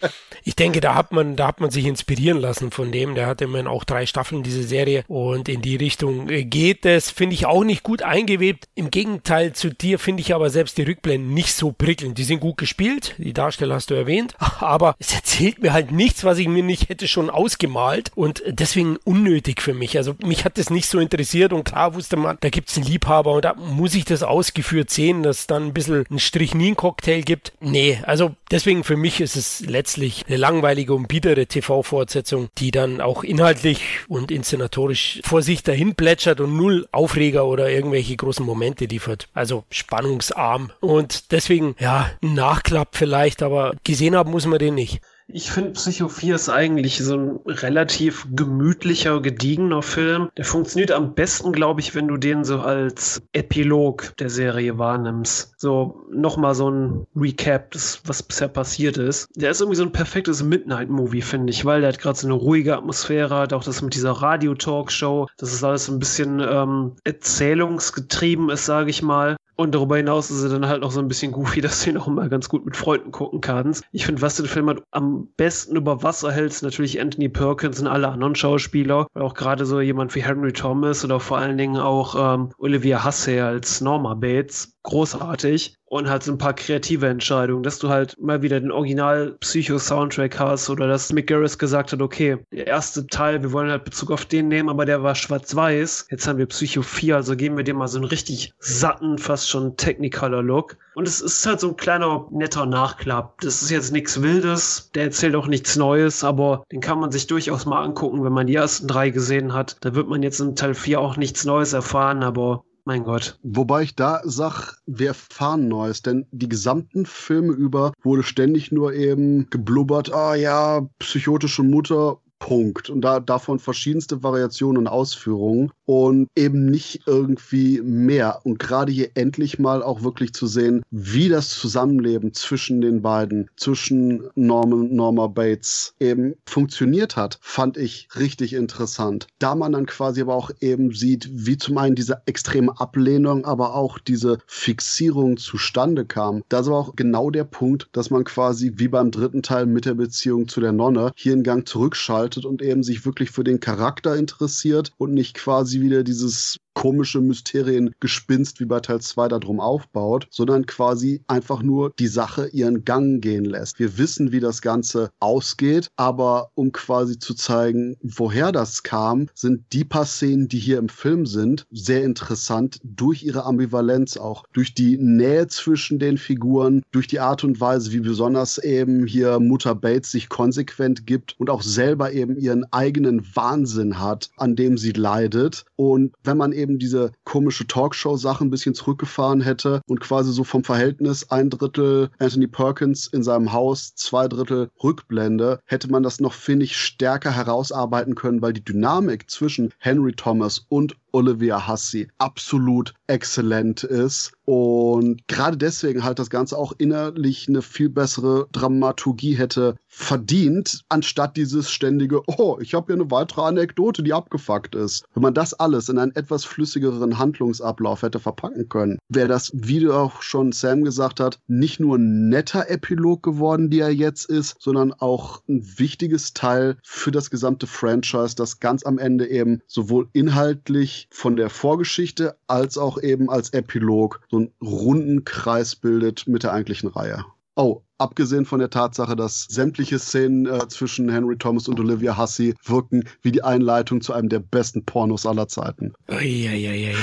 [0.44, 3.16] ich denke, da hat man, da hat man sich inspirieren lassen von dem.
[3.16, 5.04] Der hat immerhin auch drei Staffeln, diese Serie.
[5.08, 8.68] Und in die Richtung äh, geht es, finde ich auch nicht gut eingewebt.
[8.76, 12.18] Im Gegenteil zu dir finde ich aber selbst die Rückblenden nicht so prickelnd.
[12.18, 13.16] Die sind gut gespielt.
[13.18, 14.36] Die Darsteller hast du erwähnt.
[14.60, 18.12] Aber es erzählt mir halt nichts, was ich mir nicht hätte schon ausgemalt.
[18.16, 19.98] Und deswegen unnötig für mich.
[19.98, 21.54] Also mich hat das nicht so interessiert.
[21.54, 24.90] Und klar wusste man, da gibt es einen Liebhaber und da muss ich das ausgeführt
[24.90, 27.54] sehen, dass dann ein bisschen ein Strychnin-Cocktail gibt.
[27.60, 32.70] Nee, also deswegen für mich ist es letztendlich letztlich eine langweilige und biedere TV-Fortsetzung, die
[32.70, 38.46] dann auch inhaltlich und inszenatorisch vor sich dahin plätschert und null Aufreger oder irgendwelche großen
[38.46, 39.28] Momente liefert.
[39.34, 40.72] Also spannungsarm.
[40.82, 45.02] Und deswegen, ja, ein Nachklapp vielleicht, aber gesehen haben muss man den nicht.
[45.34, 50.30] Ich finde Psycho 4 ist eigentlich so ein relativ gemütlicher, gediegener Film.
[50.38, 55.54] Der funktioniert am besten, glaube ich, wenn du den so als Epilog der Serie wahrnimmst.
[55.58, 59.30] So nochmal so ein Recap, des, was bisher passiert ist.
[59.36, 62.36] Der ist irgendwie so ein perfektes Midnight-Movie, finde ich, weil der hat gerade so eine
[62.36, 68.50] ruhige Atmosphäre, hat auch das mit dieser Radio-Talkshow, dass es alles ein bisschen ähm, erzählungsgetrieben
[68.50, 69.38] ist, sage ich mal.
[69.62, 71.98] Und darüber hinaus ist er dann halt noch so ein bisschen goofy, dass du ihn
[71.98, 73.84] auch mal ganz gut mit Freunden gucken kannst.
[73.92, 77.88] Ich finde, was den Film halt am besten über Wasser hält, natürlich Anthony Perkins und
[77.88, 79.08] alle anderen Schauspieler.
[79.14, 83.06] Weil auch gerade so jemand wie Henry Thomas oder vor allen Dingen auch ähm, Olivia
[83.06, 88.16] Hussey als Norma Bates großartig und halt so ein paar kreative Entscheidungen, dass du halt
[88.18, 93.06] mal wieder den Original Psycho-Soundtrack hast oder dass Mick Garris gesagt hat, okay, der erste
[93.08, 96.08] Teil, wir wollen halt Bezug auf den nehmen, aber der war schwarz-weiß.
[96.10, 99.50] Jetzt haben wir Psycho 4, also geben wir dem mal so einen richtig satten, fast
[99.50, 100.78] schon Technicolor-Look.
[100.96, 103.42] Und es ist halt so ein kleiner, netter Nachklapp.
[103.42, 107.28] Das ist jetzt nichts Wildes, der erzählt auch nichts Neues, aber den kann man sich
[107.28, 109.78] durchaus mal angucken, wenn man die ersten drei gesehen hat.
[109.82, 113.40] Da wird man jetzt in Teil 4 auch nichts Neues erfahren, aber mein Gott.
[113.44, 118.94] Wobei ich da sag, wir erfahren Neues, denn die gesamten Filme über wurde ständig nur
[118.94, 122.90] eben geblubbert, ah ja, psychotische Mutter, Punkt.
[122.90, 128.42] Und da davon verschiedenste Variationen und Ausführungen und eben nicht irgendwie mehr.
[128.44, 133.50] Und gerade hier endlich mal auch wirklich zu sehen, wie das Zusammenleben zwischen den beiden,
[133.58, 139.28] zwischen Norman, Norma Bates eben funktioniert hat, fand ich richtig interessant.
[139.38, 143.76] Da man dann quasi aber auch eben sieht, wie zum einen diese extreme Ablehnung, aber
[143.76, 146.44] auch diese Fixierung zustande kam.
[146.50, 149.94] Das war auch genau der Punkt, dass man quasi wie beim dritten Teil mit der
[149.94, 154.16] Beziehung zu der Nonne hier einen Gang zurückschaltet und eben sich wirklich für den Charakter
[154.16, 160.66] interessiert und nicht quasi wieder dieses komische Mysteriengespinst wie bei Teil 2 darum aufbaut, sondern
[160.66, 163.80] quasi einfach nur die Sache ihren Gang gehen lässt.
[163.80, 169.64] Wir wissen, wie das Ganze ausgeht, aber um quasi zu zeigen, woher das kam, sind
[169.74, 174.74] die paar Szenen, die hier im Film sind, sehr interessant durch ihre Ambivalenz auch, durch
[174.74, 179.76] die Nähe zwischen den Figuren, durch die Art und Weise, wie besonders eben hier Mutter
[179.76, 184.92] Bates sich konsequent gibt und auch selber eben ihren eigenen Wahnsinn hat, an dem sie
[184.92, 185.66] leidet.
[185.76, 190.64] Und wenn man eben diese komische Talkshow-Sache ein bisschen zurückgefahren hätte und quasi so vom
[190.64, 196.34] Verhältnis ein Drittel Anthony Perkins in seinem Haus, zwei Drittel Rückblende, hätte man das noch,
[196.34, 202.94] finde ich, stärker herausarbeiten können, weil die Dynamik zwischen Henry Thomas und Olivia Hussey absolut
[203.08, 204.32] exzellent ist.
[204.46, 211.38] Und gerade deswegen halt das Ganze auch innerlich eine viel bessere Dramaturgie hätte verdient, anstatt
[211.38, 215.06] dieses ständige, oh, ich habe hier eine weitere Anekdote, die abgefuckt ist.
[215.14, 219.88] Wenn man das alles in einen etwas flüssigeren Handlungsablauf hätte verpacken können, wäre das, wie
[219.90, 224.56] auch schon Sam gesagt hat, nicht nur ein netter Epilog geworden, die er jetzt ist,
[224.60, 230.08] sondern auch ein wichtiges Teil für das gesamte Franchise, das ganz am Ende eben sowohl
[230.14, 236.44] inhaltlich von der Vorgeschichte als auch eben als Epilog so einen runden Kreis bildet mit
[236.44, 237.26] der eigentlichen Reihe.
[237.56, 242.56] Oh, abgesehen von der Tatsache, dass sämtliche Szenen äh, zwischen Henry Thomas und Olivia Hussey
[242.64, 245.94] wirken wie die Einleitung zu einem der besten Pornos aller Zeiten.
[246.08, 246.96] Eieiei.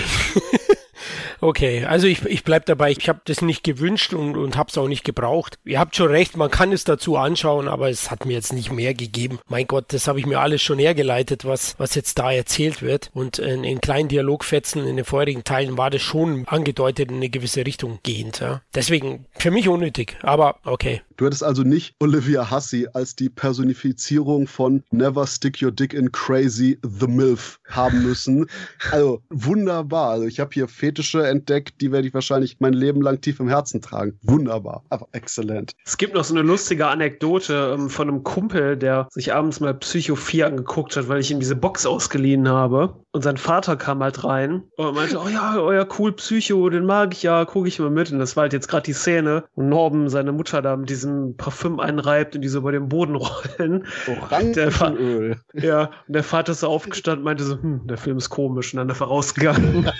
[1.40, 2.90] Okay, also ich, ich bleib dabei.
[2.90, 5.59] Ich habe das nicht gewünscht und, und habe es auch nicht gebraucht.
[5.65, 8.73] Ihr habt schon recht, man kann es dazu anschauen, aber es hat mir jetzt nicht
[8.73, 9.39] mehr gegeben.
[9.48, 13.10] Mein Gott, das habe ich mir alles schon hergeleitet, was, was jetzt da erzählt wird.
[13.15, 17.28] Und in, in kleinen Dialogfetzen in den vorherigen Teilen war das schon angedeutet in eine
[17.28, 18.40] gewisse Richtung gehend.
[18.40, 18.62] Ja.
[18.74, 21.02] Deswegen für mich unnötig, aber okay.
[21.19, 26.12] Du hättest also nicht Olivia Hussey als die Personifizierung von Never Stick Your Dick in
[26.12, 28.47] Crazy the MILF haben müssen.
[28.93, 30.11] Also wunderbar.
[30.11, 33.49] Also ich habe hier Fetische entdeckt, die werde ich wahrscheinlich mein Leben lang tief im
[33.49, 34.19] Herzen tragen.
[34.23, 34.85] Wunderbar.
[34.89, 35.74] Einfach exzellent.
[35.85, 39.74] Es gibt noch so eine lustige Anekdote ähm, von einem Kumpel, der sich abends mal
[39.74, 42.95] Psycho 4 angeguckt hat, weil ich ihm diese Box ausgeliehen habe.
[43.11, 47.12] Und sein Vater kam halt rein und meinte, oh ja, euer cool Psycho, den mag
[47.12, 48.12] ich ja, gucke ich mal mit.
[48.12, 51.07] Und das war halt jetzt gerade die Szene, wo Norben seine Mutter da mit diesem
[51.36, 53.86] Parfüm einreibt und die so über den Boden rollen.
[54.06, 55.40] Orangenöl.
[55.55, 58.72] Ja, und der Vater ist so aufgestanden und meinte so, hm, der Film ist komisch.
[58.72, 59.90] Und dann ist er rausgegangen.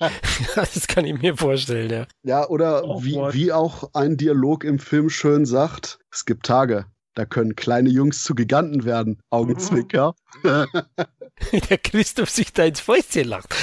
[0.54, 2.06] das kann ich mir vorstellen, ja.
[2.22, 6.86] Ja, oder oh, wie, wie auch ein Dialog im Film schön sagt, es gibt Tage,
[7.14, 9.20] da können kleine Jungs zu Giganten werden.
[9.30, 10.14] Augenzwicker.
[10.44, 13.54] Der Christoph sich da ins Fäustchen lacht.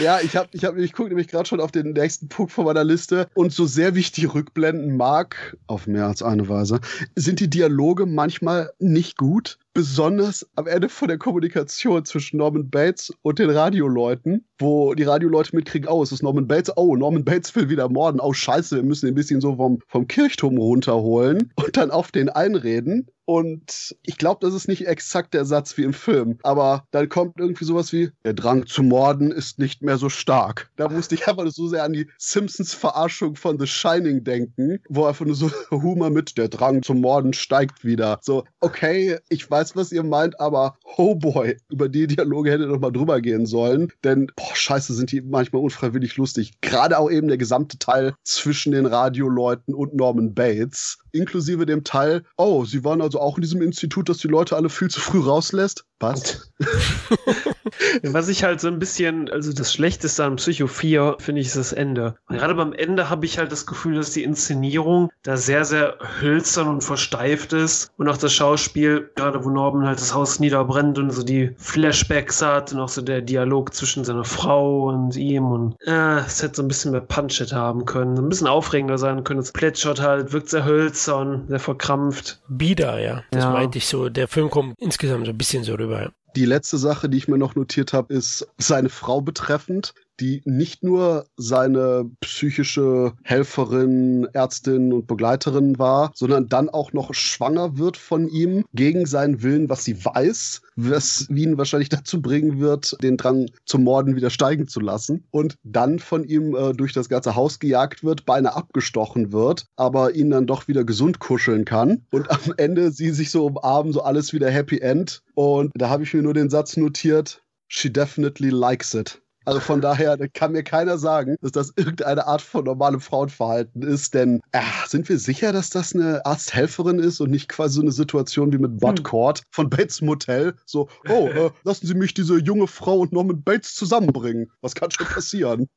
[0.00, 2.64] Ja, ich habe, ich habe, ich gucke nämlich gerade schon auf den nächsten Punkt von
[2.64, 3.28] meiner Liste.
[3.34, 6.80] Und so sehr wie ich die Rückblenden mag, auf mehr als eine Weise,
[7.16, 13.12] sind die Dialoge manchmal nicht gut besonders am Ende von der Kommunikation zwischen Norman Bates
[13.22, 17.54] und den Radioleuten, wo die Radioleute mitkriegen, oh, es ist Norman Bates, oh, Norman Bates
[17.54, 21.52] will wieder morden, oh, scheiße, wir müssen ihn ein bisschen so vom, vom Kirchturm runterholen
[21.56, 23.06] und dann auf den einreden.
[23.24, 26.38] Und ich glaube, das ist nicht exakt der Satz wie im Film.
[26.42, 30.70] Aber dann kommt irgendwie sowas wie, der Drang zu morden ist nicht mehr so stark.
[30.76, 35.26] Da musste ich einfach so sehr an die Simpsons-Verarschung von The Shining denken, wo einfach
[35.26, 38.18] nur so Humor mit, der Drang zum Morden steigt wieder.
[38.22, 42.80] So, okay, ich weiß, was ihr meint, aber oh boy, über die Dialoge hätte doch
[42.80, 43.92] mal drüber gehen sollen.
[44.04, 46.60] Denn, boah, scheiße, sind die manchmal unfreiwillig lustig.
[46.60, 50.98] Gerade auch eben der gesamte Teil zwischen den Radioleuten und Norman Bates.
[51.12, 54.68] Inklusive dem Teil, oh, sie waren also auch in diesem Institut, das die Leute alle
[54.68, 55.84] viel zu früh rauslässt.
[55.98, 56.50] Passt.
[58.02, 61.56] Was ich halt so ein bisschen, also das Schlechteste an Psycho 4, finde ich, ist
[61.56, 62.14] das Ende.
[62.28, 65.98] Und gerade beim Ende habe ich halt das Gefühl, dass die Inszenierung da sehr, sehr
[66.22, 67.90] hölzern und versteift ist.
[67.98, 72.40] Und auch das Schauspiel, gerade wo Norman halt das Haus niederbrennt und so die Flashbacks
[72.40, 76.56] hat und auch so der Dialog zwischen seiner Frau und ihm und äh, es hätte
[76.56, 79.40] so ein bisschen mehr punch haben können, ein bisschen aufregender sein können.
[79.40, 82.40] Es plätschert halt, wirkt sehr hölzern, sehr verkrampft.
[82.48, 83.24] Bieder, ja.
[83.30, 83.50] Das ja.
[83.50, 84.08] meinte ich so.
[84.08, 86.12] Der Film kommt insgesamt so ein bisschen so rüber.
[86.36, 90.82] Die letzte Sache, die ich mir noch notiert habe, ist seine Frau betreffend die nicht
[90.82, 98.28] nur seine psychische Helferin, Ärztin und Begleiterin war, sondern dann auch noch schwanger wird von
[98.28, 103.46] ihm gegen seinen Willen, was sie weiß, was ihn wahrscheinlich dazu bringen wird, den Drang
[103.64, 105.24] zum Morden wieder steigen zu lassen.
[105.30, 110.14] Und dann von ihm äh, durch das ganze Haus gejagt wird, beinahe abgestochen wird, aber
[110.14, 112.02] ihn dann doch wieder gesund kuscheln kann.
[112.10, 115.22] Und am Ende sie sich so umarmen, so alles wieder Happy End.
[115.34, 119.20] Und da habe ich mir nur den Satz notiert, she definitely likes it.
[119.44, 124.14] Also von daher kann mir keiner sagen, dass das irgendeine Art von normalem Frauenverhalten ist,
[124.14, 127.92] denn äh, sind wir sicher, dass das eine Arzthelferin ist und nicht quasi so eine
[127.92, 129.04] Situation wie mit Bud hm.
[129.04, 130.54] Court von Bates Motel?
[130.66, 134.50] So, oh, äh, lassen Sie mich diese junge Frau und Norman Bates zusammenbringen.
[134.60, 135.68] Was kann schon passieren?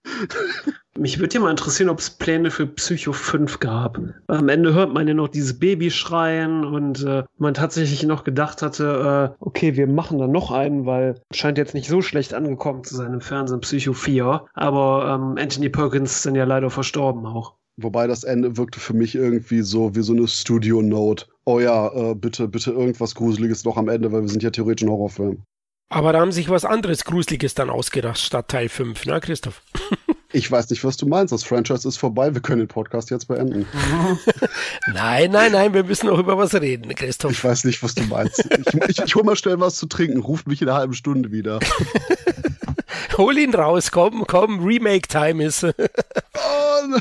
[0.98, 4.00] Mich würde ja mal interessieren, ob es Pläne für Psycho 5 gab.
[4.28, 8.62] Am Ende hört man ja noch dieses Baby schreien und äh, man tatsächlich noch gedacht
[8.62, 12.84] hatte, äh, okay, wir machen da noch einen, weil scheint jetzt nicht so schlecht angekommen
[12.84, 14.46] zu sein im Fernsehen Psycho 4.
[14.54, 17.56] Aber ähm, Anthony Perkins ist dann ja leider verstorben auch.
[17.78, 21.26] Wobei das Ende wirkte für mich irgendwie so wie so eine Studio-Note.
[21.46, 24.86] Oh ja, äh, bitte, bitte irgendwas Gruseliges noch am Ende, weil wir sind ja theoretisch
[24.86, 25.42] ein Horrorfilm.
[25.90, 29.62] Aber da haben sich was anderes Gruseliges dann ausgedacht statt Teil 5, ne, Christoph?
[30.36, 31.32] Ich weiß nicht, was du meinst.
[31.32, 32.34] Das Franchise ist vorbei.
[32.34, 33.68] Wir können den Podcast jetzt beenden.
[34.94, 35.76] nein, nein, nein.
[35.76, 37.32] Wir müssen noch über was reden, Christoph.
[37.32, 38.44] Ich weiß nicht, was du meinst.
[38.44, 40.20] Ich, ich, ich hol mal schnell was zu trinken.
[40.20, 41.60] Ruft mich in einer halben Stunde wieder.
[43.18, 43.92] Hol ihn raus.
[43.92, 44.64] Komm, komm.
[44.64, 45.64] Remake-Time ist.
[45.64, 47.00] oh,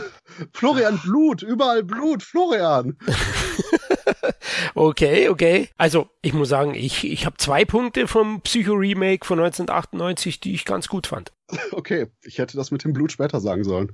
[0.53, 1.43] Florian, Blut.
[1.43, 2.23] Überall Blut.
[2.23, 2.97] Florian.
[4.75, 5.69] okay, okay.
[5.77, 10.65] Also, ich muss sagen, ich, ich habe zwei Punkte vom Psycho-Remake von 1998, die ich
[10.65, 11.33] ganz gut fand.
[11.73, 13.93] Okay, ich hätte das mit dem Blut später sagen sollen.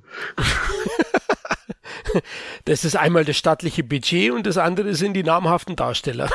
[2.64, 6.30] das ist einmal das stattliche Budget und das andere sind die namhaften Darsteller.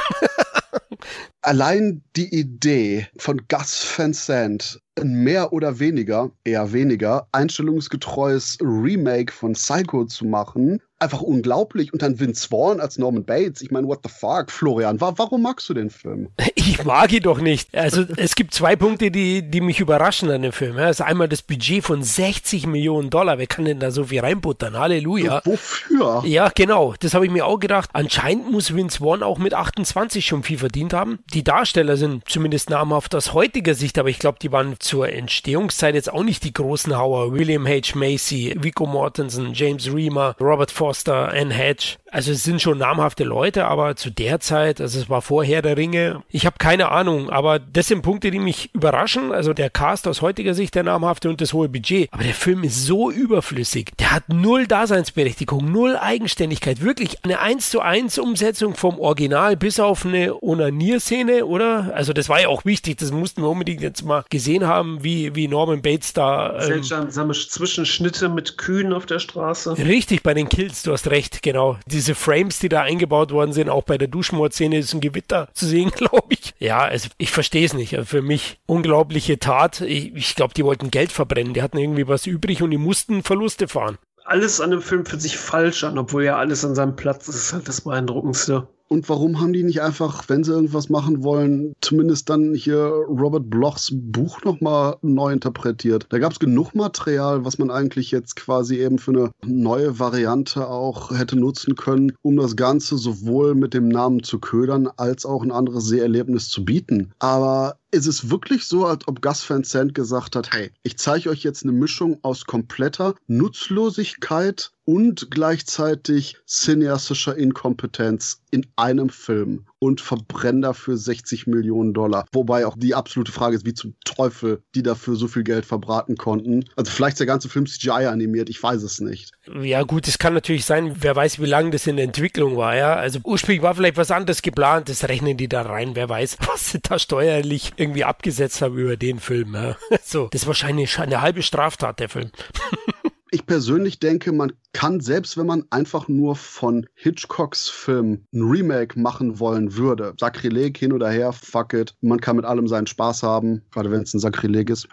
[1.43, 9.33] Allein die Idee von Gus Van Sant, ein mehr oder weniger, eher weniger, einstellungsgetreues Remake
[9.33, 11.91] von Psycho zu machen, einfach unglaublich.
[11.93, 13.61] Und dann Vince Vaughn als Norman Bates.
[13.61, 14.99] Ich meine, what the fuck, Florian?
[15.01, 16.29] Wa warum magst du den Film?
[16.65, 17.75] Ich mag ihn doch nicht.
[17.75, 20.77] Also es gibt zwei Punkte, die, die mich überraschen an dem Film.
[20.77, 23.37] Das ist einmal das Budget von 60 Millionen Dollar.
[23.37, 24.77] Wer kann denn da so viel reinbuttern?
[24.77, 25.39] Halleluja.
[25.39, 26.23] Und wofür?
[26.25, 26.93] Ja, genau.
[26.99, 27.89] Das habe ich mir auch gedacht.
[27.91, 31.19] Anscheinend muss Vince Vaughn auch mit 28 schon viel verdient haben.
[31.33, 35.95] Die Darsteller sind zumindest namhaft aus heutiger Sicht, aber ich glaube, die waren zur Entstehungszeit
[35.95, 37.33] jetzt auch nicht die großen Hauer.
[37.33, 37.95] William H.
[37.95, 41.95] Macy, Vico Mortensen, James Reamer, Robert Foster, Anne Hedge.
[42.13, 45.77] Also es sind schon namhafte Leute, aber zu der Zeit, also es war vorher der
[45.77, 49.31] Ringe, ich habe keine Ahnung, aber das sind Punkte, die mich überraschen.
[49.31, 52.09] Also der Cast aus heutiger Sicht, der namhafte und das hohe Budget.
[52.11, 53.93] Aber der Film ist so überflüssig.
[53.97, 56.81] Der hat null Daseinsberechtigung, null Eigenständigkeit.
[56.81, 61.91] Wirklich eine 1 zu 1 Umsetzung vom Original bis auf eine Onanierszene, oder?
[61.93, 65.35] Also das war ja auch wichtig, das mussten wir unbedingt jetzt mal gesehen haben, wie,
[65.35, 66.59] wie Norman Bates da.
[66.59, 69.77] Ähm, Seltsame Zwischenschnitte mit Kühen auf der Straße.
[69.77, 71.77] Richtig, bei den Kills du hast recht, genau.
[71.87, 75.65] Diese Frames, die da eingebaut worden sind, auch bei der Duschmordszene ist ein Gewitter zu
[75.65, 76.53] sehen, glaube ich.
[76.59, 77.95] Ja, also ich verstehe es nicht.
[77.95, 79.81] Also für mich unglaubliche Tat.
[79.81, 81.53] Ich, ich glaube, die wollten Geld verbrennen.
[81.53, 83.97] Die hatten irgendwie was übrig und die mussten Verluste fahren.
[84.25, 87.35] Alles an dem Film fühlt sich falsch an, obwohl ja alles an seinem Platz ist.
[87.35, 88.67] Ist halt das Beeindruckendste.
[88.93, 93.49] Und warum haben die nicht einfach, wenn sie irgendwas machen wollen, zumindest dann hier Robert
[93.49, 96.05] Blochs Buch nochmal neu interpretiert?
[96.09, 100.67] Da gab es genug Material, was man eigentlich jetzt quasi eben für eine neue Variante
[100.67, 105.41] auch hätte nutzen können, um das Ganze sowohl mit dem Namen zu ködern, als auch
[105.41, 107.13] ein anderes Seherlebnis zu bieten.
[107.17, 111.29] Aber ist es wirklich so, als ob Gus Van Sant gesagt hat, hey, ich zeige
[111.29, 119.99] euch jetzt eine Mischung aus kompletter Nutzlosigkeit und gleichzeitig cineastischer Inkompetenz in einem Film und
[119.99, 122.25] verbrennen dafür 60 Millionen Dollar.
[122.31, 126.15] Wobei auch die absolute Frage ist, wie zum Teufel die dafür so viel Geld verbraten
[126.17, 126.65] konnten.
[126.75, 129.31] Also vielleicht ist der ganze Film CGI animiert, ich weiß es nicht.
[129.61, 132.75] Ja gut, es kann natürlich sein, wer weiß, wie lange das in der Entwicklung war,
[132.75, 132.95] ja.
[132.95, 136.71] Also ursprünglich war vielleicht was anderes geplant, das rechnen die da rein, wer weiß, was
[136.71, 139.55] sie da steuerlich irgendwie abgesetzt haben über den Film.
[139.55, 139.75] Ja.
[140.05, 142.29] So, das ist wahrscheinlich eine halbe Straftat, der Film.
[143.33, 148.99] ich persönlich denke, man kann, selbst wenn man einfach nur von Hitchcocks Film ein Remake
[148.99, 153.23] machen wollen würde, Sakrileg hin oder her, fuck it, man kann mit allem seinen Spaß
[153.23, 154.87] haben, gerade wenn es ein Sakrileg ist.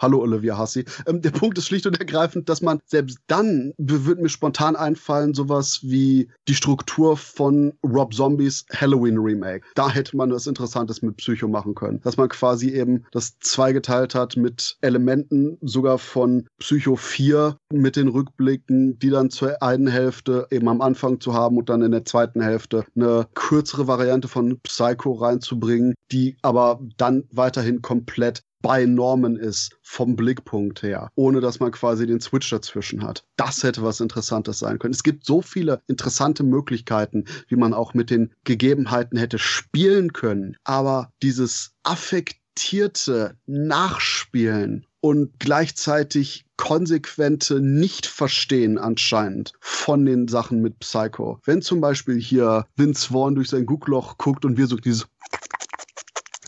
[0.00, 0.84] Hallo Olivia Hassi.
[1.06, 5.34] Ähm, der Punkt ist schlicht und ergreifend, dass man selbst dann, würde mir spontan einfallen,
[5.34, 9.66] sowas wie die Struktur von Rob Zombies Halloween Remake.
[9.74, 12.00] Da hätte man was Interessantes mit Psycho machen können.
[12.00, 18.08] Dass man quasi eben das zweigeteilt hat mit Elementen sogar von Psycho 4 mit den
[18.08, 22.04] Rückblicken, die dann zur einen Hälfte eben am Anfang zu haben und dann in der
[22.04, 29.36] zweiten Hälfte eine kürzere Variante von Psycho reinzubringen, die aber dann weiterhin komplett bei Norman
[29.36, 33.24] ist, vom Blickpunkt her, ohne dass man quasi den Switch dazwischen hat.
[33.36, 34.92] Das hätte was Interessantes sein können.
[34.92, 40.56] Es gibt so viele interessante Möglichkeiten, wie man auch mit den Gegebenheiten hätte spielen können.
[40.64, 51.40] Aber dieses affektierte Nachspielen und gleichzeitig konsequente Nicht-Verstehen anscheinend von den Sachen mit Psycho.
[51.44, 55.06] Wenn zum Beispiel hier Vince Vaughn durch sein Guckloch guckt und wir so dieses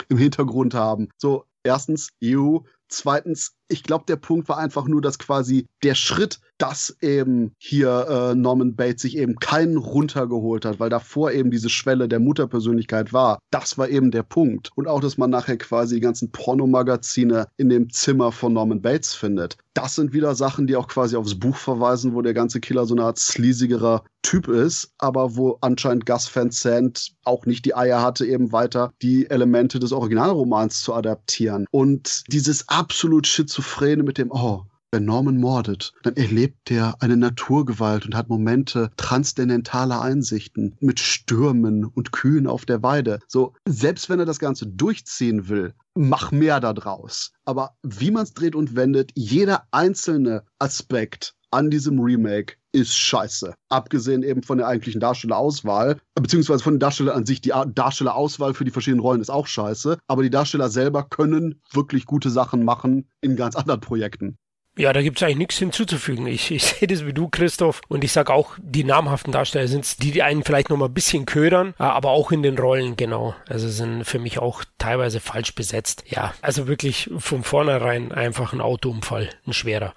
[0.09, 1.09] im Hintergrund haben.
[1.17, 2.59] So, erstens, EU,
[2.89, 8.07] zweitens, ich glaube, der Punkt war einfach nur, dass quasi der Schritt, dass eben hier
[8.09, 13.13] äh, Norman Bates sich eben keinen runtergeholt hat, weil davor eben diese Schwelle der Mutterpersönlichkeit
[13.13, 13.39] war.
[13.51, 14.71] Das war eben der Punkt.
[14.77, 19.15] Und auch, dass man nachher quasi die ganzen Pornomagazine in dem Zimmer von Norman Bates
[19.15, 19.57] findet.
[19.75, 22.95] Das sind wieder Sachen, die auch quasi aufs Buch verweisen, wo der ganze Killer so
[22.95, 28.03] eine Art sleasigerer Typ ist, aber wo anscheinend Gus Van Sant auch nicht die Eier
[28.03, 31.67] hatte, eben weiter die Elemente des Originalromans zu adaptieren.
[31.71, 33.62] Und dieses absolut Schizophrene
[34.03, 40.03] mit dem, oh, wenn Norman mordet, dann erlebt er eine Naturgewalt und hat Momente transzendentaler
[40.03, 43.19] Einsichten mit Stürmen und Kühen auf der Weide.
[43.27, 47.33] So, selbst wenn er das Ganze durchziehen will, mach mehr da draus.
[47.47, 53.55] Aber wie man es dreht und wendet, jeder einzelne Aspekt an diesem Remake ist scheiße.
[53.69, 57.41] Abgesehen eben von der eigentlichen Darstellerauswahl, beziehungsweise von den Darstellern an sich.
[57.41, 59.99] Die Darstellerauswahl für die verschiedenen Rollen ist auch scheiße.
[60.07, 64.39] Aber die Darsteller selber können wirklich gute Sachen machen in ganz anderen Projekten.
[64.79, 66.27] Ja, da gibt es eigentlich nichts hinzuzufügen.
[66.27, 69.85] Ich, ich sehe das wie du, Christoph, und ich sage auch, die namhaften Darsteller sind
[69.85, 72.59] es, die, die einen vielleicht noch mal ein bisschen ködern, äh, aber auch in den
[72.59, 73.35] Rollen, genau.
[73.49, 76.05] Also sind für mich auch teilweise falsch besetzt.
[76.07, 79.93] Ja, also wirklich von vornherein einfach ein Autounfall, ein schwerer.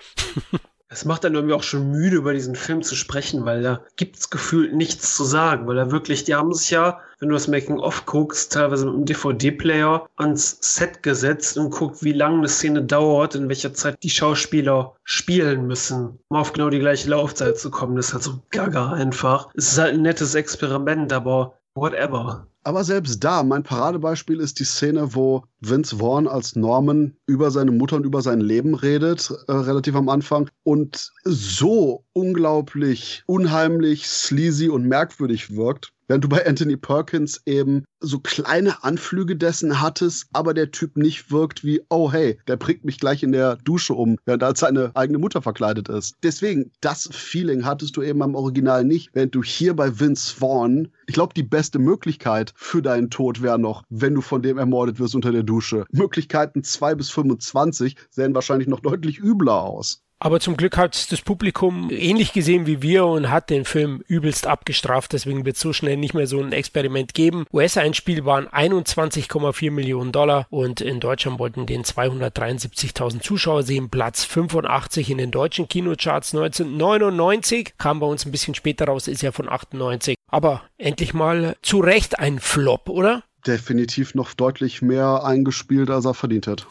[0.95, 4.29] Es macht dann irgendwie auch schon müde, über diesen Film zu sprechen, weil da gibt's
[4.29, 8.05] gefühlt nichts zu sagen, weil da wirklich, die haben sich ja, wenn du das Making-of
[8.05, 13.35] guckst, teilweise mit einem DVD-Player ans Set gesetzt und guckt, wie lange eine Szene dauert,
[13.35, 17.97] in welcher Zeit die Schauspieler spielen müssen, um auf genau die gleiche Laufzeit zu kommen.
[17.97, 19.49] Das ist halt so gaga einfach.
[19.53, 22.47] Es ist halt ein nettes Experiment, aber whatever.
[22.63, 27.71] Aber selbst da, mein Paradebeispiel ist die Szene, wo Vince Vaughn als Norman über seine
[27.71, 34.69] Mutter und über sein Leben redet, äh, relativ am Anfang, und so unglaublich unheimlich, sleazy
[34.69, 40.53] und merkwürdig wirkt, Während du bei Anthony Perkins eben so kleine Anflüge dessen hattest, aber
[40.53, 44.17] der Typ nicht wirkt wie, oh hey, der bringt mich gleich in der Dusche um,
[44.25, 46.15] während er als seine eigene Mutter verkleidet ist.
[46.21, 50.89] Deswegen, das Feeling hattest du eben am Original nicht, während du hier bei Vince Vaughn,
[51.07, 54.99] ich glaube, die beste Möglichkeit für deinen Tod wäre noch, wenn du von dem ermordet
[54.99, 55.54] wirst unter der Dusche.
[55.91, 60.05] Möglichkeiten 2 bis 25 sehen wahrscheinlich noch deutlich übler aus.
[60.17, 64.47] Aber zum Glück hat das Publikum ähnlich gesehen wie wir und hat den Film übelst
[64.47, 65.11] abgestraft.
[65.11, 67.45] Deswegen wird es so schnell nicht mehr so ein Experiment geben.
[67.51, 73.89] US-Einspiel waren 21,4 Millionen Dollar und in Deutschland wollten den 273.000 Zuschauer sehen.
[73.89, 77.73] Platz 85 in den deutschen Kinocharts 1999.
[77.77, 80.15] Kam bei uns ein bisschen später raus, ist ja von 98.
[80.31, 83.23] Aber endlich mal zu Recht ein Flop, oder?
[83.47, 86.67] Definitiv noch deutlich mehr eingespielt, als er verdient hat.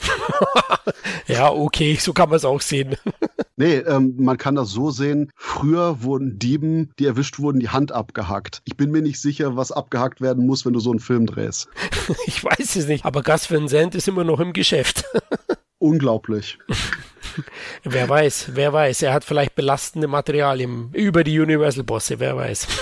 [1.27, 2.97] ja, okay, so kann man es auch sehen.
[3.57, 5.31] nee, ähm, man kann das so sehen.
[5.37, 8.63] Früher wurden Dieben, die erwischt wurden, die Hand abgehackt.
[8.65, 11.69] Ich bin mir nicht sicher, was abgehackt werden muss, wenn du so einen Film drehst.
[12.27, 15.05] ich weiß es nicht, aber Gus Van Sant ist immer noch im Geschäft.
[15.79, 16.59] Unglaublich.
[17.85, 19.03] wer weiß, wer weiß.
[19.03, 22.67] Er hat vielleicht belastende Materialien über die Universal-Bosse, wer weiß.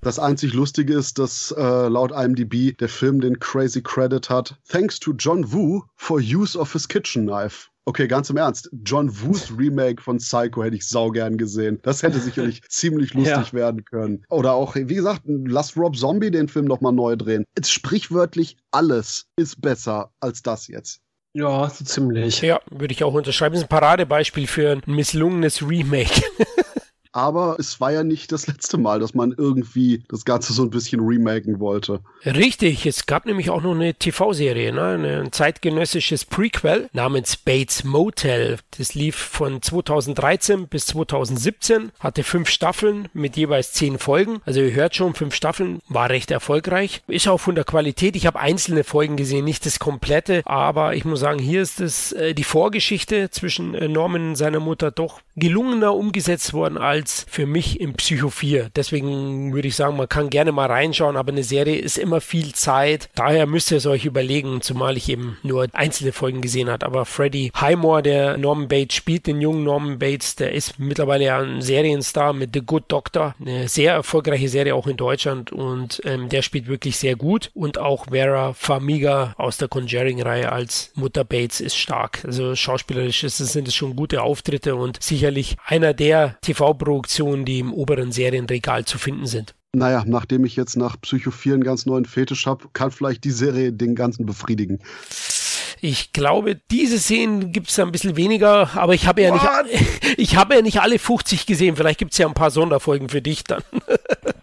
[0.00, 4.56] Das einzig Lustige ist, dass äh, laut IMDb der Film den crazy Credit hat.
[4.68, 7.66] Thanks to John Woo for use of his kitchen knife.
[7.88, 8.68] Okay, ganz im Ernst.
[8.84, 11.78] John Woos Remake von Psycho hätte ich saugern gesehen.
[11.82, 13.52] Das hätte sicherlich ziemlich lustig ja.
[13.54, 14.26] werden können.
[14.28, 17.44] Oder auch, wie gesagt, lass Rob Zombie den Film nochmal neu drehen.
[17.56, 21.00] Jetzt sprichwörtlich alles ist besser als das jetzt.
[21.34, 22.40] Ja, so ziemlich.
[22.40, 23.54] Ja, würde ich auch unterschreiben.
[23.54, 26.22] Das ist ein Paradebeispiel für ein misslungenes Remake.
[27.12, 30.70] aber es war ja nicht das letzte Mal, dass man irgendwie das Ganze so ein
[30.70, 32.00] bisschen remaken wollte.
[32.24, 35.22] Richtig, es gab nämlich auch noch eine TV-Serie, ne?
[35.24, 38.58] ein zeitgenössisches Prequel namens Bates Motel.
[38.76, 44.40] Das lief von 2013 bis 2017, hatte fünf Staffeln mit jeweils zehn Folgen.
[44.44, 47.02] Also ihr hört schon, fünf Staffeln, war recht erfolgreich.
[47.08, 51.04] Ist auch von der Qualität, ich habe einzelne Folgen gesehen, nicht das komplette, aber ich
[51.04, 55.20] muss sagen, hier ist es äh, die Vorgeschichte zwischen äh, Norman und seiner Mutter doch
[55.36, 58.70] gelungener umgesetzt worden als als für mich im Psycho 4.
[58.74, 62.52] Deswegen würde ich sagen, man kann gerne mal reinschauen, aber eine Serie ist immer viel
[62.54, 63.08] Zeit.
[63.14, 66.84] Daher müsst ihr es euch überlegen, zumal ich eben nur einzelne Folgen gesehen habe.
[66.84, 71.38] Aber Freddy Highmore, der Norman Bates spielt, den jungen Norman Bates, der ist mittlerweile ja
[71.38, 73.36] ein Serienstar mit The Good Doctor.
[73.40, 77.52] Eine sehr erfolgreiche Serie auch in Deutschland und ähm, der spielt wirklich sehr gut.
[77.54, 82.24] Und auch Vera Farmiga aus der Conjuring-Reihe als Mutter Bates ist stark.
[82.24, 86.36] Also schauspielerisch sind es schon gute Auftritte und sicherlich einer der
[86.88, 89.54] TV-Produktionen, die im oberen Serienregal zu finden sind.
[89.74, 93.30] Naja, nachdem ich jetzt nach Psycho 4 einen ganz neuen Fetisch habe, kann vielleicht die
[93.30, 94.78] Serie den ganzen befriedigen.
[95.80, 99.44] Ich glaube, diese Szenen gibt es ein bisschen weniger, aber ich habe ja nicht,
[100.16, 101.76] ich habe ja nicht alle 50 gesehen.
[101.76, 103.62] Vielleicht gibt es ja ein paar Sonderfolgen für dich dann.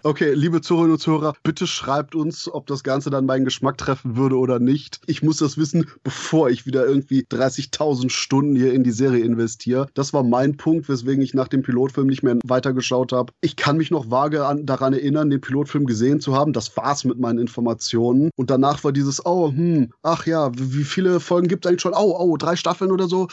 [0.06, 4.15] Okay, liebe Zuhörerinnen und Zuhörer, bitte schreibt uns, ob das Ganze dann meinen Geschmack treffen
[4.15, 4.99] würde oder nicht.
[5.07, 9.88] Ich muss das wissen, bevor ich wieder irgendwie 30.000 Stunden hier in die Serie investiere.
[9.95, 13.34] Das war mein Punkt, weswegen ich nach dem Pilotfilm nicht mehr weitergeschaut habe.
[13.41, 16.53] Ich kann mich noch vage an, daran erinnern, den Pilotfilm gesehen zu haben.
[16.53, 18.30] Das war's mit meinen Informationen.
[18.35, 21.94] Und danach war dieses, oh, hm, ach ja, wie viele Folgen gibt es eigentlich schon?
[21.94, 23.28] Oh, oh, drei Staffeln oder so?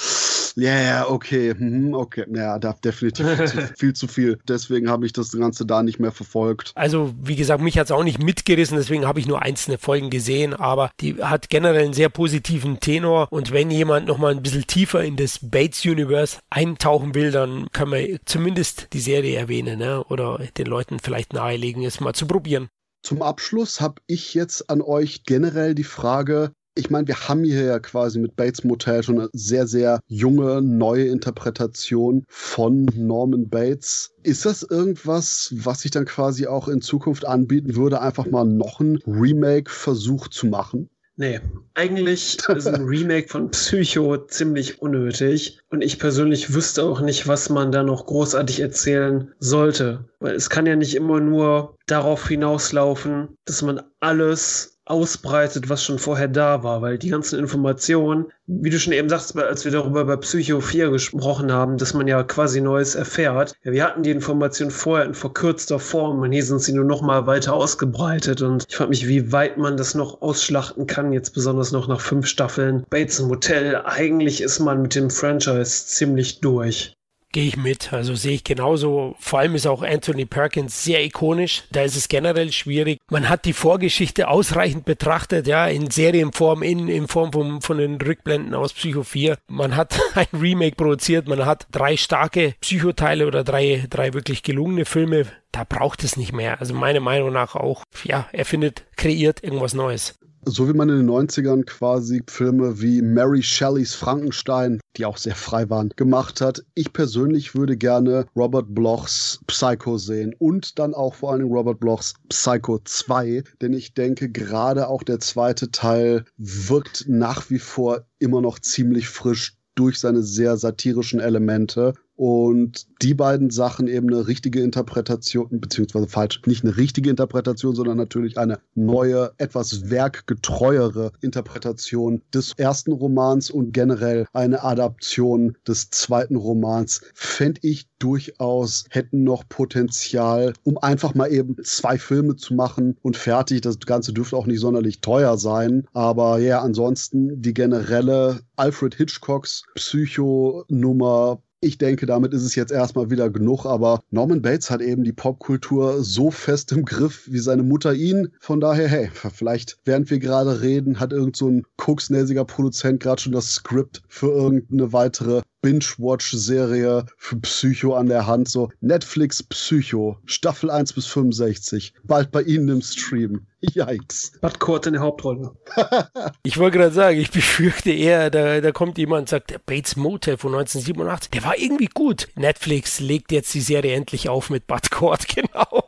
[0.57, 2.27] Ja, yeah, okay, hm, okay.
[2.35, 4.39] Ja, da definitiv viel zu, viel zu viel.
[4.47, 6.73] Deswegen habe ich das Ganze da nicht mehr verfolgt.
[6.75, 10.11] Also, wie gesagt, mich hat es auch nicht mitgerissen, deswegen habe ich nur einzelne Folgen
[10.11, 13.29] gesehen, aber die hat generell einen sehr positiven Tenor.
[13.31, 18.19] Und wenn jemand nochmal ein bisschen tiefer in das Bates-Universe eintauchen will, dann kann man
[18.25, 20.05] zumindest die Serie erwähnen ne?
[20.05, 22.69] oder den Leuten vielleicht nahelegen, es mal zu probieren.
[23.03, 27.65] Zum Abschluss habe ich jetzt an euch generell die Frage, ich meine, wir haben hier
[27.65, 34.11] ja quasi mit Bates Motel schon eine sehr, sehr junge, neue Interpretation von Norman Bates.
[34.23, 38.81] Ist das irgendwas, was sich dann quasi auch in Zukunft anbieten würde, einfach mal noch
[38.81, 40.89] ein Remake-Versuch zu machen?
[41.17, 41.41] Nee,
[41.75, 45.61] eigentlich ist ein Remake von Psycho ziemlich unnötig.
[45.69, 50.07] Und ich persönlich wüsste auch nicht, was man da noch großartig erzählen sollte.
[50.21, 55.99] Weil es kann ja nicht immer nur darauf hinauslaufen, dass man alles ausbreitet, was schon
[55.99, 60.05] vorher da war, weil die ganzen Informationen, wie du schon eben sagst, als wir darüber
[60.05, 63.55] bei Psycho 4 gesprochen haben, dass man ja quasi Neues erfährt.
[63.65, 67.01] Ja, wir hatten die Informationen vorher in verkürzter Form und hier sind sie nur noch
[67.01, 71.33] mal weiter ausgebreitet und ich frage mich, wie weit man das noch ausschlachten kann, jetzt
[71.33, 72.85] besonders noch nach fünf Staffeln.
[72.91, 76.95] Bates Motel, eigentlich ist man mit dem Franchise ziemlich durch.
[77.33, 77.95] Gehe ich mit.
[77.95, 79.17] Also sehe ich genauso.
[79.19, 81.65] Vor allem ist auch Anthony Perkins sehr ikonisch.
[81.73, 83.01] Da ist es generell schwierig.
[83.09, 87.99] Man hat die Vorgeschichte ausreichend betrachtet, ja, in Serienform, in, in Form von, von den
[87.99, 89.39] Rückblenden aus Psycho 4.
[89.49, 91.27] Man hat ein Remake produziert.
[91.27, 95.25] Man hat drei starke Psychoteile oder drei, drei wirklich gelungene Filme.
[95.53, 96.61] Da braucht es nicht mehr.
[96.61, 100.97] Also meiner Meinung nach auch, ja, er findet, kreiert irgendwas Neues so wie man in
[100.97, 106.65] den 90ern quasi Filme wie Mary Shelleys Frankenstein, die auch sehr frei waren, gemacht hat.
[106.75, 112.15] Ich persönlich würde gerne Robert Blochs Psycho sehen und dann auch vor allem Robert Blochs
[112.29, 118.41] Psycho 2, denn ich denke, gerade auch der zweite Teil wirkt nach wie vor immer
[118.41, 124.63] noch ziemlich frisch durch seine sehr satirischen Elemente und die beiden Sachen eben eine richtige
[124.63, 132.53] Interpretation, beziehungsweise falsch, nicht eine richtige Interpretation, sondern natürlich eine neue, etwas werkgetreuere Interpretation des
[132.57, 140.53] ersten Romans und generell eine Adaption des zweiten Romans, fände ich durchaus hätten noch Potenzial,
[140.63, 143.63] um einfach mal eben zwei Filme zu machen und fertig.
[143.63, 145.89] Das Ganze dürfte auch nicht sonderlich teuer sein.
[145.93, 153.11] Aber ja, ansonsten die generelle Alfred Hitchcocks Psycho-Nummer ich denke, damit ist es jetzt erstmal
[153.11, 157.63] wieder genug, aber Norman Bates hat eben die Popkultur so fest im Griff wie seine
[157.63, 158.31] Mutter ihn.
[158.41, 163.23] Von daher, hey, vielleicht während wir gerade reden, hat irgend so ein koksnäsiger Produzent gerade
[163.23, 168.49] schon das Skript für irgendeine weitere Binge-Watch-Serie für Psycho an der Hand.
[168.49, 171.95] So Netflix Psycho, Staffel 1 bis 65.
[172.05, 173.47] Bald bei Ihnen im Stream.
[173.75, 174.33] Yikes.
[174.41, 175.53] Bud Cort in der Hauptrolle.
[176.43, 179.97] ich wollte gerade sagen, ich befürchte eher, da, da kommt jemand und sagt, der Bates
[179.97, 182.29] Motel von 1987, der war irgendwie gut.
[182.35, 185.85] Netflix legt jetzt die Serie endlich auf mit Bud Cort, genau.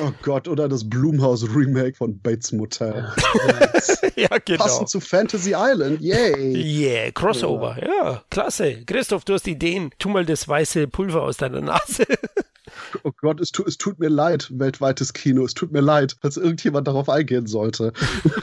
[0.00, 3.12] Oh Gott, oder das Blumhouse Remake von Bates Motel.
[4.16, 4.64] ja, genau.
[4.64, 6.54] Passend zu Fantasy Island, yay.
[6.54, 7.86] Yeah, Crossover, ja.
[7.86, 8.84] ja, klasse.
[8.94, 9.90] Christoph, du hast Ideen.
[9.98, 12.04] Tu mal das weiße Pulver aus deiner Nase.
[13.02, 15.44] Oh Gott, es, tu, es tut mir leid, weltweites Kino.
[15.44, 17.92] Es tut mir leid, dass irgendjemand darauf eingehen sollte.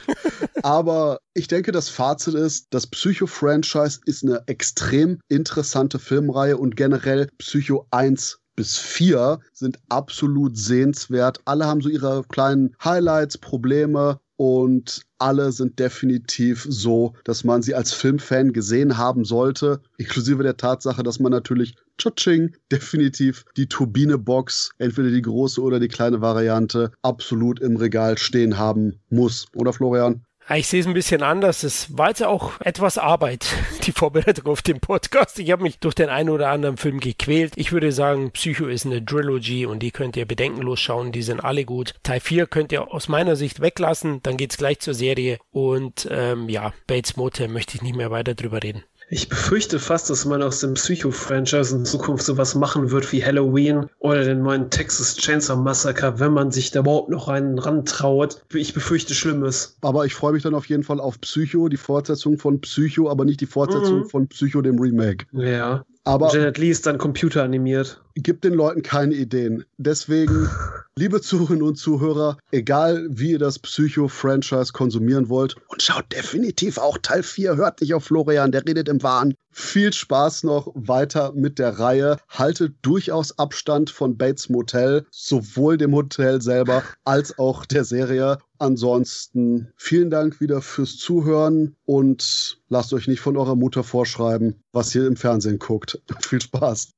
[0.64, 7.30] Aber ich denke, das Fazit ist, das Psycho-Franchise ist eine extrem interessante Filmreihe und generell
[7.38, 11.40] Psycho 1 bis 4 sind absolut sehenswert.
[11.46, 17.76] Alle haben so ihre kleinen Highlights, Probleme und alle sind definitiv so, dass man sie
[17.76, 24.72] als Filmfan gesehen haben sollte, inklusive der Tatsache, dass man natürlich Tschutsching, definitiv die Turbine-Box,
[24.80, 29.46] entweder die große oder die kleine Variante, absolut im Regal stehen haben muss.
[29.54, 30.26] Oder Florian?
[30.50, 31.64] Ich sehe es ein bisschen anders.
[31.64, 33.46] Es war jetzt auch etwas Arbeit,
[33.86, 35.40] die Vorbereitung auf den Podcast.
[35.40, 37.54] Ich habe mich durch den einen oder anderen Film gequält.
[37.56, 41.12] Ich würde sagen, Psycho ist eine Trilogy und die könnt ihr bedenkenlos schauen.
[41.12, 41.96] Die sind alle gut.
[42.04, 44.22] Teil 4 könnt ihr aus meiner Sicht weglassen.
[44.24, 45.38] Dann geht es gleich zur Serie.
[45.52, 48.84] Und ähm, ja, Bates Motel möchte ich nicht mehr weiter drüber reden.
[49.14, 53.88] Ich befürchte fast, dass man aus dem Psycho-Franchise in Zukunft sowas machen wird wie Halloween
[54.00, 58.42] oder den neuen Texas Chainsaw Massacre, wenn man sich da überhaupt noch einen rantraut.
[58.54, 59.76] Ich befürchte Schlimmes.
[59.82, 63.26] Aber ich freue mich dann auf jeden Fall auf Psycho, die Fortsetzung von Psycho, aber
[63.26, 64.06] nicht die Fortsetzung mhm.
[64.06, 65.26] von Psycho, dem Remake.
[65.34, 65.84] Ja.
[66.06, 68.02] Aber Janet Lee ist dann computeranimiert.
[68.16, 69.66] Gibt den Leuten keine Ideen.
[69.78, 70.50] Deswegen,
[70.98, 76.98] liebe Zuhörerinnen und Zuhörer, egal wie ihr das Psycho-Franchise konsumieren wollt, und schaut definitiv auch
[76.98, 79.34] Teil 4, hört nicht auf Florian, der redet im Wahn.
[79.54, 82.18] Viel Spaß noch weiter mit der Reihe.
[82.30, 88.38] Haltet durchaus Abstand von Bates Motel, sowohl dem Hotel selber als auch der Serie.
[88.60, 94.94] Ansonsten vielen Dank wieder fürs Zuhören und lasst euch nicht von eurer Mutter vorschreiben, was
[94.96, 96.02] ihr im Fernsehen guckt.
[96.22, 96.92] Viel Spaß.